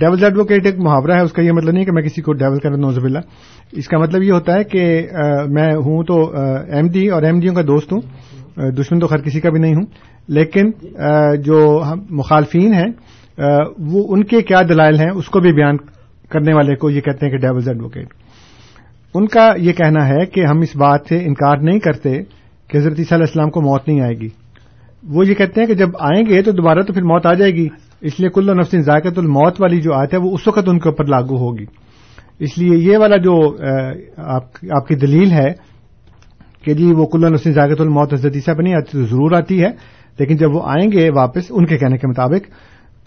devil's 0.00 0.22
advocate 0.24 0.66
ایک 0.66 0.78
محاورہ 0.84 1.14
ہے 1.16 1.20
اس 1.24 1.32
کا 1.38 1.42
یہ 1.42 1.52
مطلب 1.52 1.74
نہیں 1.74 1.84
کہ 1.84 1.92
میں 1.92 2.02
کسی 2.02 2.22
کو 2.28 2.32
ڈیول 2.42 2.58
کر 2.60 2.74
دوں 2.76 3.08
نا 3.12 3.20
اس 3.82 3.88
کا 3.88 3.98
مطلب 3.98 4.22
یہ 4.22 4.32
ہوتا 4.32 4.54
ہے 4.58 4.64
کہ 4.74 4.84
میں 5.56 5.70
ہوں 5.86 6.02
تو 6.10 6.20
ایم 6.76 6.86
ڈی 6.92 7.06
اور 7.16 7.22
ایم 7.30 7.40
ڈیوں 7.40 7.54
کا 7.54 7.62
دوست 7.72 7.92
ہوں 7.92 8.70
دشمن 8.78 9.00
تو 9.00 9.06
خیر 9.06 9.22
کسی 9.26 9.40
کا 9.40 9.50
بھی 9.56 9.60
نہیں 9.60 9.74
ہوں 9.74 9.84
لیکن 10.38 10.70
جو 11.48 11.58
مخالفین 12.22 12.74
ہیں 12.74 12.86
وہ 13.94 14.04
ان 14.14 14.24
کے 14.32 14.40
کیا 14.52 14.62
دلائل 14.68 15.00
ہیں 15.00 15.10
اس 15.10 15.28
کو 15.36 15.40
بھی 15.46 15.52
بیان 15.58 15.76
کرنے 16.34 16.54
والے 16.54 16.76
کو 16.84 16.90
یہ 16.90 17.00
کہتے 17.08 17.26
ہیں 17.26 17.32
کہ 17.32 17.38
ڈیولز 17.46 17.68
ایڈوکیٹ 17.68 18.14
ان 19.18 19.26
کا 19.36 19.48
یہ 19.66 19.72
کہنا 19.82 20.06
ہے 20.08 20.24
کہ 20.36 20.44
ہم 20.50 20.60
اس 20.68 20.74
بات 20.86 21.08
سے 21.08 21.18
انکار 21.26 21.56
نہیں 21.70 21.78
کرتے 21.88 22.14
کہ 22.68 22.76
حضرت 22.76 22.98
علیہ 23.00 23.16
السلام 23.26 23.50
کو 23.56 23.60
موت 23.70 23.88
نہیں 23.88 24.00
آئے 24.08 24.14
گی 24.20 24.28
وہ 25.12 25.26
یہ 25.26 25.34
کہتے 25.34 25.60
ہیں 25.60 25.66
کہ 25.68 25.74
جب 25.78 25.96
آئیں 26.10 26.22
گے 26.28 26.42
تو 26.42 26.52
دوبارہ 26.58 26.82
تو 26.86 26.92
پھر 26.92 27.02
موت 27.08 27.26
آ 27.26 27.32
جائے 27.40 27.50
گی 27.54 27.68
اس 28.10 28.18
لیے 28.20 28.28
کل 28.34 28.56
نفس 28.56 28.74
ذائقہ 28.84 29.08
الموت 29.20 29.60
والی 29.60 29.80
جو 29.80 29.92
آیت 29.94 30.12
ہے 30.14 30.18
وہ 30.22 30.30
اس 30.34 30.46
وقت 30.48 30.68
ان 30.68 30.78
کے 30.80 30.88
اوپر 30.88 31.06
لاگو 31.16 31.36
ہوگی 31.44 31.64
اس 32.48 32.56
لیے 32.58 32.76
یہ 32.90 32.98
والا 32.98 33.16
جو 33.26 33.34
آپ 34.36 34.86
کی 34.88 34.94
دلیل 35.06 35.32
ہے 35.32 35.48
کہ 36.64 36.74
جی 36.74 36.92
وہ 36.96 37.06
کلو 37.12 37.28
نسین 37.28 37.52
ذائقہ 37.54 37.82
الموت 37.82 38.10
پہ 38.46 38.52
بنی 38.58 38.74
آتی 38.74 38.92
تو 38.98 39.04
ضرور 39.04 39.32
آتی 39.38 39.62
ہے 39.62 39.68
لیکن 40.18 40.36
جب 40.40 40.54
وہ 40.56 40.60
آئیں 40.74 40.86
گے 40.92 41.08
واپس 41.16 41.44
ان 41.50 41.66
کے 41.66 41.78
کہنے 41.78 41.96
کے 41.98 42.06
مطابق 42.06 42.46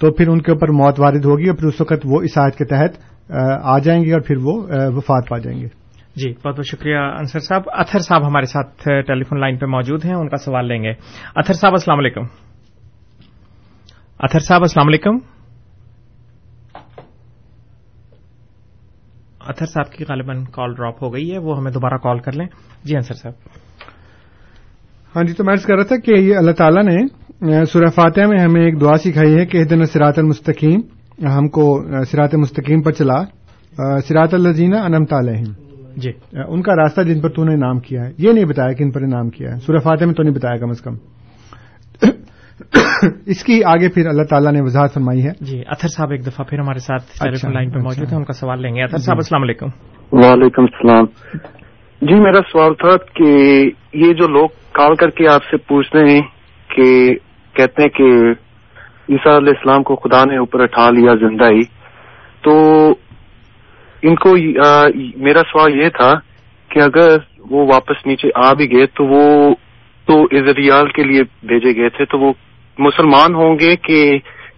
تو 0.02 0.12
پھر 0.18 0.28
ان 0.30 0.41
کے 0.45 0.52
اوپر 0.52 0.72
موت 0.82 1.00
وارد 1.00 1.26
ہوگی 1.26 1.48
اور 1.50 1.56
پھر 1.58 1.68
اس 1.68 1.82
وقت 1.82 2.02
وہ 2.12 2.22
اس 2.30 2.38
آیت 2.43 2.56
کے 2.58 2.66
تحت 2.74 3.00
آ 3.30 3.78
جائیں 3.86 4.04
گے 4.04 4.12
اور 4.14 4.22
پھر 4.28 4.38
وہ 4.50 4.62
وفات 4.95 5.30
پا 5.30 5.38
جائیں 5.45 5.60
گے 5.60 5.68
جی 6.20 6.28
بہت 6.43 6.55
بہت 6.57 6.65
شکریہ 6.65 6.97
انصر 7.20 7.39
صاحب 7.47 7.63
اتھر 7.82 7.99
صاحب 8.07 8.26
ہمارے 8.28 8.45
ساتھ 8.53 8.88
ٹیلی 9.07 9.24
فون 9.30 9.39
لائن 9.39 9.57
پہ 9.57 9.65
موجود 9.74 10.05
ہیں 10.05 10.13
ان 10.13 10.30
کا 10.30 10.38
سوال 10.45 10.68
لیں 10.68 10.82
گے 10.84 10.91
اتھر 11.41 11.53
صاحب 11.55 11.74
السلام 11.80 11.99
علیکم 11.99 12.24
صاحب 14.45 14.61
السلام 14.61 14.88
علیکم 14.88 15.18
اتھر 19.51 19.65
صاحب 19.74 19.91
کی 19.91 20.05
غالباً 20.09 20.43
کال 20.55 20.74
ڈراپ 20.76 21.03
ہو 21.03 21.13
گئی 21.13 21.32
ہے 21.34 21.38
وہ 21.47 21.57
ہمیں 21.57 21.72
دوبارہ 21.72 21.97
کال 22.05 22.20
کر 22.26 22.36
لیں 22.39 22.45
جی 22.86 22.95
انصر 22.95 23.20
صاحب 23.22 23.86
ہاں 25.15 25.24
جی 25.28 25.34
تو 25.34 25.43
میں 25.49 25.55
کر 25.65 25.76
رہا 25.76 25.84
تھا 25.91 25.97
کہ 26.07 26.18
یہ 26.20 26.36
اللہ 26.38 26.57
تعالیٰ 26.63 26.84
نے 26.89 27.63
سورہ 27.74 27.89
فاتح 27.95 28.28
میں 28.32 28.39
ہمیں 28.41 28.63
ایک 28.63 28.82
دعا 28.82 28.97
سکھائی 29.05 29.38
ہے 29.38 29.45
کہ 29.53 29.63
دن 29.76 29.86
سرات 29.93 30.20
المستقیم 30.20 30.82
ہم 31.38 31.47
کو 31.59 31.68
سرات 32.11 32.34
مستقیم 32.45 32.82
پر 32.88 32.91
چلا 33.03 33.24
سراط 34.07 34.34
انم 34.34 35.05
تعلیم 35.15 35.66
جی 36.04 36.12
ان 36.48 36.62
کا 36.62 36.74
راستہ 36.76 37.02
جن 37.08 37.22
پر 37.22 37.30
تو 37.38 37.43
نے 37.43 37.56
نام 37.66 37.80
کیا 37.86 38.04
ہے 38.06 38.12
یہ 38.26 38.32
نہیں 38.34 38.45
بتایا 38.50 38.74
کہ 38.80 38.84
ان 38.84 38.91
پر 38.98 39.06
نام 39.14 39.30
کیا 39.38 39.52
ہے 39.54 39.60
سورف 39.66 39.88
آتے 39.93 40.06
میں 40.06 40.14
تو 40.20 40.24
نہیں 40.24 40.34
بتایا 40.34 40.58
کم 40.64 40.70
از 40.70 40.82
کم 40.82 40.95
اس 43.34 43.43
کی 43.45 43.56
آگے 43.72 43.89
پھر 43.95 44.08
اللہ 44.10 44.24
تعالیٰ 44.30 44.52
نے 44.54 44.62
وضاحت 44.68 44.93
فرمائی 44.93 45.26
ہے 45.26 45.32
جی 45.52 45.62
صاحب 45.95 46.12
ایک 46.12 46.26
دفعہ 46.26 46.45
پھر 46.50 46.60
ہمارے 46.60 46.80
ساتھ 46.88 47.04
لائن 47.24 47.34
اچھا، 47.34 47.50
پہ 47.62 47.80
اچھا۔ 47.80 47.84
موجود 47.88 48.12
ہیں 48.12 48.18
ان 48.18 48.24
کا 48.30 48.34
سوال 48.41 48.62
لیں 48.62 48.74
گے 48.76 48.88
صاحب 48.98 49.18
السلام 49.24 49.43
علیکم 49.48 49.70
وعلیکم 50.22 50.66
السلام 50.72 51.06
جی 52.10 52.20
میرا 52.26 52.41
سوال 52.52 52.74
تھا 52.86 52.95
کہ 53.20 53.32
یہ 54.04 54.14
جو 54.22 54.28
لوگ 54.38 54.56
کال 54.80 54.95
کر 55.04 55.10
کے 55.20 55.28
آپ 55.34 55.43
سے 55.52 55.58
پوچھتے 55.72 56.04
ہیں 56.12 56.22
کہ 56.76 56.88
کہتے 57.60 57.82
ہیں 57.84 57.89
کہ 57.98 58.12
عیسیٰ 58.14 59.36
علیہ 59.41 59.54
السلام 59.58 59.84
کو 59.89 59.95
خدا 60.06 60.24
نے 60.30 60.38
اوپر 60.45 60.64
اٹھا 60.64 60.89
لیا 61.00 61.16
زندہ 61.28 61.52
ہی 61.56 61.64
تو 62.48 62.56
ان 64.06 64.16
کو 64.24 64.36
میرا 65.28 65.41
سوال 65.52 65.80
یہ 65.80 65.89
تھا 65.98 66.14
کہ 66.72 66.80
اگر 66.82 67.18
وہ 67.50 67.66
واپس 67.74 68.06
نیچے 68.06 68.30
آ 68.48 68.52
بھی 68.58 68.72
گئے 68.72 68.86
تو 68.98 69.06
وہ 69.14 69.24
تو 70.08 70.22
عزتیال 70.39 70.88
کے 70.95 71.04
لیے 71.04 71.24
بھیجے 71.48 71.76
گئے 71.82 71.89
تھے 71.98 72.06
تو 72.12 72.20
وہ 72.20 72.32
مسلمان 72.88 73.36
ہوں 73.36 73.58
گے 73.60 73.76
کہ 73.88 74.00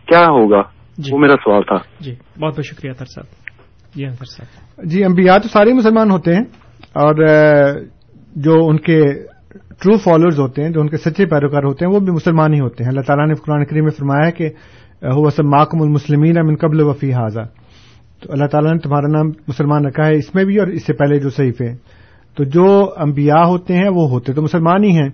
کیا 0.08 0.26
ہوگا 0.38 0.62
جی 0.98 1.14
وہ 1.14 1.20
میرا 1.20 1.36
سوال 1.44 1.64
تھا 1.68 1.78
جی 2.06 2.12
بہت 2.42 2.54
بہت 2.54 2.66
شکریہ 2.66 2.92
صاحب 3.14 3.96
جی 3.96 4.06
صاحب 4.32 4.86
جی 4.90 5.04
انبیاء 5.06 5.38
تو 5.44 5.48
سارے 5.54 5.74
مسلمان 5.74 6.12
ہوتے 6.12 6.36
ہیں 6.36 6.44
اور 7.06 7.26
جو 8.46 8.58
ان 8.70 8.78
کے 8.88 9.00
ٹرو 9.82 9.96
فالوئرز 10.04 10.40
ہوتے 10.40 10.64
ہیں 10.64 10.70
جو 10.74 10.82
ان 10.82 10.90
کے 10.90 10.98
سچے 11.06 11.26
پیروکار 11.34 11.64
ہوتے 11.64 11.86
ہیں 11.86 11.92
وہ 11.92 12.00
بھی 12.08 12.12
مسلمان 12.14 12.54
ہی 12.54 12.60
ہوتے 12.60 12.84
ہیں 12.84 12.90
اللہ 12.92 13.02
تعالیٰ 13.10 13.26
نے 13.28 13.34
قرآن 13.46 13.66
کریم 13.66 13.84
میں 13.84 13.92
فرمایا 13.98 14.30
کہ 14.40 14.50
وہ 15.18 15.30
سب 15.36 15.46
ماکم 15.56 15.82
المسلمین 15.82 16.38
امن 16.38 16.56
قبل 16.64 16.82
وفی 16.90 17.12
حاضہ 17.14 17.46
تو 18.22 18.32
اللہ 18.34 18.46
تعالیٰ 18.52 18.72
نے 18.74 18.80
تمہارا 18.84 19.08
نام 19.12 19.28
مسلمان 19.48 19.86
رکھا 19.86 20.06
ہے 20.08 20.16
اس 20.18 20.34
میں 20.36 20.44
بھی 20.46 20.58
اور 20.60 20.68
اس 20.80 20.86
سے 20.86 20.94
پہلے 21.02 21.20
جو 21.24 21.30
صحیح 21.36 21.52
ہے 21.66 21.74
تو 22.38 22.44
جو 22.56 22.66
امبیا 23.04 23.44
ہوتے 23.48 23.76
ہیں 23.78 23.90
وہ 23.96 24.10
ہوتے 24.10 24.34
تو 24.34 24.42
مسلمان 24.42 24.84
ہی 24.84 24.90
ہیں 24.98 25.08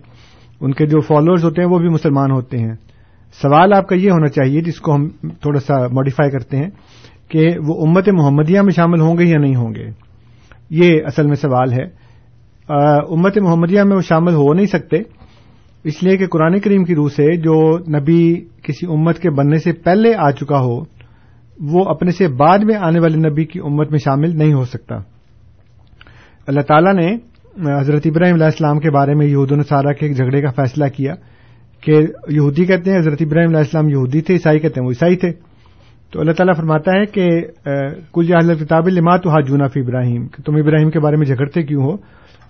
ان 0.66 0.72
کے 0.80 0.86
جو 0.94 1.00
فالوئرز 1.08 1.44
ہوتے 1.46 1.62
ہیں 1.62 1.70
وہ 1.70 1.80
بھی 1.80 1.90
مسلمان 1.90 2.32
ہوتے 2.32 2.58
ہیں 2.58 2.74
سوال 3.42 3.74
آپ 3.74 3.88
کا 3.88 3.96
یہ 3.96 4.12
ہونا 4.12 4.28
چاہیے 4.38 4.62
جس 4.64 4.80
کو 4.82 4.96
ہم 4.96 5.08
تھوڑا 5.42 5.60
سا 5.68 5.76
ماڈیفائی 5.94 6.32
کرتے 6.32 6.58
ہیں 6.58 6.70
کہ 7.32 7.48
وہ 7.68 7.76
امت 7.88 8.10
محمدیہ 8.18 8.62
میں 8.70 8.74
شامل 8.76 9.02
ہوں 9.02 9.18
گے 9.18 9.26
یا 9.26 9.38
نہیں 9.42 9.56
ہوں 9.56 9.74
گے 9.76 9.90
یہ 10.84 11.06
اصل 11.08 11.28
میں 11.28 11.36
سوال 11.42 11.74
ہے 11.74 11.84
امت 13.16 13.38
محمدیہ 13.42 13.84
میں 13.88 13.96
وہ 13.96 14.02
شامل 14.10 14.34
ہو 14.34 14.54
نہیں 14.54 14.66
سکتے 14.74 14.98
اس 15.92 16.02
لیے 16.04 16.18
کہ 16.18 16.28
قرآن 16.34 16.60
کریم 16.60 16.84
کی 16.86 16.96
روح 16.96 17.10
سے 17.16 17.36
جو 17.42 17.58
نبی 17.98 18.22
کسی 18.68 18.86
امت 18.94 19.20
کے 19.22 19.30
بننے 19.40 19.58
سے 19.64 19.72
پہلے 19.88 20.14
آ 20.28 20.30
چکا 20.40 20.60
ہو 20.64 20.80
وہ 21.72 21.84
اپنے 21.90 22.12
سے 22.12 22.28
بعد 22.38 22.60
میں 22.68 22.76
آنے 22.86 23.00
والے 23.00 23.18
نبی 23.30 23.46
کی 23.46 23.60
امت 23.66 23.92
میں 23.92 24.00
شامل 24.04 24.38
نہیں 24.38 24.54
ہو 24.54 24.64
سکتا 24.66 24.96
اللہ 26.48 26.62
تعالیٰ 26.68 26.94
نے 26.96 27.08
حضرت 27.80 28.06
ابراہیم 28.06 28.34
علیہ 28.36 28.46
السلام 28.46 28.80
کے 28.80 28.90
بارے 28.92 29.14
میں 29.16 29.26
یہود 29.26 29.52
الصارہ 29.52 29.94
کے 30.00 30.06
ایک 30.06 30.16
جھگڑے 30.18 30.42
کا 30.42 30.50
فیصلہ 30.56 30.86
کیا 30.96 31.14
کہ 31.86 31.92
یہودی 32.36 32.66
کہتے 32.66 32.92
ہیں 32.92 32.98
حضرت 32.98 33.22
ابراہیم 33.22 33.50
علیہ 33.50 33.60
السلام 33.60 33.90
یہودی 33.90 34.22
تھے 34.30 34.34
عیسائی 34.34 34.60
کہتے 34.60 34.80
ہیں 34.80 34.86
وہ 34.88 34.92
عیسائی 34.92 35.16
تھے 35.24 35.32
تو 36.14 36.20
اللہ 36.22 36.32
تعالیٰ 36.38 36.56
فرماتا 36.56 36.98
ہے 37.00 37.06
کہ 37.16 37.28
کل 38.14 38.26
جہل 38.28 38.56
کتاب 38.64 38.88
لما 38.90 39.16
تو 39.24 39.30
ہا 39.36 39.68
فی 39.74 39.80
ابراہیم 39.80 40.28
کہ 40.36 40.44
تم 40.46 40.56
ابراہیم 40.62 40.90
کے 40.90 41.00
بارے 41.06 41.16
میں 41.18 41.26
جھگڑتے 41.26 41.64
کیوں 41.72 41.84
ہو 41.84 41.96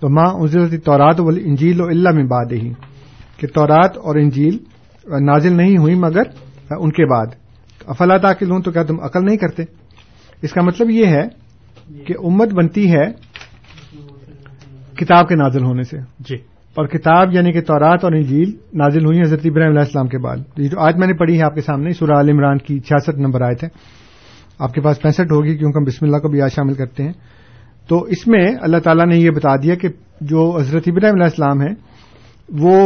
تو 0.00 0.08
ماں 0.18 0.28
عزرت 0.44 0.84
تورات 0.84 1.20
و 1.20 1.28
انجیل 1.28 1.80
و 1.80 1.86
اللہ 1.94 2.14
میں 2.14 2.24
بات 2.34 2.52
ہی 2.52 2.70
کہ 3.38 3.46
تورات 3.54 3.96
اور 3.98 4.16
انجیل 4.20 4.56
نازل 5.24 5.56
نہیں 5.56 5.76
ہوئی 5.78 5.94
مگر 6.04 6.32
ان 6.78 6.90
کے 6.92 7.04
بعد 7.10 7.26
افلا 7.94 8.16
داخل 8.22 8.50
ہوں 8.50 8.60
تو 8.62 8.70
کیا 8.72 8.82
تم 8.86 9.00
عقل 9.04 9.24
نہیں 9.24 9.36
کرتے 9.38 9.62
اس 10.44 10.52
کا 10.52 10.62
مطلب 10.62 10.90
یہ 10.90 11.06
ہے 11.16 11.22
کہ 12.06 12.14
امت 12.26 12.52
بنتی 12.54 12.86
ہے 12.92 13.04
کتاب 15.00 15.28
کے 15.28 15.34
نازل 15.36 15.64
ہونے 15.64 15.82
سے 15.90 15.98
جی 16.28 16.36
اور 16.80 16.86
کتاب 16.94 17.32
یعنی 17.34 17.52
کہ 17.52 17.60
تورات 17.66 18.04
اور 18.04 18.12
انجیل 18.12 18.50
نازل 18.80 19.04
ہوئی 19.06 19.20
حضرت 19.22 19.46
ابراہیم 19.50 19.70
علیہ 19.70 19.84
السلام 19.86 20.08
کے 20.14 20.18
بعد 20.24 20.58
یہ 20.60 20.68
جو 20.68 20.78
آج 20.86 20.96
میں 21.00 21.06
نے 21.06 21.14
پڑھی 21.22 21.38
ہے 21.38 21.42
آپ 21.44 21.54
کے 21.54 21.60
سامنے 21.68 21.92
سورہ 22.00 22.16
عال 22.16 22.28
عمران 22.30 22.58
کی 22.66 22.78
چھیاسٹھ 22.88 23.20
نمبر 23.26 23.40
آئے 23.46 23.54
تھے 23.62 23.68
آپ 24.66 24.74
کے 24.74 24.80
پاس 24.84 25.00
پینسٹھ 25.02 25.32
ہوگی 25.32 25.56
کیونکہ 25.58 25.78
ہم 25.78 25.84
بسم 25.84 26.06
اللہ 26.06 26.18
کو 26.22 26.28
بھی 26.34 26.40
آج 26.42 26.52
شامل 26.54 26.74
کرتے 26.74 27.02
ہیں 27.02 27.12
تو 27.88 27.98
اس 28.16 28.26
میں 28.34 28.44
اللہ 28.66 28.82
تعالیٰ 28.84 29.06
نے 29.06 29.16
یہ 29.18 29.30
بتا 29.38 29.54
دیا 29.62 29.74
کہ 29.82 29.88
جو 30.32 30.46
حضرت 30.58 30.88
ابراہیم 30.92 31.14
علیہ 31.22 31.30
السلام 31.32 31.60
ہیں 31.62 31.74
وہ 32.62 32.76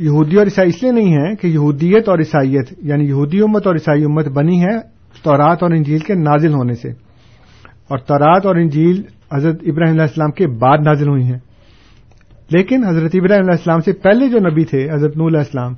یہودی 0.00 0.36
اور 0.38 0.46
عیسائی 0.46 0.68
اس 0.68 0.82
لیے 0.82 0.92
نہیں 0.92 1.12
ہے 1.16 1.34
کہ 1.40 1.46
یہودیت 1.46 2.08
اور 2.08 2.18
عیسائیت 2.18 2.72
یعنی 2.90 3.04
یہودی 3.08 3.40
امت 3.42 3.66
اور 3.66 3.74
عیسائی 3.74 4.04
امت 4.04 4.28
بنی 4.36 4.60
ہے 4.62 4.74
تورات 5.22 5.62
اور 5.62 5.70
انجیل 5.72 5.98
کے 6.06 6.14
نازل 6.22 6.54
ہونے 6.54 6.74
سے 6.80 6.88
اور 7.90 7.98
تورات 8.06 8.46
اور 8.46 8.56
انجیل 8.62 9.00
حضرت 9.34 9.60
ابراہیم 9.70 9.92
علیہ 9.94 10.02
السلام 10.06 10.30
کے 10.40 10.46
بعد 10.64 10.78
نازل 10.86 11.08
ہوئی 11.08 11.22
ہیں 11.24 11.38
لیکن 12.54 12.84
حضرت 12.84 13.14
ابراہیم 13.20 13.42
علیہ 13.44 13.58
السلام 13.58 13.80
سے 13.84 13.92
پہلے 14.08 14.28
جو 14.30 14.38
نبی 14.48 14.64
تھے 14.72 14.84
حضرت 14.92 15.16
نول 15.16 15.36
السلام 15.36 15.74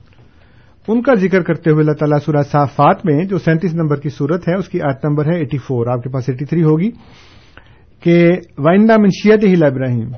ان 0.92 1.02
کا 1.02 1.14
ذکر 1.20 1.42
کرتے 1.42 1.70
ہوئے 1.70 1.82
اللہ 1.82 1.94
تعالیٰ 2.00 2.18
سورہ 2.24 2.42
صافات 2.50 3.04
میں 3.06 3.22
جو 3.28 3.38
سینتیس 3.44 3.74
نمبر 3.74 4.00
کی 4.00 4.08
صورت 4.16 4.48
ہے 4.48 4.54
اس 4.58 4.68
کی 4.68 4.80
آٹھ 4.88 5.06
نمبر 5.06 5.30
ہے 5.32 5.36
ایٹی 5.38 5.58
فور 5.68 5.86
آپ 5.92 6.02
کے 6.02 6.08
پاس 6.12 6.28
ایٹی 6.28 6.44
تھری 6.52 6.62
ہوگی 6.64 6.90
کہ 8.04 8.18
وائندہ 8.64 8.96
منشیت 9.00 9.44
ہلا 9.44 9.66
ابراہیم 9.66 10.10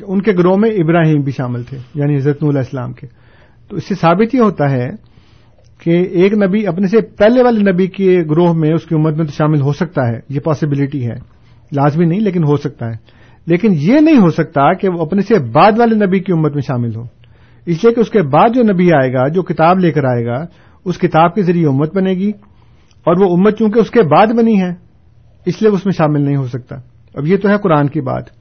کہ 0.00 0.04
ان 0.12 0.20
کے 0.22 0.32
گروہ 0.38 0.56
میں 0.58 0.70
ابراہیم 0.82 1.20
بھی 1.22 1.32
شامل 1.36 1.62
تھے 1.68 1.78
یعنی 2.00 2.16
حضرت 2.16 2.42
علیہ 2.50 2.60
اسلام 2.60 2.92
کے 2.92 3.06
تو 3.68 3.76
اس 3.76 3.88
سے 3.88 3.94
ثابت 4.00 4.34
یہ 4.34 4.40
ہوتا 4.40 4.70
ہے 4.70 4.88
کہ 5.82 5.96
ایک 6.20 6.32
نبی 6.42 6.66
اپنے 6.66 6.86
سے 6.88 7.00
پہلے 7.18 7.42
والے 7.44 7.62
نبی 7.70 7.86
کے 7.96 8.10
گروہ 8.30 8.52
میں 8.60 8.72
اس 8.74 8.84
کی 8.88 8.94
امت 8.94 9.16
میں 9.16 9.24
تو 9.26 9.32
شامل 9.38 9.60
ہو 9.66 9.72
سکتا 9.82 10.06
ہے 10.08 10.18
یہ 10.34 10.40
پاسبلٹی 10.44 11.04
ہے 11.06 11.14
لازمی 11.76 12.04
نہیں 12.04 12.20
لیکن 12.20 12.44
ہو 12.50 12.56
سکتا 12.64 12.88
ہے 12.90 12.96
لیکن 13.52 13.74
یہ 13.80 14.00
نہیں 14.06 14.18
ہو 14.22 14.30
سکتا 14.38 14.72
کہ 14.80 14.88
وہ 14.94 15.02
اپنے 15.04 15.22
سے 15.28 15.38
بعد 15.52 15.78
والے 15.78 16.04
نبی 16.06 16.18
کی 16.26 16.32
امت 16.38 16.54
میں 16.54 16.62
شامل 16.66 16.94
ہو 16.96 17.04
اس 17.66 17.84
لیے 17.84 17.94
کہ 17.94 18.00
اس 18.00 18.10
کے 18.10 18.22
بعد 18.34 18.54
جو 18.54 18.62
نبی 18.72 18.92
آئے 19.00 19.12
گا 19.12 19.26
جو 19.38 19.42
کتاب 19.52 19.78
لے 19.84 19.92
کر 19.92 20.04
آئے 20.14 20.24
گا 20.26 20.44
اس 20.90 20.98
کتاب 20.98 21.34
کے 21.34 21.42
ذریعے 21.50 21.66
امت 21.68 21.94
بنے 21.96 22.14
گی 22.24 22.30
اور 23.08 23.16
وہ 23.24 23.32
امت 23.36 23.58
چونکہ 23.58 23.78
اس 23.80 23.90
کے 23.90 24.02
بعد 24.16 24.34
بنی 24.42 24.60
ہے 24.62 24.72
اس 25.50 25.60
لیے 25.62 25.70
اس 25.74 25.86
میں 25.86 25.92
شامل 25.98 26.20
نہیں 26.24 26.36
ہو 26.36 26.46
سکتا 26.58 26.76
اب 27.18 27.26
یہ 27.26 27.36
تو 27.42 27.48
ہے 27.48 27.56
قرآن 27.62 27.88
کی 27.94 28.00
بات 28.12 28.38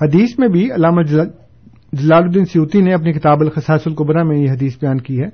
حدیث 0.00 0.38
میں 0.38 0.48
بھی 0.54 0.70
علامہ 0.72 1.02
جلال 1.08 2.22
الدین 2.22 2.44
سیوتی 2.52 2.80
نے 2.82 2.92
اپنی 2.94 3.12
کتاب 3.12 3.40
الخصاص 3.40 3.82
القبرہ 3.86 4.22
میں 4.28 4.36
یہ 4.38 4.50
حدیث 4.50 4.76
بیان 4.80 5.00
کی 5.00 5.20
ہے 5.20 5.26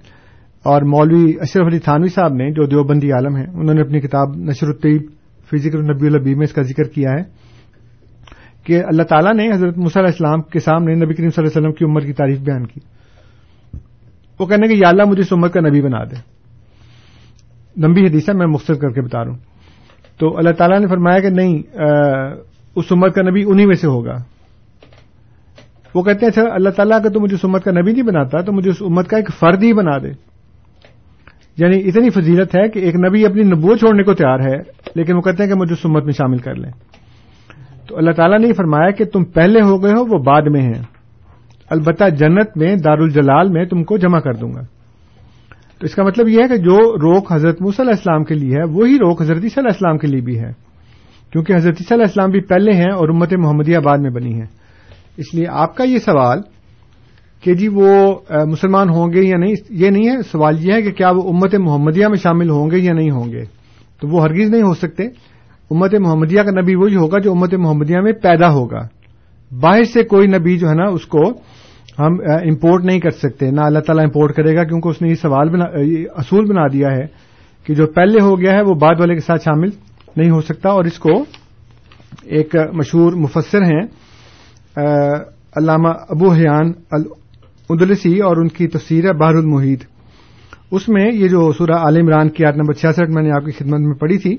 اور 0.73 0.83
مولوی 0.95 1.33
اشرف 1.43 1.67
علی 1.67 1.79
تھانوی 1.87 2.09
صاحب 2.15 2.35
نے 2.37 2.51
جو 2.55 2.67
دیوبندی 2.73 3.13
عالم 3.17 3.37
ہیں 3.37 3.45
انہوں 3.53 3.75
نے 3.75 3.81
اپنی 3.83 4.01
کتاب 4.01 4.35
نشر 4.49 4.67
الطیب 4.67 5.03
فزیکل 5.53 5.79
النبی 5.79 6.07
البی 6.07 6.35
میں 6.41 6.45
اس 6.45 6.53
کا 6.55 6.63
ذکر 6.73 6.89
کیا 6.97 7.13
ہے 7.13 7.23
کہ 8.65 8.83
اللہ 8.89 9.03
تعالیٰ 9.11 9.33
نے 9.35 9.51
حضرت 9.53 9.79
السلام 9.99 10.41
کے 10.55 10.61
سامنے 10.61 10.95
نبی 10.95 11.15
کریم 11.15 11.31
صلی 11.31 11.43
اللہ 11.45 11.49
علیہ 11.51 11.59
وسلم 11.61 11.73
کی 11.79 11.85
عمر 11.85 12.05
کی 12.07 12.13
تعریف 12.21 12.41
بیان 12.51 12.67
کی 12.67 12.81
وہ 14.41 14.47
کہنے 14.47 14.69
کہ 14.69 14.75
یا 14.83 14.89
اللہ 14.89 15.09
مجھے 15.11 15.23
اس 15.23 15.33
عمر 15.33 15.49
کا 15.57 15.61
نبی 15.69 15.81
بنا 15.83 16.03
دے 16.11 16.17
لمبی 17.87 18.05
حدیث 18.07 18.29
میں 18.43 18.47
مختصر 18.55 18.75
کر 18.85 18.93
کے 18.93 19.01
بتا 19.01 19.25
رہا 19.25 19.31
ہوں 19.31 19.39
تو 20.21 20.37
اللہ 20.39 20.51
تعالیٰ 20.59 20.79
نے 20.81 20.87
فرمایا 20.89 21.21
کہ 21.25 21.31
نہیں 21.41 21.59
اس 22.77 22.93
عمر 22.93 23.09
کا 23.19 23.23
نبی 23.31 23.45
انہی 23.51 23.67
میں 23.67 23.77
سے 23.81 23.87
ہوگا 23.87 24.17
وہ 25.95 26.03
کہتے 26.03 26.27
ہیں 26.27 26.31
اچھا 26.31 26.55
اللہ 26.55 26.69
تعالیٰ 26.77 26.99
اگر 27.01 27.11
تو 27.13 27.21
مجھے 27.21 27.35
اس 27.35 27.45
امت 27.45 27.65
کا 27.65 27.71
نبی 27.81 27.93
نہیں 27.93 28.07
بناتا 28.07 28.41
تو 28.49 28.53
مجھے 28.53 28.71
اس 28.71 28.83
امت 28.89 29.09
کا 29.11 29.17
ایک 29.17 29.31
فرد 29.39 29.63
ہی 29.63 29.73
بنا 29.75 29.97
دے 30.03 30.09
یعنی 31.63 31.79
اتنی 31.89 32.11
فضیلت 32.11 32.55
ہے 32.57 32.69
کہ 32.75 32.79
ایک 32.89 32.97
نبی 33.05 33.25
اپنی 33.27 33.43
نبوت 33.45 33.79
چھوڑنے 33.81 34.03
کو 34.03 34.15
تیار 34.21 34.41
ہے 34.49 34.57
لیکن 34.97 35.17
وہ 35.17 35.21
کہتے 35.23 35.43
ہیں 35.43 35.51
کہ 35.51 35.57
مجھے 35.61 35.73
اس 35.75 35.85
امت 35.87 36.05
میں 36.05 36.13
شامل 36.19 36.39
کر 36.47 36.55
لیں 36.57 36.71
تو 37.89 37.97
اللہ 37.99 38.11
تعالیٰ 38.17 38.39
نے 38.41 38.49
یہ 38.49 38.53
فرمایا 38.57 38.91
کہ 39.01 39.05
تم 39.13 39.25
پہلے 39.39 39.61
ہو 39.71 39.83
گئے 39.83 39.93
ہو 39.93 40.05
وہ 40.15 40.19
بعد 40.25 40.51
میں 40.57 40.63
ہیں 40.63 40.83
البتہ 41.77 42.09
جنت 42.19 42.57
میں 42.63 42.75
دار 42.85 42.99
الجلال 42.99 43.49
میں 43.53 43.65
تم 43.73 43.83
کو 43.91 43.97
جمع 44.05 44.21
کر 44.21 44.35
دوں 44.41 44.53
گا 44.55 44.63
تو 45.79 45.87
اس 45.87 45.95
کا 45.95 46.03
مطلب 46.05 46.29
یہ 46.29 46.43
ہے 46.43 46.49
کہ 46.49 46.57
جو 46.65 46.79
روک 47.03 47.33
حضرت 47.33 47.61
علیہ 47.63 47.91
السلام 47.91 48.25
کے 48.31 48.35
لیے 48.35 48.57
ہے 48.59 48.63
وہی 48.79 48.97
روک 49.01 49.23
حضرت 49.23 49.43
صلی 49.55 49.67
السلام 49.67 49.99
کے 49.99 50.07
لیے 50.07 50.21
بھی 50.31 50.39
ہے 50.39 50.51
کیونکہ 51.33 51.55
حضرت 51.55 51.79
صلی 51.89 52.03
السلام 52.03 52.31
بھی 52.31 52.41
پہلے 52.55 52.73
ہیں 52.81 52.91
اور 52.93 53.09
امت 53.09 53.33
محمدیہ 53.39 53.79
بعد 53.87 53.99
میں 54.07 54.11
بنی 54.11 54.41
ہے 54.41 54.47
اس 55.21 55.33
لیے 55.35 55.47
آپ 55.63 55.77
کا 55.77 55.85
یہ 55.85 55.99
سوال 56.05 56.41
کہ 57.45 57.55
جی 57.61 57.69
وہ 57.79 57.89
مسلمان 58.51 58.91
ہوں 58.97 59.13
گے 59.13 59.23
یا 59.29 59.37
نہیں 59.43 59.55
یہ 59.83 59.91
نہیں 59.95 60.09
ہے 60.09 60.23
سوال 60.31 60.57
یہ 60.67 60.73
ہے 60.73 60.83
کہ 60.83 60.91
کیا 61.01 61.11
وہ 61.17 61.23
امت 61.33 61.55
محمدیہ 61.67 62.07
میں 62.15 62.19
شامل 62.23 62.51
ہوں 62.51 62.71
گے 62.71 62.79
یا 62.79 62.93
نہیں 62.99 63.11
ہوں 63.19 63.33
گے 63.33 63.45
تو 64.01 64.09
وہ 64.15 64.23
ہرگز 64.23 64.51
نہیں 64.55 64.63
ہو 64.63 64.73
سکتے 64.85 65.07
امت 65.75 65.95
محمدیہ 66.07 66.43
کا 66.49 66.61
نبی 66.61 66.75
وہی 66.83 66.97
ہوگا 67.03 67.19
جو 67.27 67.33
امت 67.33 67.55
محمدیہ 67.67 68.01
میں 68.07 68.13
پیدا 68.23 68.51
ہوگا 68.59 68.83
باہر 69.63 69.85
سے 69.93 70.03
کوئی 70.15 70.27
نبی 70.39 70.57
جو 70.59 70.69
ہے 70.69 70.75
نا 70.83 70.91
اس 70.99 71.07
کو 71.15 71.25
ہم 71.99 72.17
امپورٹ 72.39 72.85
نہیں 72.91 73.01
کر 73.07 73.17
سکتے 73.23 73.51
نہ 73.59 73.71
اللہ 73.71 73.85
تعالیٰ 73.89 74.05
امپورٹ 74.05 74.35
کرے 74.37 74.55
گا 74.57 74.65
کیونکہ 74.73 74.89
اس 74.89 75.01
نے 75.03 75.09
یہ 75.09 75.15
سوال 75.23 75.49
بنا 75.55 75.65
اصول 76.25 76.45
بنا 76.53 76.67
دیا 76.73 76.91
ہے 76.97 77.07
کہ 77.65 77.75
جو 77.81 77.87
پہلے 77.97 78.21
ہو 78.27 78.35
گیا 78.41 78.53
ہے 78.57 78.63
وہ 78.69 78.75
بعد 78.85 79.01
والے 79.01 79.15
کے 79.15 79.21
ساتھ 79.27 79.45
شامل 79.49 79.71
نہیں 80.17 80.31
ہو 80.37 80.41
سکتا 80.51 80.69
اور 80.79 80.85
اس 80.91 80.99
کو 81.07 81.23
ایک 82.39 82.55
مشہور 82.83 83.13
مفسر 83.25 83.65
ہیں 83.73 83.83
علامہ 84.77 85.89
ابو 86.15 86.31
حیان 86.33 86.73
العدلسی 86.97 88.19
اور 88.23 88.37
ان 88.43 88.49
کی 88.59 88.67
تفسیر 88.69 89.13
بہر 89.19 89.35
المحید 89.39 89.83
اس 90.79 90.89
میں 90.89 91.05
یہ 91.13 91.29
جو 91.29 91.51
سورہ 91.59 91.79
عال 91.87 91.97
عمران 92.01 92.29
کی 92.37 92.45
آرٹ 92.47 92.57
نمبر 92.57 92.73
چھیاسٹھ 92.83 93.11
میں 93.15 93.23
نے 93.23 93.31
آپ 93.37 93.45
کی 93.47 93.53
خدمت 93.59 93.81
میں 93.87 93.95
پڑھی 94.01 94.19
تھی 94.25 94.37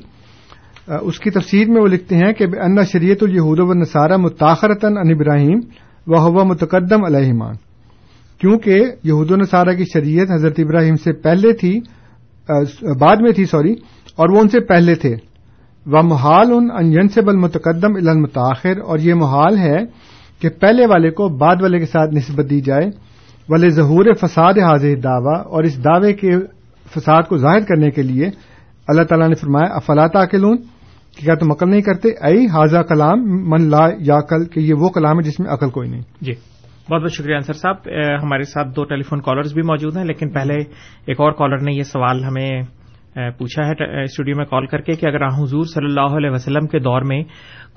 اس 1.02 1.20
کی 1.20 1.30
تفصیل 1.32 1.70
میں 1.72 1.82
وہ 1.82 1.88
لکھتے 1.88 2.16
ہیں 2.18 2.32
کہ 2.38 2.46
ان 2.66 2.84
شریعت 2.92 3.24
الہود 3.24 3.60
و 3.60 3.74
نصارہ 3.80 4.18
مطاخرتن 4.26 4.98
ان 4.98 5.10
ابراہیم 5.16 5.60
و 6.14 6.20
ہوا 6.28 6.44
متقدم 6.54 7.04
علیہمان 7.06 7.56
کیونکہ 8.42 8.84
یہود 9.08 9.32
و 9.32 9.36
نصارہ 9.42 9.74
کی 9.76 9.84
شریعت 9.94 10.32
حضرت 10.34 10.60
ابراہیم 10.66 10.96
سے 11.04 11.12
پہلے 11.28 11.54
تھی 11.60 11.80
بعد 13.00 13.22
میں 13.22 13.32
تھی 13.34 13.46
سوری 13.52 13.74
اور 14.20 14.30
وہ 14.36 14.40
ان 14.42 14.50
سے 14.50 14.60
پہلے 14.72 14.96
تھے 15.04 15.14
و 15.92 16.04
محال 16.08 16.52
ان 16.56 16.72
انجن 16.80 17.08
سے 17.14 17.22
بل 17.28 17.38
متقدم 17.44 17.96
المتاخر 18.08 18.80
اور 18.88 19.00
یہ 19.10 19.14
محال 19.20 19.58
ہے 19.60 19.78
کہ 20.42 20.50
پہلے 20.62 20.86
والے 20.92 21.10
کو 21.18 21.28
بعد 21.38 21.62
والے 21.62 21.80
کے 21.80 21.86
ساتھ 21.86 22.14
نسبت 22.14 22.50
دی 22.50 22.60
جائے 22.68 22.90
والے 23.50 23.70
ظہور 23.80 24.06
فساد 24.22 24.58
حاضر 24.68 24.96
دعوی 25.04 25.36
اور 25.56 25.64
اس 25.70 25.84
دعوے 25.86 26.14
کے 26.22 26.32
فساد 26.96 27.24
کو 27.30 27.38
ظاہر 27.44 27.64
کرنے 27.70 27.90
کے 27.98 28.02
لیے 28.04 28.30
اللہ 28.94 29.04
تعالیٰ 29.10 29.28
نے 29.30 29.36
فرمایا 29.42 29.74
افلاط 29.76 30.16
عقلون 30.22 30.58
کہ 31.16 31.22
کیا 31.24 31.36
تم 31.42 31.52
عقل 31.52 31.70
نہیں 31.70 31.82
کرتے 31.82 32.10
ائی 32.30 32.46
حاضہ 32.54 32.82
کلام 32.90 33.24
من 33.52 33.70
لا 33.72 33.86
یا 34.10 34.20
کل 34.30 34.46
کہ 34.54 34.60
یہ 34.70 34.84
وہ 34.84 34.90
کلام 34.98 35.18
ہے 35.20 35.24
جس 35.30 35.40
میں 35.40 35.50
عقل 35.56 35.70
کوئی 35.78 35.90
نہیں 35.90 36.02
جی 36.26 36.32
بہت 36.90 37.02
بہت 37.02 37.14
شکریہ 37.18 37.36
انصر 37.36 37.60
صاحب 37.64 37.88
ہمارے 38.24 38.44
ساتھ 38.54 38.76
دو 38.76 38.84
ٹیلی 38.94 39.04
فون 39.10 39.22
کالرز 39.28 39.54
بھی 39.54 39.62
موجود 39.72 39.98
ہیں 39.98 40.06
لیکن 40.06 40.30
پہلے 40.40 40.58
ایک 40.60 41.20
اور 41.26 41.32
کالر 41.42 41.62
نے 41.70 41.74
یہ 41.74 41.84
سوال 41.94 42.24
ہمیں 42.24 42.48
پوچھا 43.38 43.64
ہے 43.68 44.04
اسٹوڈیو 44.04 44.36
میں 44.38 44.44
کال 44.50 44.66
کر 44.72 44.82
کے 44.82 44.94
کہ 45.00 45.06
اگر 45.06 45.26
حضور 45.38 45.66
صلی 45.74 45.86
اللہ 45.86 46.16
علیہ 46.18 46.30
وسلم 46.32 46.68
کے 46.74 46.80
دور 46.80 47.02
میں 47.08 47.22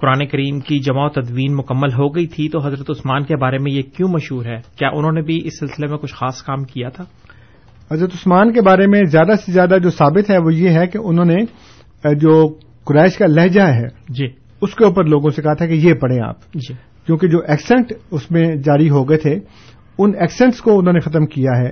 قرآن 0.01 0.24
کریم 0.32 0.59
کی 0.68 0.78
جمع 0.85 1.05
و 1.05 1.09
تدوین 1.20 1.55
مکمل 1.57 1.93
ہو 1.93 2.09
گئی 2.14 2.26
تھی 2.35 2.49
تو 2.49 2.59
حضرت 2.66 2.91
عثمان 2.91 3.24
کے 3.24 3.37
بارے 3.45 3.59
میں 3.62 3.72
یہ 3.72 3.82
کیوں 3.97 4.09
مشہور 4.12 4.45
ہے 4.47 4.57
کیا 4.78 4.89
انہوں 4.99 5.12
نے 5.12 5.22
بھی 5.30 5.41
اس 5.47 5.59
سلسلے 5.61 5.87
میں 5.91 5.99
کچھ 6.03 6.14
خاص 6.14 6.43
کام 6.43 6.64
کیا 6.74 6.89
تھا 6.97 7.05
حضرت 7.91 8.11
عثمان 8.14 8.53
کے 8.53 8.61
بارے 8.66 8.87
میں 8.93 9.03
زیادہ 9.12 9.32
سے 9.45 9.53
زیادہ 9.53 9.78
جو 9.82 9.91
ثابت 9.99 10.30
ہے 10.30 10.39
وہ 10.45 10.55
یہ 10.55 10.78
ہے 10.78 10.87
کہ 10.93 10.99
انہوں 11.03 11.24
نے 11.35 12.14
جو 12.20 12.43
قریش 12.87 13.16
کا 13.18 13.26
لہجہ 13.26 13.66
ہے 13.82 13.87
جی 14.18 14.26
اس 14.62 14.74
کے 14.74 14.85
اوپر 14.85 15.05
لوگوں 15.14 15.30
سے 15.37 15.43
کہا 15.43 15.55
تھا 15.55 15.66
کہ 15.66 15.74
یہ 15.87 15.95
پڑھیں 16.01 16.20
آپ 16.28 16.53
جی 16.55 16.74
کیونکہ 17.07 17.28
جو 17.28 17.39
ایکسنٹ 17.55 17.93
اس 18.18 18.30
میں 18.32 18.45
جاری 18.66 18.89
ہو 18.91 19.09
گئے 19.09 19.16
تھے 19.26 19.35
ان 19.35 20.12
ایکسنٹس 20.20 20.61
کو 20.62 20.78
انہوں 20.78 20.93
نے 20.93 21.01
ختم 21.01 21.26
کیا 21.35 21.59
ہے 21.62 21.70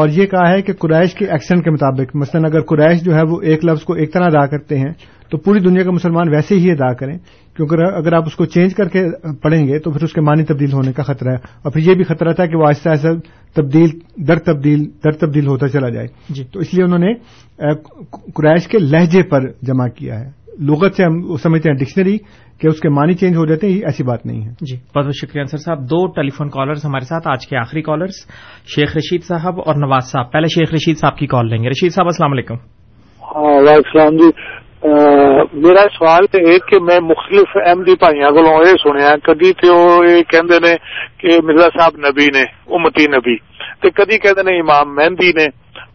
اور 0.00 0.08
یہ 0.14 0.26
کہا 0.26 0.48
ہے 0.50 0.62
کہ 0.68 0.72
قریش 0.82 1.12
کے 1.14 1.24
ایکسنٹ 1.34 1.64
کے 1.64 1.70
مطابق 1.70 2.14
مثلا 2.22 2.46
اگر 2.46 2.60
قریش 2.70 3.02
جو 3.02 3.14
ہے 3.14 3.22
وہ 3.32 3.40
ایک 3.50 3.64
لفظ 3.64 3.84
کو 3.84 3.92
ایک 4.02 4.12
طرح 4.12 4.26
ادا 4.30 4.44
کرتے 4.54 4.78
ہیں 4.78 4.88
تو 5.30 5.36
پوری 5.44 5.60
دنیا 5.66 5.82
کے 5.84 5.90
مسلمان 5.90 6.28
ویسے 6.32 6.54
ہی 6.64 6.70
ادا 6.70 6.92
کریں 7.02 7.16
کیونکہ 7.56 7.82
اگر 8.00 8.12
آپ 8.16 8.26
اس 8.26 8.36
کو 8.36 8.44
چینج 8.54 8.74
کر 8.74 8.88
کے 8.94 9.04
پڑھیں 9.42 9.66
گے 9.68 9.78
تو 9.84 9.90
پھر 9.90 10.02
اس 10.04 10.12
کے 10.12 10.20
معنی 10.28 10.44
تبدیل 10.44 10.72
ہونے 10.72 10.92
کا 10.92 11.02
خطرہ 11.12 11.32
ہے 11.32 11.52
اور 11.62 11.72
پھر 11.72 11.88
یہ 11.88 11.94
بھی 12.00 12.04
خطرہ 12.08 12.32
تھا 12.40 12.46
کہ 12.46 12.56
وہ 12.62 12.66
آہستہ 12.66 12.88
آہستہ 12.88 13.14
تبدیل 13.60 13.96
در 14.28 14.38
تبدیل 14.52 14.84
در 15.04 15.16
تبدیل 15.24 15.46
ہوتا 15.46 15.68
چلا 15.76 15.88
جائے 15.96 16.06
جی 16.38 16.44
تو 16.52 16.60
اس 16.66 16.74
لیے 16.74 16.84
انہوں 16.84 17.06
نے 17.08 17.12
قریش 18.40 18.68
کے 18.74 18.78
لہجے 18.90 19.22
پر 19.30 19.48
جمع 19.70 19.86
کیا 19.98 20.18
ہے 20.20 20.30
لغت 20.68 20.94
سے 20.96 21.04
ہم 21.04 21.20
سمجھتے 21.42 21.68
ہیں 21.68 21.76
ڈکشنری 21.76 22.16
کہ 22.60 22.66
اس 22.68 22.80
کے 22.80 22.88
معنی 22.96 23.14
چینج 23.20 23.36
ہو 23.36 23.44
جاتے 23.46 23.66
ہیں 23.66 23.74
یہ 23.74 23.84
ایسی 23.90 24.02
بات 24.08 24.24
نہیں 24.26 24.42
ہے 24.44 24.50
جی 24.70 24.76
بہت 24.76 24.96
بہت 25.04 25.14
شکریہ 25.20 25.40
انصر 25.40 25.58
صاحب 25.64 25.80
دو 25.90 26.06
ٹیلی 26.16 26.30
فون 26.36 26.50
کالرز 26.56 26.84
ہمارے 26.84 27.04
ساتھ 27.04 27.28
آج 27.28 27.46
کے 27.48 27.56
آخری 27.60 27.82
کالرز 27.88 28.18
شیخ 28.74 28.96
رشید 28.96 29.24
صاحب 29.28 29.60
اور 29.66 29.74
نواز 29.86 30.10
صاحب 30.10 30.32
پہلے 30.32 30.46
شیخ 30.54 30.74
رشید 30.74 30.98
صاحب 31.00 31.16
کی 31.18 31.26
کال 31.34 31.48
لیں 31.50 31.62
گے 31.62 31.68
رشید 31.70 31.92
صاحب 31.94 32.06
السلام 32.12 32.32
علیکم 32.32 32.54
ہاں، 33.32 33.54
وعلیکم 33.54 33.82
السلام 33.88 34.16
جی 34.22 34.30
میرا 35.64 35.82
سوال 35.98 36.24
ہے 36.46 36.58
کہ 36.70 36.78
میں 36.88 36.98
مختلف 37.02 37.56
ایم 37.66 37.82
ڈی 37.84 37.94
بھائی 38.00 38.20
کو 38.34 38.56
یہ 38.66 38.78
سنیا 38.82 39.14
کدی 39.26 39.52
تو 39.60 39.74
یہ 40.04 40.22
کہندے 40.32 40.58
نے 40.66 40.74
کہ 41.20 41.38
مرزا 41.46 41.68
صاحب 41.78 41.96
نبی 42.06 42.26
نے 42.34 42.42
امتی 42.76 43.06
نبی 43.16 43.36
تے 43.82 43.90
کدی 44.00 44.18
کہندے 44.24 44.42
نے 44.50 44.58
امام 44.60 44.94
مہندی 44.94 45.30
نے 45.38 45.46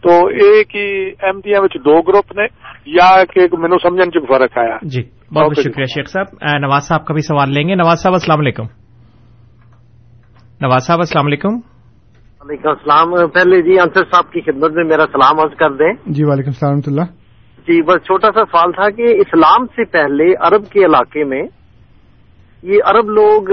تو 0.06 0.12
یہ 0.40 0.62
کہ 0.68 0.84
ایم 1.26 1.38
ڈی 1.44 1.78
دو 1.86 2.00
گروپ 2.08 2.32
نے 2.36 2.46
یا 2.86 3.08
کہ 3.34 3.46
مینو 3.60 3.78
چ 3.78 4.22
فرق 4.28 4.58
آیا 4.58 4.76
جی 4.92 5.00
بہت 5.02 5.34
بہت 5.46 5.64
شکریہ 5.64 5.84
شیخ 5.94 6.08
صاحب 6.10 6.46
نواز 6.60 6.86
صاحب 6.88 7.04
کا 7.06 7.14
بھی 7.14 7.22
سوال 7.26 7.52
لیں 7.54 7.66
گے 7.68 7.74
نواز 7.74 8.02
صاحب 8.02 8.14
السلام 8.14 8.40
علیکم 8.40 8.64
نواز 10.62 10.86
صاحب 10.86 10.98
السلام 11.06 11.26
علیکم 11.26 11.56
وعلیکم 12.40 12.68
السلام 12.68 13.14
پہلے 13.34 13.60
جی 13.62 13.78
انصر 13.80 14.04
صاحب 14.12 14.30
کی 14.32 14.40
خدمت 14.46 14.72
میں 14.76 14.84
میرا 14.90 15.04
سلام 15.12 15.40
عرض 15.40 15.56
کر 15.58 15.72
دیں 15.82 15.92
جی 16.12 16.24
وعلیکم 16.28 16.50
السلام 16.54 16.80
اللہ 16.90 17.10
جی 17.66 17.80
بس 17.88 18.04
چھوٹا 18.06 18.30
سا 18.34 18.44
سوال 18.50 18.72
تھا 18.78 18.88
کہ 18.96 19.14
اسلام 19.26 19.66
سے 19.76 19.84
پہلے 19.96 20.32
عرب 20.48 20.68
کے 20.72 20.84
علاقے 20.84 21.24
میں 21.34 21.42
یہ 22.72 22.88
عرب 22.92 23.10
لوگ 23.20 23.50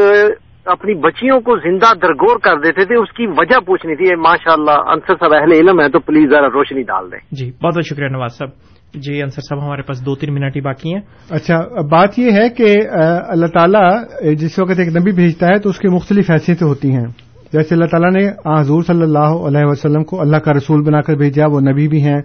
اپنی 0.77 0.93
بچیوں 1.03 1.39
کو 1.49 1.57
زندہ 1.67 1.93
درگور 2.03 2.39
کر 2.47 2.59
دیتے 2.63 2.85
تھے 2.85 2.95
اس 3.01 3.11
کی 3.17 3.27
وجہ 3.37 3.59
پوچھنی 3.67 3.95
تھی 3.97 4.13
ماشاء 4.29 4.53
اللہ 4.53 4.89
انصر 4.93 5.15
صاحب 5.19 5.33
اہل 5.33 5.51
علم 5.57 5.79
ہے 5.81 5.87
تو 5.89 5.99
پلیز 6.09 6.29
ذرا 6.31 6.47
روشنی 6.55 6.83
ڈال 6.93 7.11
دیں 7.11 7.19
جی 7.39 7.51
بہت 7.51 7.73
بہت 7.75 7.85
شکریہ 7.91 8.09
نواز 8.17 8.37
صاحب 8.37 8.49
جی 9.03 9.21
انصر 9.21 9.41
صاحب 9.47 9.63
ہمارے 9.65 9.81
پاس 9.87 10.05
دو 10.05 10.13
تین 10.15 10.33
منٹ 10.33 10.55
ہی 10.55 10.61
باقی 10.61 10.93
ہیں 10.93 10.99
اچھا 11.37 11.59
بات 11.91 12.19
یہ 12.19 12.31
ہے 12.39 12.47
کہ 12.57 12.75
اللہ 13.29 13.47
تعالیٰ 13.53 13.83
جس 14.39 14.57
وقت 14.59 14.79
ایک 14.79 14.95
نبی 14.97 15.11
بھیجتا 15.15 15.47
ہے 15.47 15.57
تو 15.61 15.69
اس 15.69 15.79
کی 15.79 15.87
مختلف 15.95 16.29
حیثیتیں 16.31 16.67
ہوتی 16.67 16.91
ہیں 16.95 17.05
جیسے 17.53 17.73
اللہ 17.75 17.85
تعالیٰ 17.91 18.11
نے 18.11 18.27
حضور 18.59 18.83
صلی 18.87 19.01
اللہ 19.01 19.35
علیہ 19.47 19.65
وسلم 19.67 20.03
کو 20.03 20.21
اللہ 20.21 20.37
کا 20.45 20.53
رسول 20.53 20.81
بنا 20.83 21.01
کر 21.07 21.15
بھیجا 21.17 21.45
وہ 21.51 21.59
نبی 21.69 21.87
بھی 21.87 22.01
ہیں 22.03 22.17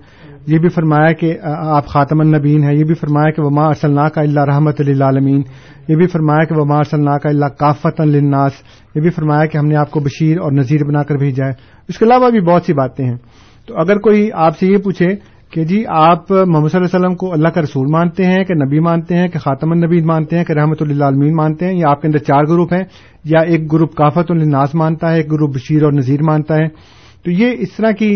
یہ 0.47 0.59
بھی 0.59 0.69
فرمایا 0.75 1.13
کہ 1.19 1.35
آپ 1.75 1.87
خاتم 1.89 2.21
النبین 2.21 2.63
ہیں 2.65 2.75
یہ 2.75 2.85
بھی 2.85 2.95
فرمایا 3.01 3.31
کہ 3.35 3.43
وما 3.43 3.73
صاحب 3.81 4.13
کا 4.15 4.21
اللہ 4.21 4.45
رحمت 4.51 4.81
للعالمین 4.87 5.43
یہ 5.89 5.97
بھی 5.97 6.07
فرمایا 6.13 6.45
کہ 6.45 6.55
وما 6.61 6.83
کا 7.19 7.29
اللہ 7.29 7.49
کافت 7.59 8.01
الناس 8.01 8.53
یہ 8.95 9.01
بھی 9.01 9.11
فرمایا 9.19 9.47
کہ 9.53 9.59
ہم 9.59 9.67
نے 9.67 9.77
آپ 9.81 9.91
کو 9.91 10.01
بشیر 10.07 10.39
اور 10.41 10.53
نذیر 10.53 10.85
بنا 10.89 11.03
کر 11.11 11.17
بھیجا 11.19 11.47
ہے 11.47 11.53
اس 11.89 11.99
کے 11.99 12.05
علاوہ 12.05 12.31
بھی 12.31 12.41
بہت 12.51 12.65
سی 12.67 12.73
باتیں 12.81 13.05
ہیں 13.05 13.17
تو 13.67 13.77
اگر 13.81 13.99
کوئی 14.07 14.29
آپ 14.45 14.59
سے 14.59 14.67
یہ 14.67 14.77
پوچھے 14.85 15.15
کہ 15.53 15.65
جی 15.71 15.83
آپ 15.95 16.31
محمد 16.31 16.69
صلی 16.69 16.79
اللہ 16.79 16.85
علیہ 16.85 16.85
وسلم 16.97 17.15
کو 17.23 17.33
اللہ 17.33 17.49
کا 17.55 17.61
رسول 17.63 17.87
مانتے 17.93 18.27
ہیں 18.27 18.45
کہ 18.51 18.55
نبی 18.55 18.79
مانتے 18.85 19.17
ہیں 19.17 19.27
کہ 19.33 19.39
خاتم 19.39 19.71
النبی 19.73 20.01
مانتے 20.11 20.37
ہیں 20.37 20.45
کہ 20.45 20.53
رحمت 20.59 20.83
اللہ 20.83 21.05
عالمین 21.05 21.35
مانتے 21.37 21.67
ہیں 21.67 21.75
یا 21.79 21.89
آپ 21.89 22.01
کے 22.03 22.07
اندر 22.09 22.19
چار 22.29 22.45
گروپ 22.53 22.73
ہیں 22.75 22.83
یا 23.33 23.41
ایک 23.53 23.71
گروپ 23.73 23.95
کافت 23.97 24.31
الناس 24.31 24.75
مانتا 24.83 25.11
ہے 25.13 25.17
ایک 25.17 25.31
گروپ 25.33 25.55
بشیر 25.55 25.83
اور 25.85 25.93
نذیر 25.93 26.23
مانتا 26.31 26.57
ہے 26.63 26.67
تو 27.25 27.31
یہ 27.41 27.55
اس 27.67 27.77
طرح 27.77 27.91
کی 27.99 28.11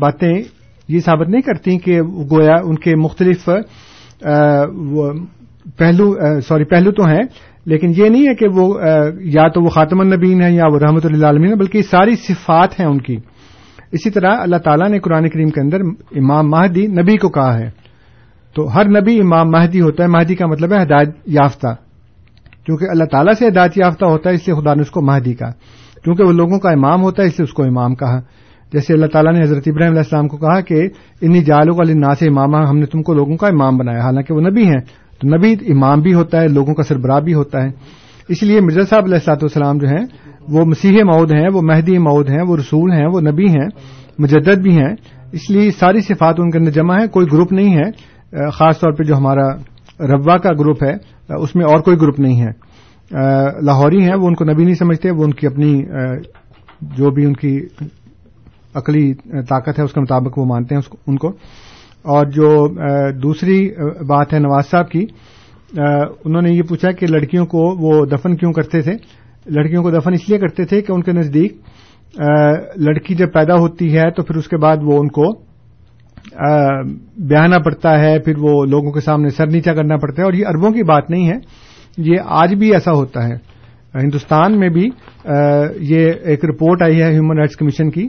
باتیں 0.00 0.30
یہ 0.32 0.98
ثابت 1.06 1.28
نہیں 1.28 1.42
کرتی 1.48 1.76
کہ 1.88 2.00
گویا 2.32 2.54
ان 2.66 2.76
کے 2.84 2.94
مختلف 3.06 3.48
پہلو 3.48 5.02
پہلو 5.78 6.08
سوری 6.48 6.90
تو 6.96 7.06
ہیں 7.14 7.22
لیکن 7.72 7.92
یہ 7.96 8.08
نہیں 8.08 8.28
ہے 8.28 8.34
کہ 8.34 8.48
وہ 8.58 8.68
یا 9.38 9.48
تو 9.54 9.62
وہ 9.64 9.68
خاتم 9.78 10.00
النبین 10.00 10.42
ہیں 10.42 10.50
یا 10.52 10.66
وہ 10.72 10.78
رحمت 10.86 11.06
اللہ 11.06 11.46
ہیں 11.48 11.54
بلکہ 11.64 11.82
ساری 11.90 12.16
صفات 12.28 12.78
ہیں 12.80 12.86
ان 12.86 13.00
کی 13.08 13.16
اسی 13.94 14.10
طرح 14.14 14.36
اللہ 14.40 14.56
تعالیٰ 14.64 14.88
نے 14.90 14.98
قرآن 15.04 15.28
کریم 15.28 15.48
کے 15.50 15.60
اندر 15.60 15.80
امام 16.18 16.50
مہدی 16.50 16.86
نبی 17.00 17.16
کو 17.22 17.28
کہا 17.36 17.58
ہے 17.58 17.68
تو 18.56 18.66
ہر 18.74 18.88
نبی 19.00 19.18
امام 19.20 19.50
مہدی 19.50 19.80
ہوتا 19.80 20.02
ہے 20.02 20.08
مہدی 20.16 20.34
کا 20.36 20.46
مطلب 20.50 20.72
ہے 20.72 20.82
ہدایت 20.82 21.08
یافتہ 21.38 21.74
کیونکہ 22.66 22.90
اللہ 22.90 23.04
تعالیٰ 23.12 23.32
سے 23.38 23.48
ہدایت 23.48 23.78
یافتہ 23.78 24.04
ہوتا 24.12 24.30
ہے 24.30 24.34
اس 24.34 24.46
لیے 24.48 24.60
خدا 24.60 24.74
نے 24.74 24.82
اس 24.82 24.90
کو 24.90 25.00
مہدی 25.06 25.34
کا 25.34 25.48
کیونکہ 26.04 26.24
وہ 26.24 26.32
لوگوں 26.32 26.58
کا 26.60 26.70
امام 26.78 27.02
ہوتا 27.02 27.22
ہے 27.22 27.28
اس 27.28 27.38
لیے 27.38 27.44
اس 27.44 27.52
کو 27.54 27.62
امام 27.64 27.94
کہا 28.02 28.18
جیسے 28.72 28.92
اللہ 28.94 29.06
تعالیٰ 29.12 29.32
نے 29.34 29.42
حضرت 29.42 29.62
ابراہیم 29.68 29.92
علیہ 29.92 30.02
السلام 30.04 30.28
کو 30.28 30.36
کہا 30.38 30.60
کہ 30.70 30.82
انہیں 31.20 31.42
جالوں 31.44 31.74
کا 31.76 31.82
علیہ 31.82 32.14
سے 32.18 32.28
امام 32.28 32.54
ہم 32.68 32.76
نے 32.78 32.86
تم 32.92 33.02
کو 33.08 33.14
لوگوں 33.14 33.36
کا 33.36 33.46
امام 33.54 33.76
بنایا 33.78 34.02
حالانکہ 34.04 34.34
وہ 34.34 34.40
نبی 34.48 34.66
ہیں 34.66 34.80
تو 35.20 35.34
نبی 35.36 35.54
امام 35.72 36.00
بھی 36.00 36.14
ہوتا 36.14 36.40
ہے 36.42 36.48
لوگوں 36.48 36.74
کا 36.74 36.82
سربراہ 36.88 37.20
بھی 37.24 37.34
ہوتا 37.34 37.62
ہے 37.64 37.70
اس 38.34 38.42
لیے 38.42 38.60
مرزا 38.60 38.84
صاحب 38.90 39.04
علیہ 39.04 39.18
صلاحت 39.24 39.42
والسلام 39.42 39.78
جو 39.78 39.88
ہیں 39.88 40.04
وہ 40.52 40.64
مسیح 40.66 41.02
مود 41.10 41.32
ہیں 41.32 41.48
وہ 41.54 41.60
مہدی 41.64 41.96
مود 42.06 42.28
ہیں 42.30 42.42
وہ 42.46 42.56
رسول 42.56 42.92
ہیں 42.92 43.06
وہ 43.14 43.20
نبی 43.30 43.48
ہیں 43.56 43.68
مجدد 44.22 44.62
بھی 44.62 44.72
ہیں 44.78 44.94
اس 45.38 45.48
لیے 45.50 45.70
ساری 45.78 46.00
صفات 46.08 46.40
ان 46.40 46.50
کے 46.50 46.58
اندر 46.58 46.70
جمع 46.78 46.96
ہے 47.00 47.06
کوئی 47.16 47.26
گروپ 47.32 47.52
نہیں 47.58 47.76
ہے 47.76 48.48
خاص 48.58 48.80
طور 48.80 48.92
پہ 48.98 49.02
جو 49.10 49.16
ہمارا 49.16 49.46
روا 50.12 50.36
کا 50.46 50.52
گروپ 50.58 50.82
ہے 50.84 50.92
اس 51.38 51.54
میں 51.56 51.64
اور 51.72 51.80
کوئی 51.88 51.96
گروپ 52.00 52.18
نہیں 52.26 52.40
ہے 52.46 52.50
لاہوری 53.68 54.02
ہیں 54.08 54.14
وہ 54.22 54.26
ان 54.28 54.34
کو 54.40 54.44
نبی 54.50 54.64
نہیں 54.64 54.74
سمجھتے 54.80 55.10
وہ 55.20 55.24
ان 55.24 55.32
کی 55.40 55.46
اپنی 55.46 55.70
جو 56.96 57.10
بھی 57.18 57.24
ان 57.26 57.32
کی 57.42 57.54
عقلی 58.80 59.12
طاقت 59.48 59.78
ہے 59.78 59.84
اس 59.84 59.92
کے 59.92 60.00
مطابق 60.00 60.38
وہ 60.38 60.44
مانتے 60.54 60.74
ہیں 60.74 60.82
ان 61.12 61.16
کو 61.24 61.28
اور 62.16 62.26
جو 62.40 62.50
دوسری 63.22 63.58
بات 64.08 64.32
ہے 64.34 64.38
نواز 64.38 64.70
صاحب 64.70 64.90
کی 64.90 65.04
انہوں 65.78 66.40
نے 66.42 66.50
یہ 66.52 66.62
پوچھا 66.68 66.90
کہ 67.00 67.06
لڑکیوں 67.06 67.46
کو 67.54 67.64
وہ 67.80 68.04
دفن 68.12 68.36
کیوں 68.36 68.52
کرتے 68.52 68.80
تھے 68.82 68.92
لڑکیوں 69.56 69.82
کو 69.82 69.90
دفن 69.90 70.12
اس 70.14 70.28
لیے 70.28 70.38
کرتے 70.38 70.64
تھے 70.72 70.80
کہ 70.86 70.92
ان 70.92 71.02
کے 71.02 71.12
نزدیک 71.12 71.56
لڑکی 72.88 73.14
جب 73.14 73.32
پیدا 73.32 73.54
ہوتی 73.64 73.96
ہے 73.98 74.10
تو 74.16 74.22
پھر 74.28 74.36
اس 74.36 74.48
کے 74.48 74.56
بعد 74.64 74.76
وہ 74.84 74.98
ان 75.00 75.08
کو 75.18 75.30
بہانا 77.30 77.58
پڑتا 77.64 77.98
ہے 78.00 78.18
پھر 78.24 78.38
وہ 78.44 78.64
لوگوں 78.74 78.92
کے 78.92 79.00
سامنے 79.00 79.28
سر 79.36 79.46
نیچا 79.56 79.74
کرنا 79.74 79.96
پڑتا 80.04 80.22
ہے 80.22 80.24
اور 80.24 80.32
یہ 80.40 80.46
اربوں 80.46 80.70
کی 80.72 80.82
بات 80.90 81.10
نہیں 81.10 81.28
ہے 81.28 81.36
یہ 82.10 82.32
آج 82.42 82.54
بھی 82.58 82.72
ایسا 82.74 82.92
ہوتا 83.00 83.26
ہے 83.28 83.34
ہندوستان 84.02 84.58
میں 84.58 84.68
بھی 84.78 84.88
یہ 85.92 86.10
ایک 86.32 86.44
رپورٹ 86.50 86.82
آئی 86.82 87.00
ہے 87.02 87.12
ہیومن 87.12 87.38
رائٹس 87.38 87.56
کمیشن 87.62 87.90
کی 87.96 88.06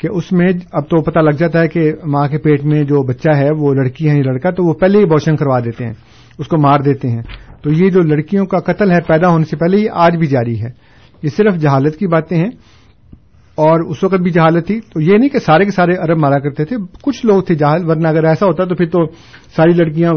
کہ 0.00 0.08
اس 0.18 0.30
میں 0.38 0.48
اب 0.78 0.88
تو 0.88 1.00
پتہ 1.10 1.18
لگ 1.28 1.36
جاتا 1.38 1.60
ہے 1.60 1.68
کہ 1.68 1.90
ماں 2.14 2.26
کے 2.28 2.38
پیٹ 2.46 2.64
میں 2.72 2.82
جو 2.84 3.02
بچہ 3.12 3.36
ہے 3.40 3.50
وہ 3.60 3.72
لڑکی 3.74 4.10
ہے 4.10 4.16
یا 4.16 4.22
لڑکا 4.30 4.50
تو 4.58 4.64
وہ 4.64 4.74
پہلے 4.80 4.98
ہی 4.98 5.04
بوشن 5.12 5.36
کروا 5.42 5.58
دیتے 5.64 5.86
ہیں 5.86 5.92
اس 6.38 6.48
کو 6.48 6.58
مار 6.60 6.80
دیتے 6.88 7.10
ہیں 7.10 7.22
تو 7.62 7.70
یہ 7.72 7.90
جو 7.94 8.00
لڑکیوں 8.02 8.44
کا 8.52 8.58
قتل 8.72 8.90
ہے 8.92 9.00
پیدا 9.08 9.28
ہونے 9.30 9.44
سے 9.50 9.56
پہلے 9.56 9.78
یہ 9.80 9.90
آج 10.04 10.16
بھی 10.18 10.26
جاری 10.26 10.60
ہے 10.60 10.68
یہ 11.22 11.28
صرف 11.36 11.58
جہالت 11.62 11.96
کی 11.98 12.06
باتیں 12.14 12.36
ہیں 12.36 12.50
اور 13.66 13.80
اس 13.90 14.02
وقت 14.04 14.20
بھی 14.22 14.30
جہالت 14.32 14.66
تھی 14.66 14.78
تو 14.92 15.00
یہ 15.00 15.18
نہیں 15.18 15.28
کہ 15.30 15.38
سارے 15.46 15.64
کے 15.64 15.70
سارے 15.70 15.94
عرب 16.04 16.18
مارا 16.18 16.38
کرتے 16.46 16.64
تھے 16.64 16.76
کچھ 17.02 17.24
لوگ 17.26 17.42
تھے 17.46 17.54
جہاز 17.62 17.84
ورنہ 17.88 18.08
اگر 18.08 18.24
ایسا 18.28 18.46
ہوتا 18.46 18.64
تو 18.68 18.74
پھر 18.74 18.88
تو 18.90 19.04
ساری 19.56 19.72
لڑکیاں 19.82 20.12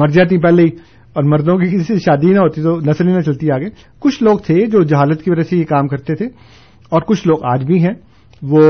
مر 0.00 0.08
جاتی 0.16 0.38
پہلے 0.42 0.62
ہی 0.62 0.70
اور 1.14 1.22
مردوں 1.30 1.56
کی 1.58 1.68
کسی 1.70 1.82
سے 1.92 1.98
شادی 2.06 2.32
نہ 2.32 2.38
ہوتی 2.40 2.62
تو 2.62 2.76
نسل 2.90 3.10
نہ 3.10 3.20
چلتی 3.26 3.50
آگے 3.54 3.66
کچھ 4.06 4.22
لوگ 4.22 4.38
تھے 4.46 4.64
جو 4.74 4.82
جہالت 4.92 5.22
کی 5.22 5.30
وجہ 5.30 5.42
سے 5.50 5.56
یہ 5.56 5.64
کام 5.74 5.88
کرتے 5.88 6.14
تھے 6.20 6.26
اور 6.96 7.00
کچھ 7.06 7.26
لوگ 7.28 7.44
آج 7.52 7.64
بھی 7.66 7.82
ہیں 7.84 7.92
وہ 8.52 8.60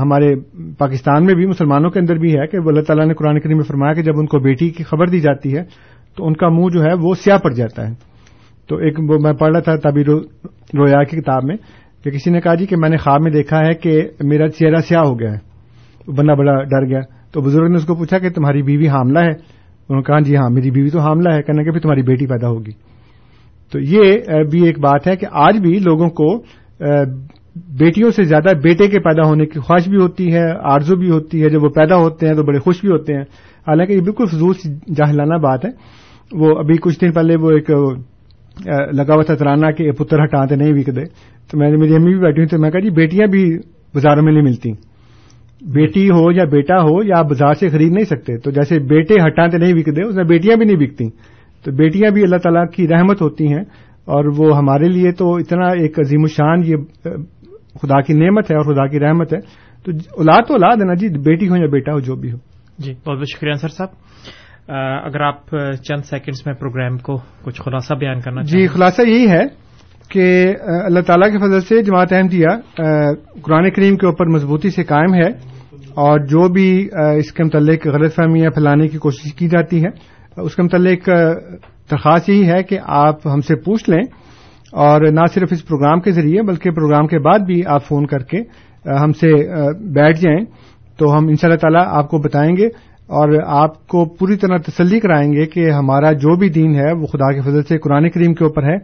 ہمارے 0.00 0.34
پاکستان 0.78 1.24
میں 1.26 1.34
بھی 1.34 1.46
مسلمانوں 1.46 1.90
کے 1.90 2.00
اندر 2.00 2.18
بھی 2.24 2.32
ہے 2.38 2.46
کہ 2.50 2.58
وہ 2.64 2.70
اللہ 2.70 2.80
تعالیٰ 2.90 3.06
نے 3.06 3.14
قرآن 3.18 3.40
کریم 3.46 3.56
میں 3.56 3.64
فرمایا 3.68 3.94
کہ 3.94 4.02
جب 4.08 4.18
ان 4.18 4.26
کو 4.34 4.38
بیٹی 4.42 4.68
کی 4.76 4.84
خبر 4.90 5.08
دی 5.14 5.20
جاتی 5.20 5.56
ہے 5.56 5.62
تو 6.16 6.26
ان 6.28 6.34
کا 6.36 6.48
منہ 6.54 6.68
جو 6.74 6.82
ہے 6.84 6.92
وہ 7.02 7.14
سیاہ 7.22 7.38
پڑ 7.42 7.52
جاتا 7.54 7.88
ہے 7.88 7.94
تو 8.68 8.76
ایک 8.86 8.98
میں 9.22 9.32
پڑھ 9.38 9.52
رہا 9.56 9.76
تھا 9.78 9.90
رو, 10.06 10.18
رویا 10.78 11.02
کی 11.04 11.20
کتاب 11.20 11.44
میں 11.44 11.56
کہ 12.04 12.10
کسی 12.10 12.30
نے 12.30 12.40
کہا 12.40 12.54
جی 12.54 12.66
کہ 12.66 12.76
میں 12.82 12.88
نے 12.88 12.96
خواب 13.04 13.20
میں 13.22 13.30
دیکھا 13.30 13.58
ہے 13.66 13.72
کہ 13.82 14.00
میرا 14.28 14.48
چہرہ 14.58 14.80
سیاہ 14.88 15.02
ہو 15.06 15.18
گیا 15.20 15.32
ہے 15.32 16.12
بندہ 16.18 16.34
بڑا 16.38 16.52
ڈر 16.70 16.86
گیا 16.88 17.00
تو 17.32 17.40
بزرگ 17.40 17.70
نے 17.70 17.76
اس 17.76 17.84
کو 17.86 17.94
پوچھا 17.94 18.18
کہ 18.18 18.30
تمہاری 18.34 18.62
بیوی 18.68 18.88
حاملہ 18.88 19.18
ہے 19.24 19.30
انہوں 19.32 19.96
نے 19.96 20.02
کہا 20.06 20.18
جی 20.28 20.36
ہاں 20.36 20.48
میری 20.54 20.70
بیوی 20.70 20.90
تو 20.90 21.00
حاملہ 21.00 21.32
ہے 21.34 21.42
کہنے 21.42 21.64
کے 21.64 21.80
تمہاری 21.80 22.02
بیٹی 22.08 22.26
پیدا 22.26 22.48
ہوگی 22.48 22.70
تو 23.72 23.80
یہ 23.88 24.42
بھی 24.50 24.62
ایک 24.66 24.78
بات 24.84 25.06
ہے 25.06 25.16
کہ 25.16 25.26
آج 25.46 25.58
بھی 25.66 25.78
لوگوں 25.88 26.08
کو 26.20 26.32
بیٹیوں 27.78 28.10
سے 28.16 28.22
زیادہ 28.24 28.52
بیٹے 28.62 28.88
کے 28.88 28.98
پیدا 29.04 29.22
ہونے 29.28 29.46
کی 29.46 29.60
خواہش 29.60 29.88
بھی 29.88 29.96
ہوتی 30.02 30.32
ہے 30.34 30.48
آرزو 30.72 30.96
بھی 30.96 31.10
ہوتی 31.10 31.42
ہے 31.42 31.48
جب 31.50 31.64
وہ 31.64 31.68
پیدا 31.76 31.96
ہوتے 32.02 32.26
ہیں 32.28 32.34
تو 32.36 32.42
بڑے 32.48 32.58
خوش 32.66 32.80
بھی 32.80 32.88
ہوتے 32.90 33.16
ہیں 33.16 33.22
حالانکہ 33.68 33.92
یہ 33.92 34.00
بالکل 34.10 34.26
فضول 34.34 34.54
جاہلانہ 34.96 35.34
بات 35.42 35.64
ہے 35.64 35.70
وہ 36.38 36.54
ابھی 36.58 36.76
کچھ 36.82 37.00
دن 37.00 37.12
پہلے 37.12 37.36
وہ 37.40 37.50
ایک 37.50 37.70
لگا 37.70 39.14
ہوا 39.14 39.22
تھا 39.26 39.34
ترانہ 39.34 39.70
کہ 39.76 39.90
پتر 39.98 40.22
ہٹا 40.24 40.44
نہیں 40.54 40.72
وکتے 40.78 41.04
تو 41.50 41.58
میں 41.58 41.70
نے 41.70 41.76
میری 41.76 41.94
امی 41.96 42.10
بھی 42.12 42.18
بیٹھی 42.20 42.40
ہوئی 42.40 42.48
تو 42.50 42.58
میں 42.60 42.70
کہا 42.70 42.80
جی 42.80 42.90
بیٹیاں 42.94 43.26
بھی 43.32 43.42
بازاروں 43.94 44.22
میں 44.22 44.32
نہیں 44.32 44.44
ملتی 44.44 44.70
بیٹی 45.74 46.08
ہو 46.10 46.30
یا 46.32 46.44
بیٹا 46.52 46.78
ہو 46.82 47.02
یا 47.04 47.18
آپ 47.18 47.26
بازار 47.28 47.54
سے 47.60 47.68
خرید 47.70 47.92
نہیں 47.92 48.04
سکتے 48.10 48.36
تو 48.44 48.50
جیسے 48.58 48.78
بیٹے 48.92 49.14
ہٹاتے 49.26 49.58
نہیں 49.58 49.74
وکتے 49.78 50.02
اس 50.02 50.14
میں 50.16 50.24
بیٹیاں 50.28 50.56
بھی 50.56 50.66
نہیں 50.66 50.86
بکتی 50.86 51.08
تو 51.64 51.72
بیٹیاں 51.78 52.10
بھی 52.10 52.22
اللہ 52.24 52.36
تعالیٰ 52.42 52.64
کی 52.74 52.86
رحمت 52.88 53.22
ہوتی 53.22 53.46
ہیں 53.52 53.62
اور 54.16 54.24
وہ 54.36 54.56
ہمارے 54.56 54.88
لیے 54.92 55.12
تو 55.18 55.34
اتنا 55.42 55.68
ایک 55.82 55.98
عظیم 56.00 56.26
شان 56.36 56.62
یہ 56.66 57.08
خدا 57.82 58.00
کی 58.06 58.14
نعمت 58.22 58.50
ہے 58.50 58.56
اور 58.56 58.72
خدا 58.72 58.86
کی 58.94 59.00
رحمت 59.00 59.32
ہے 59.34 59.38
تو 59.84 59.92
اولاد 60.20 60.46
تو 60.48 60.54
اولاد 60.54 60.80
ہے 60.80 60.86
نا 60.86 60.94
جی 61.02 61.08
بیٹی 61.30 61.48
ہو 61.48 61.56
یا 61.56 61.66
بیٹا 61.72 61.92
ہو 61.94 62.00
جو 62.08 62.16
بھی 62.22 62.32
ہو 62.32 62.36
جی 62.84 62.92
بہت 63.06 63.16
بہت 63.18 63.28
شکریہ 63.34 63.52
سر 63.62 63.68
صاحب 63.76 63.88
اگر 64.68 65.20
آپ 65.22 65.54
چند 65.88 66.02
سیکنڈس 66.10 66.46
میں 66.46 66.54
پروگرام 66.54 66.98
کو 66.98 67.16
کچھ 67.44 67.60
خلاصہ 67.64 67.94
بیان 68.00 68.20
کرنا 68.20 68.42
جی 68.52 68.66
خلاصہ 68.74 69.02
یہی 69.08 69.28
ہے 69.30 69.42
کہ 70.10 70.24
اللہ 70.84 71.00
تعالیٰ 71.06 71.30
کے 71.32 71.38
فضل 71.38 71.60
سے 71.68 71.82
جماعت 71.84 72.12
احمدیہ 72.12 72.56
قرآن 73.42 73.70
کریم 73.76 73.96
کے 73.96 74.06
اوپر 74.06 74.28
مضبوطی 74.36 74.70
سے 74.70 74.84
قائم 74.84 75.14
ہے 75.14 75.28
اور 76.06 76.18
جو 76.30 76.48
بھی 76.52 76.68
اس 77.18 77.32
کے 77.32 77.44
متعلق 77.44 77.86
غلط 77.94 78.14
فہمیاں 78.14 78.50
پھیلانے 78.54 78.88
کی 78.88 78.98
کوشش 78.98 79.34
کی 79.38 79.48
جاتی 79.48 79.84
ہے 79.84 79.88
اس 80.44 80.54
کے 80.56 80.62
متعلق 80.62 81.08
درخواست 81.90 82.28
یہی 82.28 82.48
ہے 82.50 82.62
کہ 82.62 82.78
آپ 83.04 83.26
ہم 83.32 83.40
سے 83.48 83.54
پوچھ 83.64 83.88
لیں 83.90 84.02
اور 84.86 85.00
نہ 85.12 85.20
صرف 85.34 85.52
اس 85.52 85.66
پروگرام 85.66 86.00
کے 86.00 86.12
ذریعے 86.12 86.42
بلکہ 86.48 86.70
پروگرام 86.74 87.06
کے 87.06 87.18
بعد 87.24 87.38
بھی 87.46 87.62
آپ 87.74 87.84
فون 87.86 88.06
کر 88.06 88.22
کے 88.32 88.42
ہم 89.02 89.12
سے 89.20 89.32
بیٹھ 89.94 90.20
جائیں 90.20 90.40
تو 90.98 91.16
ہم 91.16 91.26
ان 91.28 91.36
شاء 91.40 91.48
اللہ 91.48 91.58
تعالیٰ 91.60 91.84
آپ 91.98 92.08
کو 92.10 92.18
بتائیں 92.22 92.52
گے 92.56 92.68
اور 93.18 93.28
آپ 93.60 93.74
کو 93.88 94.04
پوری 94.18 94.36
طرح 94.38 94.58
تسلی 94.66 94.98
کرائیں 95.00 95.32
گے 95.32 95.44
کہ 95.52 95.70
ہمارا 95.76 96.10
جو 96.24 96.34
بھی 96.38 96.48
دین 96.56 96.74
ہے 96.80 96.90
وہ 96.98 97.06
خدا 97.12 97.30
کے 97.34 97.40
فضل 97.46 97.62
سے 97.68 97.78
قرآن 97.86 98.08
کریم 98.16 98.34
کے 98.40 98.44
اوپر 98.48 98.64
ہے 98.64 98.74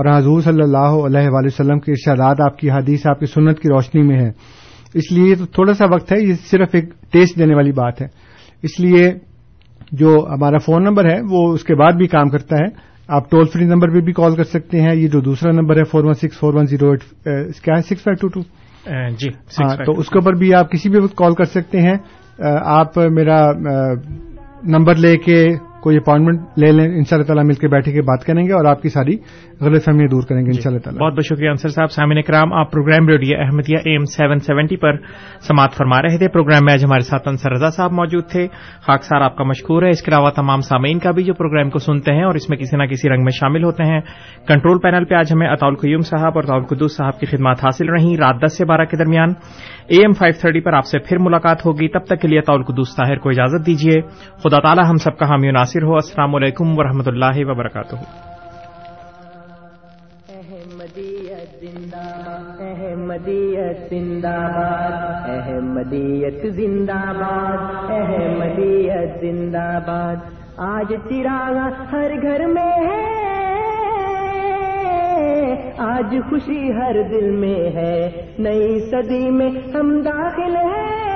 اور 0.00 0.04
حضور 0.16 0.42
صلی 0.42 0.62
اللہ 0.62 0.94
علیہ 1.08 1.28
وآلہ 1.32 1.46
وسلم 1.52 1.78
کے 1.86 1.92
ارشادات 1.92 2.40
آپ 2.46 2.58
کی 2.58 2.70
حدیث 2.70 3.06
آپ 3.14 3.20
کی 3.20 3.26
سنت 3.32 3.58
کی 3.62 3.68
روشنی 3.72 4.02
میں 4.10 4.18
ہے 4.20 4.28
اس 5.02 5.10
لیے 5.12 5.28
یہ 5.30 5.34
تو 5.38 5.46
تھوڑا 5.58 5.74
سا 5.80 5.84
وقت 5.94 6.12
ہے 6.12 6.20
یہ 6.22 6.32
صرف 6.50 6.74
ایک 6.80 6.92
ٹیسٹ 7.12 7.38
دینے 7.38 7.54
والی 7.54 7.72
بات 7.80 8.00
ہے 8.02 8.06
اس 8.68 8.78
لیے 8.86 9.10
جو 10.04 10.14
ہمارا 10.30 10.58
فون 10.66 10.84
نمبر 10.90 11.10
ہے 11.12 11.18
وہ 11.34 11.42
اس 11.54 11.64
کے 11.70 11.74
بعد 11.82 11.98
بھی 12.04 12.06
کام 12.16 12.28
کرتا 12.38 12.56
ہے 12.64 12.68
آپ 13.16 13.30
ٹول 13.30 13.46
فری 13.54 13.64
نمبر 13.74 13.94
پہ 13.94 14.00
بھی 14.04 14.12
کال 14.22 14.36
کر 14.36 14.44
سکتے 14.54 14.80
ہیں 14.82 14.94
یہ 14.94 15.06
جو 15.16 15.20
دوسرا 15.32 15.52
نمبر 15.60 15.76
ہے 15.78 15.84
four 15.92 16.04
one 16.04 16.14
six 16.26 16.38
four 16.40 16.54
one 16.54 16.66
zero 16.74 16.90
eight 16.90 17.04
کیا 17.64 17.76
ہے 17.76 17.82
سکس 17.94 18.02
فائیو 18.04 18.26
ٹو 18.28 18.28
ٹو 18.38 18.48
جی 19.18 19.28
ہاں 19.62 19.74
تو 19.86 19.98
اس 20.00 20.08
کے 20.10 20.18
اوپر 20.18 20.36
بھی 20.38 20.54
آپ 20.58 20.70
کسی 20.70 20.88
بھی 20.94 21.00
وقت 21.04 21.16
کال 21.16 21.34
کر 21.40 21.44
سکتے 21.58 21.80
ہیں 21.80 21.96
آپ 22.40 22.98
میرا 22.98 23.40
نمبر 24.72 24.94
لے 25.02 25.16
کے 25.24 25.42
کوئی 25.82 25.96
اپائنٹمنٹ 25.98 26.58
لے 26.62 26.70
لیں 26.72 26.84
ان 26.98 27.04
شاء 27.10 27.16
اللہ 27.16 27.26
تعالیٰ 27.26 27.44
مل 27.44 27.54
کے 27.62 27.68
بیٹھے 27.74 27.92
کے 27.92 28.02
بات 28.08 28.24
کریں 28.26 28.42
گے 28.46 28.52
اور 28.58 28.64
آپ 28.72 28.82
کی 28.82 28.88
ساری 28.96 29.16
غلط 29.64 29.84
فہمیاں 29.84 30.08
دور 30.10 30.22
کریں 30.28 30.40
گے 30.44 30.50
جی۔ 30.50 30.56
ان 30.58 30.62
شاء 30.64 30.70
اللہ 30.70 30.82
تعالیٰ 30.84 31.00
بہت 31.02 31.14
بہت 31.16 31.26
شکریہ 31.30 31.50
انصر 31.52 31.72
صاحب 31.76 32.20
کرام 32.26 32.52
آپ 32.60 32.70
programme 32.74 33.08
radio 33.12 33.38
Ahmadiyya 33.44 33.78
M 33.92 34.04
seven 34.16 34.38
seventy 34.48 34.76
پر 34.84 34.96
سماعت 35.48 35.72
فرما 35.78 36.00
رہے 36.06 36.18
تھے 36.22 36.28
پروگرام 36.36 36.64
میں 36.66 36.72
آج 36.74 36.84
ہمارے 36.84 37.08
ساتھ 37.10 37.28
انصر 37.28 37.52
رضا 37.56 37.70
صاحب 37.78 37.92
موجود 38.00 38.28
تھے 38.34 38.46
سار 39.10 39.20
آپ 39.28 39.36
کا 39.36 39.44
مشکور 39.52 39.82
ہے 39.82 39.90
اس 39.96 40.02
کے 40.04 40.10
علاوہ 40.14 40.30
تمام 40.40 40.60
سامعین 40.68 40.98
کا 41.04 41.10
بھی 41.16 41.24
جو 41.30 41.34
پروگرام 41.40 41.70
کو 41.74 41.78
سنتے 41.88 42.12
ہیں 42.18 42.24
اور 42.28 42.34
اس 42.40 42.48
میں 42.50 42.56
کسی 42.62 42.76
نہ 42.80 42.86
کسی 42.94 43.08
رنگ 43.14 43.24
میں 43.26 43.32
شامل 43.40 43.64
ہوتے 43.68 43.82
ہیں 43.92 44.00
کنٹرول 44.48 44.78
پینل 44.86 45.04
پہ 45.10 45.14
آج 45.20 45.32
ہمیں 45.34 45.46
اطول 45.48 45.74
قیوم 45.82 46.00
صاحب 46.12 46.38
اور 46.38 46.44
اطول 46.48 46.64
قدوس 46.74 46.96
صاحب 46.96 47.18
کی 47.20 47.26
خدمات 47.32 47.64
حاصل 47.64 47.88
رہی 47.96 48.16
رات 48.20 48.42
دس 48.46 48.56
سے 48.58 48.64
بارہ 48.72 48.84
کے 48.90 48.96
درمیان 49.02 49.32
اے 49.94 49.98
ایم 50.02 50.12
فائیو 50.18 50.34
تھرٹی 50.40 50.60
پر 50.66 50.72
آپ 50.76 50.86
سے 50.86 50.98
پھر 51.08 51.18
ملاقات 51.26 51.64
ہوگی 51.66 51.88
تب 51.96 52.04
تک 52.10 52.20
کے 52.22 52.28
لیے 52.28 52.38
اطول 52.38 52.62
قدوس 52.72 52.94
طاہر 52.96 53.18
کو 53.24 53.30
اجازت 53.30 53.66
دیجیے 53.66 54.00
خدا 54.44 54.60
تعالیٰ 54.66 54.84
ہم 54.90 54.96
سب 55.06 55.18
کا 55.18 55.28
حامی 55.30 55.50
یہ 55.71 55.71
ہو 55.84 55.94
السلام 55.96 56.34
علیکم 56.34 56.78
ورحمۃ 56.78 57.06
اللہ 57.08 57.36
وبرکاتہ 57.48 57.96
احمدیت 60.38 61.60
زندہ 63.90 64.38
آباد 64.42 65.30
احمدیت 65.30 66.44
زندہ 66.56 66.56
باد 66.56 66.56
احمدیت 66.56 66.56
زندہ 66.56 66.98
آباد 67.10 67.90
احمدیت 68.00 69.20
زندہ 69.20 69.62
آباد 69.76 70.30
آج 70.70 70.92
چراغ 71.08 71.58
ہر 71.92 72.10
گھر 72.22 72.46
میں 72.56 72.72
ہے 72.88 73.30
آج 75.90 76.14
خوشی 76.28 76.68
ہر 76.80 77.02
دل 77.12 77.30
میں 77.44 77.58
ہے 77.76 77.96
نئی 78.48 78.78
صدی 78.90 79.28
میں 79.38 79.50
ہم 79.74 79.96
داخل 80.04 80.56
ہیں 80.56 81.11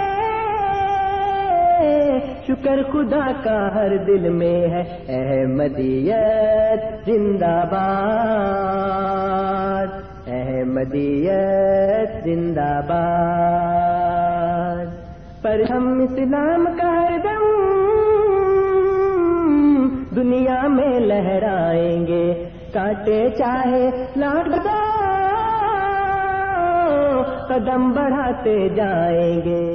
شکر 2.47 2.81
خدا 2.93 3.21
کا 3.45 3.59
ہر 3.75 3.93
دل 4.07 4.25
میں 4.39 4.61
ہے 4.75 4.83
احمدیت 5.17 6.83
زندہ 7.07 7.55
باد 7.71 9.91
احمدیت 10.37 12.11
زندہ 12.25 12.71
باد 12.89 14.87
پر 15.43 15.57
ہم 15.71 15.85
اسلام 16.05 16.63
کا 16.81 16.89
ہر 17.01 17.13
دم 17.25 17.45
دنیا 20.21 20.61
میں 20.77 20.95
لہرائیں 21.01 22.01
گے 22.07 22.25
کاٹے 22.75 23.21
چاہے 23.39 23.85
لاٹ 24.21 24.45
بتا 24.55 24.79
قدم 27.49 27.83
بڑھاتے 27.97 28.57
جائیں 28.79 29.35
گے 29.45 29.67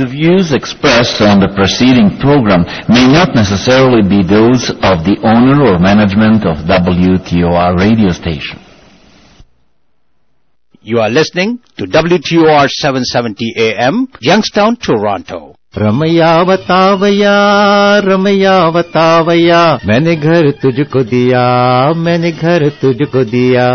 The 0.00 0.08
views 0.08 0.54
expressed 0.54 1.20
on 1.20 1.40
the 1.40 1.52
preceding 1.58 2.16
program 2.24 2.62
may 2.88 3.06
not 3.18 3.34
necessarily 3.34 4.00
be 4.00 4.22
those 4.24 4.70
of 4.90 5.04
the 5.06 5.18
owner 5.32 5.60
or 5.68 5.78
management 5.78 6.46
of 6.50 6.64
WTOR 6.64 7.78
radio 7.78 8.10
station. 8.10 8.58
You 10.80 11.00
are 11.00 11.10
listening 11.10 11.58
to 11.76 11.84
WTOR 11.84 12.68
770 12.68 13.52
AM, 13.58 14.08
Youngstown, 14.22 14.76
Toronto. 14.76 15.48
رمیا 15.76 16.40
رمیاوتاویا 18.06 19.60
میں 19.86 19.98
نے 20.04 20.14
گھر 20.22 20.50
تجھ 20.62 20.80
کو 20.92 21.02
دیا 21.10 21.42
میں 21.96 22.16
نے 22.18 22.30
گھر 22.40 22.62
تجھ 22.80 23.02
کو 23.12 23.22
دیا 23.32 23.68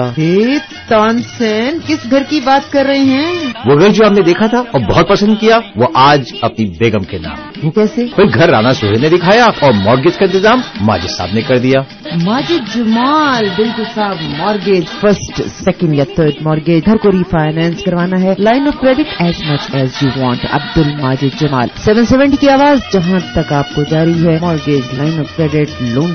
تانسین 0.87 1.77
کس 1.87 2.09
گھر 2.11 2.23
کی 2.29 2.39
بات 2.45 2.71
کر 2.71 2.85
رہے 2.87 2.99
ہیں 2.99 3.51
وہ 3.67 3.79
گھر 3.79 3.89
جو 3.95 4.05
آپ 4.05 4.11
نے 4.11 4.21
دیکھا 4.27 4.47
تھا 4.55 4.59
اور 4.71 4.81
بہت 4.91 5.07
پسند 5.09 5.39
کیا 5.39 5.59
وہ 5.81 5.87
آج 6.09 6.33
اپنی 6.49 6.65
بیگم 6.79 7.03
کے 7.11 7.17
نام 7.23 7.69
کیسے 7.75 8.05
کوئی 8.15 8.33
گھر 8.39 8.49
رانا 8.49 8.73
سوہر 8.79 8.99
نے 9.01 9.09
دکھایا 9.09 9.45
اور 9.63 9.71
مارگیج 9.85 10.17
کا 10.17 10.25
انتظام 10.25 10.61
ماجد 10.87 11.11
صاحب 11.17 11.33
نے 11.35 11.41
کر 11.47 11.59
دیا 11.67 11.79
ماجد 12.23 12.75
جمال 12.75 13.47
بالکل 13.57 13.83
صاحب 13.93 14.17
مارگیج 14.37 14.83
فرسٹ 14.99 15.41
سیکنڈ 15.63 15.95
یا 15.95 16.03
تھرڈ 16.15 16.41
مارگیج 16.47 16.85
گھر 16.85 16.97
کو 17.03 17.11
ری 17.11 17.23
فائنینس 17.31 17.83
کروانا 17.85 18.21
ہے 18.21 18.33
line 18.49 18.67
of 18.67 18.81
credit 18.81 19.21
as 19.21 19.41
much 19.49 19.75
as 19.75 19.97
you 20.01 20.09
want 20.21 20.45
Abd 20.59 20.77
Majid 21.01 21.39
Jamal 21.41 21.67
seven 21.85 22.05
seventy 22.09 22.37
کی 22.41 22.49
آواز 22.49 22.79
جہاں 22.93 23.19
تک 23.33 23.51
آپ 23.53 23.73
کو 23.75 23.81
جاری 23.91 24.13
ہے 24.25 24.37
mortgage 24.41 24.93
line 24.99 25.19
of 25.19 25.35
credit 25.37 25.81
loan 25.93 26.11